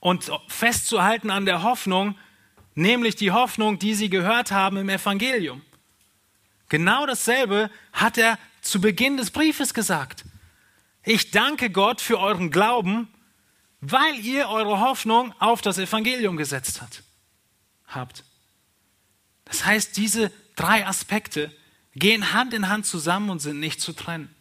und 0.00 0.30
festzuhalten 0.48 1.30
an 1.30 1.46
der 1.46 1.62
Hoffnung, 1.62 2.18
nämlich 2.74 3.14
die 3.14 3.30
Hoffnung, 3.30 3.78
die 3.78 3.94
sie 3.94 4.10
gehört 4.10 4.50
haben 4.50 4.76
im 4.76 4.88
Evangelium. 4.88 5.62
Genau 6.68 7.06
dasselbe 7.06 7.70
hat 7.92 8.18
er 8.18 8.38
zu 8.62 8.80
Beginn 8.80 9.16
des 9.16 9.30
Briefes 9.30 9.74
gesagt. 9.74 10.24
Ich 11.04 11.30
danke 11.30 11.70
Gott 11.70 12.00
für 12.00 12.18
euren 12.18 12.50
Glauben, 12.50 13.08
weil 13.82 14.18
ihr 14.20 14.48
eure 14.48 14.80
Hoffnung 14.80 15.34
auf 15.38 15.60
das 15.60 15.76
Evangelium 15.76 16.38
gesetzt 16.38 16.80
hat, 16.80 17.02
habt. 17.86 18.24
Das 19.44 19.66
heißt, 19.66 19.98
diese 19.98 20.32
drei 20.56 20.86
Aspekte 20.86 21.54
gehen 21.94 22.32
Hand 22.32 22.54
in 22.54 22.70
Hand 22.70 22.86
zusammen 22.86 23.28
und 23.28 23.40
sind 23.40 23.60
nicht 23.60 23.82
zu 23.82 23.92
trennen. 23.92 24.34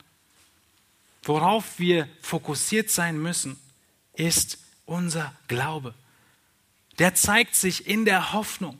Worauf 1.24 1.78
wir 1.80 2.08
fokussiert 2.22 2.90
sein 2.90 3.22
müssen, 3.22 3.60
ist 4.14 4.58
unser 4.86 5.36
Glaube 5.50 5.94
der 7.02 7.16
zeigt 7.16 7.56
sich 7.56 7.88
in 7.88 8.06
der 8.06 8.32
Hoffnung. 8.32 8.78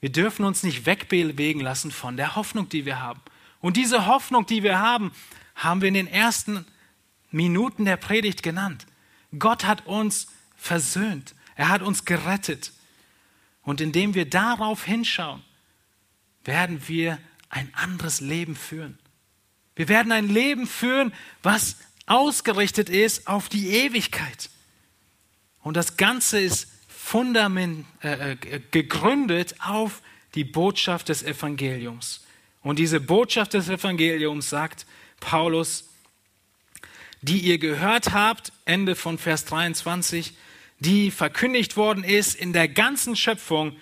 Wir 0.00 0.12
dürfen 0.12 0.44
uns 0.44 0.62
nicht 0.62 0.84
wegbewegen 0.84 1.62
lassen 1.62 1.90
von 1.90 2.18
der 2.18 2.36
Hoffnung, 2.36 2.68
die 2.68 2.84
wir 2.84 3.00
haben. 3.00 3.22
Und 3.62 3.78
diese 3.78 4.04
Hoffnung, 4.04 4.44
die 4.44 4.62
wir 4.62 4.78
haben, 4.78 5.12
haben 5.54 5.80
wir 5.80 5.88
in 5.88 5.94
den 5.94 6.06
ersten 6.06 6.66
Minuten 7.30 7.86
der 7.86 7.96
Predigt 7.96 8.42
genannt. 8.42 8.86
Gott 9.38 9.64
hat 9.64 9.86
uns 9.86 10.26
versöhnt. 10.56 11.34
Er 11.56 11.68
hat 11.68 11.82
uns 11.82 12.04
gerettet. 12.04 12.72
Und 13.62 13.80
indem 13.80 14.14
wir 14.14 14.28
darauf 14.28 14.84
hinschauen, 14.84 15.42
werden 16.44 16.86
wir 16.88 17.18
ein 17.48 17.72
anderes 17.74 18.20
Leben 18.20 18.56
führen. 18.56 18.98
Wir 19.76 19.88
werden 19.88 20.12
ein 20.12 20.28
Leben 20.28 20.66
führen, 20.66 21.12
was 21.42 21.76
ausgerichtet 22.06 22.88
ist 22.88 23.26
auf 23.26 23.48
die 23.48 23.70
Ewigkeit. 23.70 24.50
Und 25.62 25.76
das 25.76 25.96
Ganze 25.96 26.40
ist 26.40 26.68
Fundament, 26.86 27.86
äh, 28.02 28.32
äh, 28.32 28.60
gegründet 28.70 29.56
auf 29.60 30.02
die 30.34 30.44
Botschaft 30.44 31.08
des 31.08 31.22
Evangeliums. 31.22 32.24
Und 32.62 32.78
diese 32.78 33.00
Botschaft 33.00 33.54
des 33.54 33.68
Evangeliums 33.68 34.50
sagt 34.50 34.86
Paulus, 35.20 35.90
die 37.24 37.38
ihr 37.38 37.58
gehört 37.58 38.12
habt, 38.12 38.52
Ende 38.66 38.94
von 38.94 39.16
Vers 39.16 39.46
23, 39.46 40.34
die 40.78 41.10
verkündigt 41.10 41.76
worden 41.76 42.04
ist 42.04 42.34
in 42.34 42.52
der 42.52 42.68
ganzen 42.68 43.16
Schöpfung, 43.16 43.74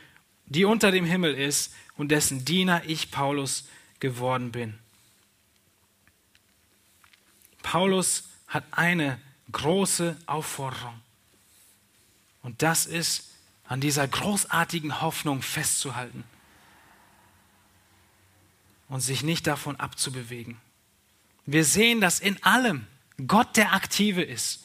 die 0.46 0.64
unter 0.64 0.92
dem 0.92 1.04
Himmel 1.04 1.34
ist 1.34 1.74
und 1.96 2.10
dessen 2.10 2.44
Diener 2.44 2.82
ich, 2.86 3.10
Paulus, 3.10 3.64
geworden 3.98 4.52
bin. 4.52 4.78
Paulus 7.62 8.24
hat 8.46 8.64
eine 8.70 9.20
große 9.50 10.16
Aufforderung. 10.26 11.00
Und 12.42 12.62
das 12.62 12.86
ist, 12.86 13.30
an 13.64 13.80
dieser 13.80 14.06
großartigen 14.06 15.00
Hoffnung 15.00 15.42
festzuhalten 15.42 16.24
und 18.88 19.00
sich 19.00 19.22
nicht 19.22 19.46
davon 19.46 19.76
abzubewegen. 19.76 20.60
Wir 21.46 21.64
sehen, 21.64 22.00
dass 22.00 22.20
in 22.20 22.40
allem 22.42 22.86
Gott 23.26 23.56
der 23.56 23.72
Aktive 23.72 24.22
ist. 24.22 24.64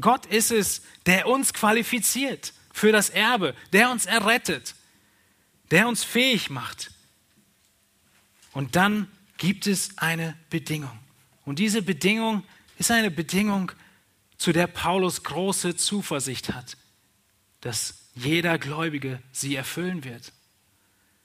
Gott 0.00 0.26
ist 0.26 0.50
es, 0.50 0.82
der 1.06 1.26
uns 1.26 1.52
qualifiziert 1.52 2.52
für 2.72 2.92
das 2.92 3.10
Erbe, 3.10 3.54
der 3.72 3.90
uns 3.90 4.06
errettet, 4.06 4.74
der 5.70 5.88
uns 5.88 6.04
fähig 6.04 6.50
macht. 6.50 6.90
Und 8.52 8.76
dann 8.76 9.08
gibt 9.38 9.66
es 9.66 9.98
eine 9.98 10.36
Bedingung. 10.48 10.98
Und 11.44 11.58
diese 11.58 11.82
Bedingung 11.82 12.44
ist 12.78 12.90
eine 12.90 13.10
Bedingung, 13.10 13.72
zu 14.38 14.52
der 14.52 14.66
Paulus 14.66 15.22
große 15.22 15.76
Zuversicht 15.76 16.52
hat 16.54 16.76
dass 17.60 17.94
jeder 18.14 18.58
Gläubige 18.58 19.22
sie 19.32 19.54
erfüllen 19.54 20.04
wird. 20.04 20.32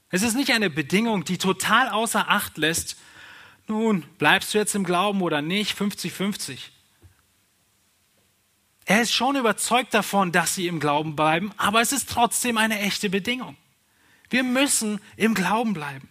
Es 0.10 0.22
ist 0.22 0.36
nicht 0.36 0.52
eine 0.52 0.70
Bedingung, 0.70 1.24
die 1.24 1.38
total 1.38 1.90
außer 1.90 2.30
Acht 2.30 2.58
lässt, 2.58 2.98
nun, 3.68 4.04
bleibst 4.18 4.54
du 4.54 4.58
jetzt 4.58 4.76
im 4.76 4.84
Glauben 4.84 5.22
oder 5.22 5.42
nicht, 5.42 5.78
50-50. 5.78 6.60
Er 8.86 9.02
ist 9.02 9.14
schon 9.14 9.36
überzeugt 9.36 9.94
davon, 9.94 10.32
dass 10.32 10.56
sie 10.56 10.68
im 10.68 10.80
Glauben 10.80 11.16
bleiben, 11.16 11.52
aber 11.58 11.82
es 11.82 11.92
ist 11.92 12.10
trotzdem 12.10 12.58
eine 12.58 12.80
echte 12.80 13.10
Bedingung. 13.10 13.58
Wir 14.30 14.44
müssen 14.44 15.00
im 15.18 15.34
Glauben 15.34 15.74
bleiben. 15.74 16.08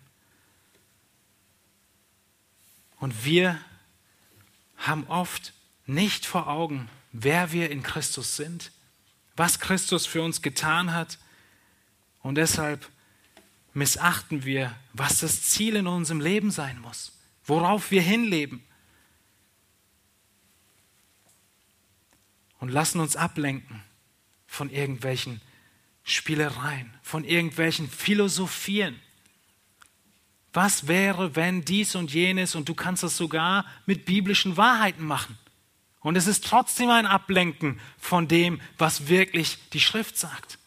Und 2.98 3.24
wir 3.24 3.60
haben 4.76 5.06
oft 5.08 5.52
nicht 5.86 6.26
vor 6.26 6.48
Augen, 6.48 6.88
wer 7.12 7.52
wir 7.52 7.70
in 7.70 7.82
Christus 7.82 8.36
sind 8.36 8.72
was 9.36 9.58
Christus 9.58 10.06
für 10.06 10.22
uns 10.22 10.42
getan 10.42 10.92
hat. 10.92 11.18
Und 12.22 12.36
deshalb 12.36 12.88
missachten 13.72 14.44
wir, 14.44 14.74
was 14.92 15.20
das 15.20 15.42
Ziel 15.42 15.76
in 15.76 15.86
unserem 15.86 16.20
Leben 16.20 16.50
sein 16.50 16.80
muss, 16.80 17.12
worauf 17.44 17.90
wir 17.90 18.02
hinleben. 18.02 18.62
Und 22.58 22.70
lassen 22.70 23.00
uns 23.00 23.16
ablenken 23.16 23.82
von 24.46 24.70
irgendwelchen 24.70 25.40
Spielereien, 26.02 26.92
von 27.02 27.24
irgendwelchen 27.24 27.90
Philosophien. 27.90 28.98
Was 30.52 30.86
wäre, 30.86 31.34
wenn 31.34 31.64
dies 31.64 31.94
und 31.94 32.12
jenes 32.12 32.54
und 32.54 32.68
du 32.68 32.74
kannst 32.74 33.02
es 33.02 33.16
sogar 33.16 33.66
mit 33.86 34.04
biblischen 34.04 34.56
Wahrheiten 34.56 35.04
machen? 35.04 35.36
Und 36.00 36.16
es 36.16 36.26
ist 36.26 36.44
trotzdem 36.44 36.90
ein 36.90 37.06
Ablenken 37.06 37.80
von 37.98 38.28
dem, 38.28 38.60
was 38.78 39.08
wirklich 39.08 39.58
die 39.72 39.80
Schrift 39.80 40.16
sagt. 40.16 40.58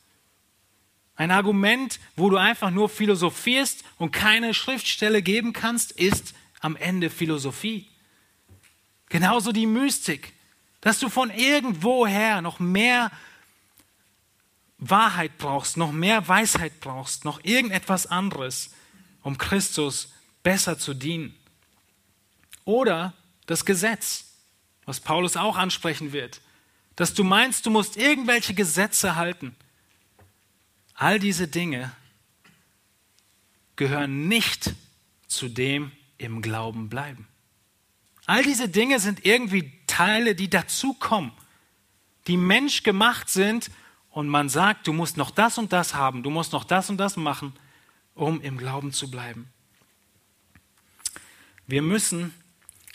Ein 1.16 1.32
Argument, 1.32 2.00
wo 2.16 2.30
du 2.30 2.38
einfach 2.38 2.70
nur 2.70 2.90
philosophierst 2.90 3.84
und 3.98 4.12
keine 4.12 4.54
Schriftstelle 4.54 5.22
geben 5.22 5.54
kannst, 5.54 5.92
ist 5.92 6.34
am 6.60 6.76
Ende 6.76 7.10
Philosophie. 7.10 7.90
Genauso 9.10 9.52
die 9.52 9.66
Mystik, 9.66 10.34
dass 10.82 11.00
du 11.00 11.10
von 11.10 11.30
irgendwoher 11.30 12.42
noch 12.42 12.60
mehr 12.60 13.12
Wahrheit 14.78 15.38
brauchst, 15.38 15.78
noch 15.78 15.92
mehr 15.92 16.28
Weisheit 16.28 16.80
brauchst, 16.80 17.26
noch 17.26 17.44
irgendetwas 17.44 18.06
anderes. 18.08 18.72
um 19.24 19.38
Christus 19.38 20.14
besser 20.42 20.80
zu 20.80 20.94
dienen. 20.94 21.36
Oder 22.64 23.14
das 23.46 23.66
Gesetz, 23.66 24.24
was 24.86 25.02
Paulus 25.02 25.36
auch 25.36 25.58
ansprechen 25.58 26.14
wird, 26.14 26.40
dass 26.96 27.14
du 27.14 27.26
meinst, 27.26 27.66
du 27.66 27.70
musst 27.70 27.98
irgendwelche 27.98 28.54
Gesetze 28.54 29.18
halten. 29.18 29.54
All 30.94 31.20
diese 31.20 31.50
Dinge 31.50 31.92
gehören 33.76 34.30
nicht 34.30 34.74
zu 35.28 35.50
dem 35.50 35.92
im 36.18 36.42
Glauben 36.42 36.90
bleiben. 36.90 37.28
All 38.26 38.44
diese 38.44 38.68
Dinge 38.68 39.00
sind 39.00 39.26
irgendwie 39.26 39.72
Teile, 39.88 40.36
die 40.36 40.50
dazukommen, 40.50 41.32
die 42.28 42.38
menschgemacht 42.38 43.30
sind 43.30 43.72
und 44.10 44.28
man 44.28 44.50
sagt, 44.50 44.88
du 44.88 44.94
musst 44.94 45.16
noch 45.16 45.32
das 45.32 45.58
und 45.58 45.72
das 45.72 45.94
haben, 45.94 46.24
du 46.24 46.30
musst 46.30 46.52
noch 46.52 46.64
das 46.64 46.90
und 46.90 46.98
das 46.98 47.16
machen, 47.16 47.54
um 48.16 48.42
im 48.42 48.58
Glauben 48.58 48.92
zu 48.92 49.10
bleiben. 49.10 49.48
Wir 51.68 51.82
müssen 51.82 52.34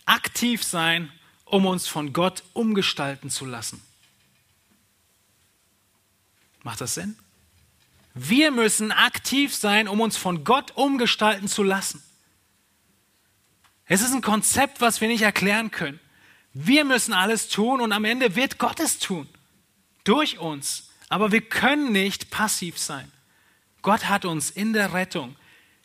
aktiv 0.04 0.64
sein, 0.64 1.10
um 1.44 1.66
uns 1.66 1.86
von 1.86 2.12
Gott 2.12 2.42
umgestalten 2.52 3.30
zu 3.30 3.44
lassen. 3.44 3.82
Macht 6.62 6.80
das 6.80 6.94
Sinn? 6.94 7.16
Wir 8.14 8.50
müssen 8.50 8.92
aktiv 8.92 9.54
sein, 9.54 9.88
um 9.88 10.00
uns 10.00 10.16
von 10.16 10.44
Gott 10.44 10.72
umgestalten 10.72 11.48
zu 11.48 11.62
lassen. 11.62 12.02
Es 13.92 14.00
ist 14.00 14.14
ein 14.14 14.22
Konzept, 14.22 14.80
was 14.80 15.02
wir 15.02 15.08
nicht 15.08 15.20
erklären 15.20 15.70
können. 15.70 16.00
Wir 16.54 16.86
müssen 16.86 17.12
alles 17.12 17.48
tun 17.48 17.82
und 17.82 17.92
am 17.92 18.06
Ende 18.06 18.36
wird 18.36 18.56
Gott 18.56 18.80
es 18.80 18.98
tun. 18.98 19.28
Durch 20.02 20.38
uns. 20.38 20.88
Aber 21.10 21.30
wir 21.30 21.42
können 21.42 21.92
nicht 21.92 22.30
passiv 22.30 22.78
sein. 22.78 23.12
Gott 23.82 24.08
hat 24.08 24.24
uns 24.24 24.48
in 24.48 24.72
der 24.72 24.94
Rettung 24.94 25.36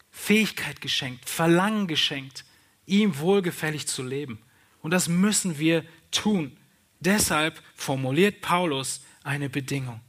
Fähigkeit 0.09 0.79
geschenkt, 0.79 1.29
Verlangen 1.29 1.85
geschenkt, 1.85 2.45
ihm 2.85 3.19
wohlgefällig 3.19 3.89
zu 3.89 4.03
leben. 4.03 4.41
Und 4.81 4.91
das 4.91 5.09
müssen 5.09 5.59
wir 5.59 5.83
tun. 6.09 6.55
Deshalb 7.01 7.61
formuliert 7.75 8.39
Paulus 8.39 9.01
eine 9.25 9.49
Bedingung. 9.49 9.99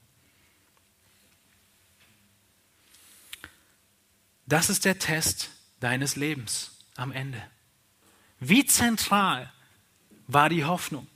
Das 4.46 4.70
ist 4.70 4.84
der 4.84 5.01
Test 5.01 5.51
deines 5.80 6.14
Lebens 6.14 6.70
am 6.94 7.11
Ende. 7.11 7.42
Wie 8.41 8.64
zentral 8.64 9.53
war 10.26 10.49
die 10.49 10.64
Hoffnung 10.64 11.07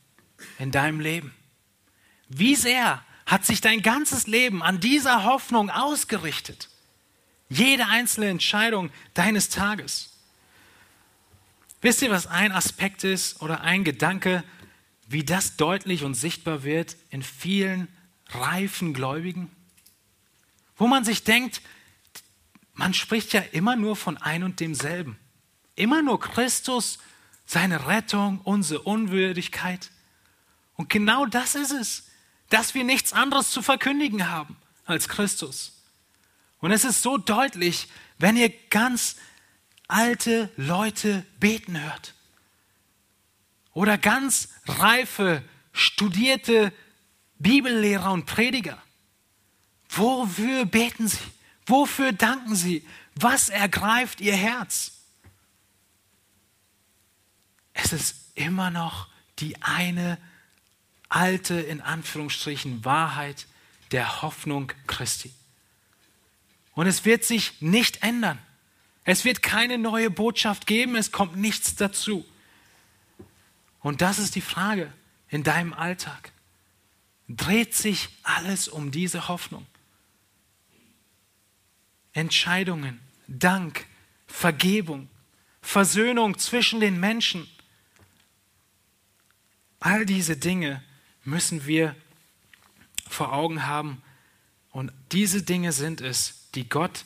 in 0.59 0.71
deinem 0.71 1.01
Leben? 1.01 1.35
Wie 2.29 2.57
sehr 2.57 3.03
hat 3.27 3.45
sich 3.45 3.61
dein 3.61 3.83
ganzes 3.83 4.27
Leben 4.27 4.63
an 4.63 4.81
dieser 4.81 5.25
Hoffnung 5.25 5.71
ausgerichtet? 5.71 6.69
Jede 7.49 7.87
einzelne 7.87 8.29
Entscheidung 8.29 8.91
deines 9.15 9.51
Tages. 9.51 10.13
Wisst 11.83 12.03
ihr, 12.03 12.11
was 12.11 12.27
ein 12.27 12.53
Aspekt 12.53 13.05
ist 13.05 13.43
oder 13.43 13.61
ein 13.63 13.85
Gedanke, 13.85 14.45
wie 15.09 15.25
das 15.25 15.57
deutlich 15.57 16.05
und 16.05 16.15
sichtbar 16.15 16.63
wird 16.63 16.97
in 17.11 17.23
vielen 17.23 17.89
reifen 18.31 18.95
Gläubigen? 18.95 19.51
Wo 20.77 20.87
man 20.87 21.05
sich 21.05 21.25
denkt, 21.25 21.61
man 22.75 22.95
spricht 22.95 23.33
ja 23.33 23.41
immer 23.53 23.77
nur 23.77 23.97
von 23.97 24.17
ein 24.17 24.43
und 24.43 24.61
demselben. 24.61 25.19
Immer 25.77 26.03
nur 26.03 26.21
Christus, 26.21 26.99
seine 27.53 27.87
Rettung, 27.87 28.41
unsere 28.45 28.81
Unwürdigkeit. 28.81 29.91
Und 30.75 30.89
genau 30.89 31.27
das 31.27 31.55
ist 31.55 31.71
es, 31.71 32.05
dass 32.49 32.75
wir 32.75 32.83
nichts 32.83 33.13
anderes 33.13 33.51
zu 33.51 33.61
verkündigen 33.61 34.31
haben 34.31 34.57
als 34.87 35.07
Christus. 35.07 35.83
Und 36.61 36.73
es 36.73 36.85
ist 36.85 37.03
so 37.03 37.19
deutlich, 37.19 37.89
wenn 38.19 38.39
ihr 38.39 38.49
ganz 38.71 39.17
alte 39.87 40.51
Leute 40.57 41.27
beten 41.41 41.79
hört. 41.79 42.15
Oder 43.75 43.99
ganz 43.99 44.49
reife, 44.67 45.43
studierte 45.73 46.73
Bibellehrer 47.39 48.13
und 48.13 48.25
Prediger. 48.25 48.83
Wofür 49.91 50.65
beten 50.65 51.07
sie? 51.07 51.19
Wofür 51.67 52.13
danken 52.13 52.55
sie? 52.55 52.87
Was 53.15 53.51
ergreift 53.51 54.23
ihr 54.23 54.37
Herz? 54.37 55.02
Es 57.73 57.93
ist 57.93 58.17
immer 58.35 58.71
noch 58.71 59.09
die 59.39 59.61
eine 59.63 60.19
alte, 61.09 61.55
in 61.55 61.81
Anführungsstrichen, 61.81 62.85
Wahrheit 62.85 63.47
der 63.91 64.23
Hoffnung 64.23 64.73
Christi. 64.87 65.33
Und 66.75 66.87
es 66.87 67.05
wird 67.05 67.25
sich 67.25 67.61
nicht 67.61 68.03
ändern. 68.03 68.39
Es 69.05 69.25
wird 69.25 69.43
keine 69.43 69.79
neue 69.79 70.11
Botschaft 70.11 70.67
geben, 70.67 70.97
es 70.97 71.13
kommt 71.13 71.37
nichts 71.37 71.75
dazu. 71.75 72.25
Und 73.81 74.01
das 74.01 74.19
ist 74.19 74.37
die 74.37 74.41
Frage 74.41 74.93
in 75.29 75.43
deinem 75.43 75.73
Alltag. 75.73 76.33
Dreht 77.29 77.75
sich 77.75 78.09
alles 78.23 78.69
um 78.69 78.91
diese 78.91 79.29
Hoffnung? 79.29 79.67
Entscheidungen, 82.13 83.01
Dank, 83.27 83.87
Vergebung, 84.27 85.09
Versöhnung 85.63 86.39
zwischen 86.39 86.81
den 86.81 87.01
Menschen. 87.01 87.49
All 89.83 90.07
diese 90.07 90.37
Dinge 90.37 90.81
müssen 91.25 91.67
wir 91.67 91.97
vor 93.09 93.33
Augen 93.33 93.67
haben. 93.67 94.01
Und 94.71 94.93
diese 95.11 95.43
Dinge 95.43 95.73
sind 95.73 96.01
es, 96.01 96.49
die 96.55 96.69
Gott 96.69 97.05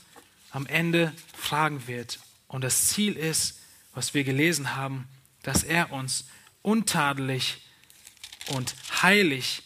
am 0.50 0.66
Ende 0.66 1.14
fragen 1.34 1.86
wird. 1.86 2.20
Und 2.48 2.64
das 2.64 2.88
Ziel 2.88 3.14
ist, 3.14 3.60
was 3.94 4.12
wir 4.12 4.24
gelesen 4.24 4.76
haben, 4.76 5.08
dass 5.42 5.64
er 5.64 5.90
uns 5.90 6.26
untadelig 6.60 7.62
und 8.48 8.74
heilig 9.00 9.62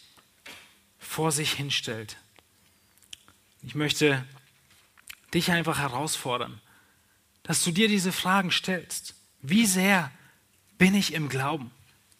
vor 0.97 1.33
sich 1.33 1.51
hinstellt. 1.51 2.15
Ich 3.61 3.75
möchte 3.75 4.25
dich 5.33 5.51
einfach 5.51 5.79
herausfordern, 5.79 6.61
dass 7.43 7.61
du 7.61 7.71
dir 7.71 7.89
diese 7.89 8.13
Fragen 8.13 8.51
stellst. 8.51 9.15
Wie 9.41 9.65
sehr 9.65 10.11
bin 10.77 10.95
ich 10.95 11.13
im 11.13 11.27
Glauben? 11.27 11.71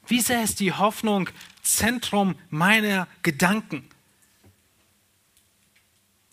Wie 0.08 0.22
sehr 0.22 0.44
ist 0.44 0.60
die 0.60 0.74
Hoffnung 0.74 1.30
Zentrum 1.62 2.36
meiner 2.50 3.08
Gedanken? 3.24 3.88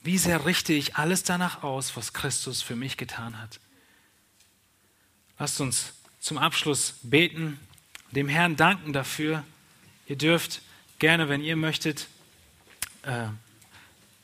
Wie 0.02 0.18
sehr 0.18 0.46
richte 0.46 0.72
ich 0.72 0.96
alles 0.96 1.22
danach 1.22 1.62
aus, 1.62 1.96
was 1.96 2.12
Christus 2.12 2.62
für 2.62 2.76
mich 2.76 2.96
getan 2.96 3.38
hat? 3.38 3.60
Lasst 5.38 5.60
uns 5.60 5.92
zum 6.18 6.38
Abschluss 6.38 6.94
beten, 7.02 7.60
dem 8.10 8.28
Herrn 8.28 8.56
danken 8.56 8.92
dafür. 8.92 9.44
Ihr 10.06 10.16
dürft 10.16 10.62
gerne, 10.98 11.28
wenn 11.28 11.42
ihr 11.42 11.56
möchtet, 11.56 12.08
äh, 13.02 13.28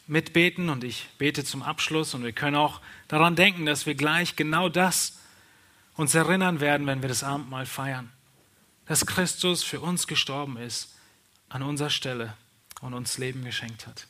mitbeten 0.07 0.69
und 0.69 0.85
ich 0.85 1.09
bete 1.19 1.45
zum 1.45 1.63
Abschluss 1.63 2.15
und 2.15 2.25
wir 2.25 2.33
können 2.33 2.57
auch 2.57 2.81
daran 3.09 3.37
denken, 3.37 3.67
dass 3.67 3.87
wir 3.87 3.95
gleich 3.95 4.37
genau 4.37 4.69
das 4.69 5.19
uns 5.97 6.15
erinnern 6.15 6.61
werden, 6.61 6.87
wenn 6.87 7.03
wir 7.03 7.09
das 7.09 7.23
Abendmahl 7.23 7.67
feiern. 7.67 8.11
Dass 8.87 9.07
Christus 9.07 9.63
für 9.63 9.81
uns 9.81 10.07
gestorben 10.07 10.57
ist 10.57 10.95
an 11.49 11.63
unserer 11.63 11.91
Stelle 11.91 12.35
und 12.81 12.95
uns 12.95 13.19
Leben 13.19 13.45
geschenkt 13.45 13.87
hat. 13.87 14.07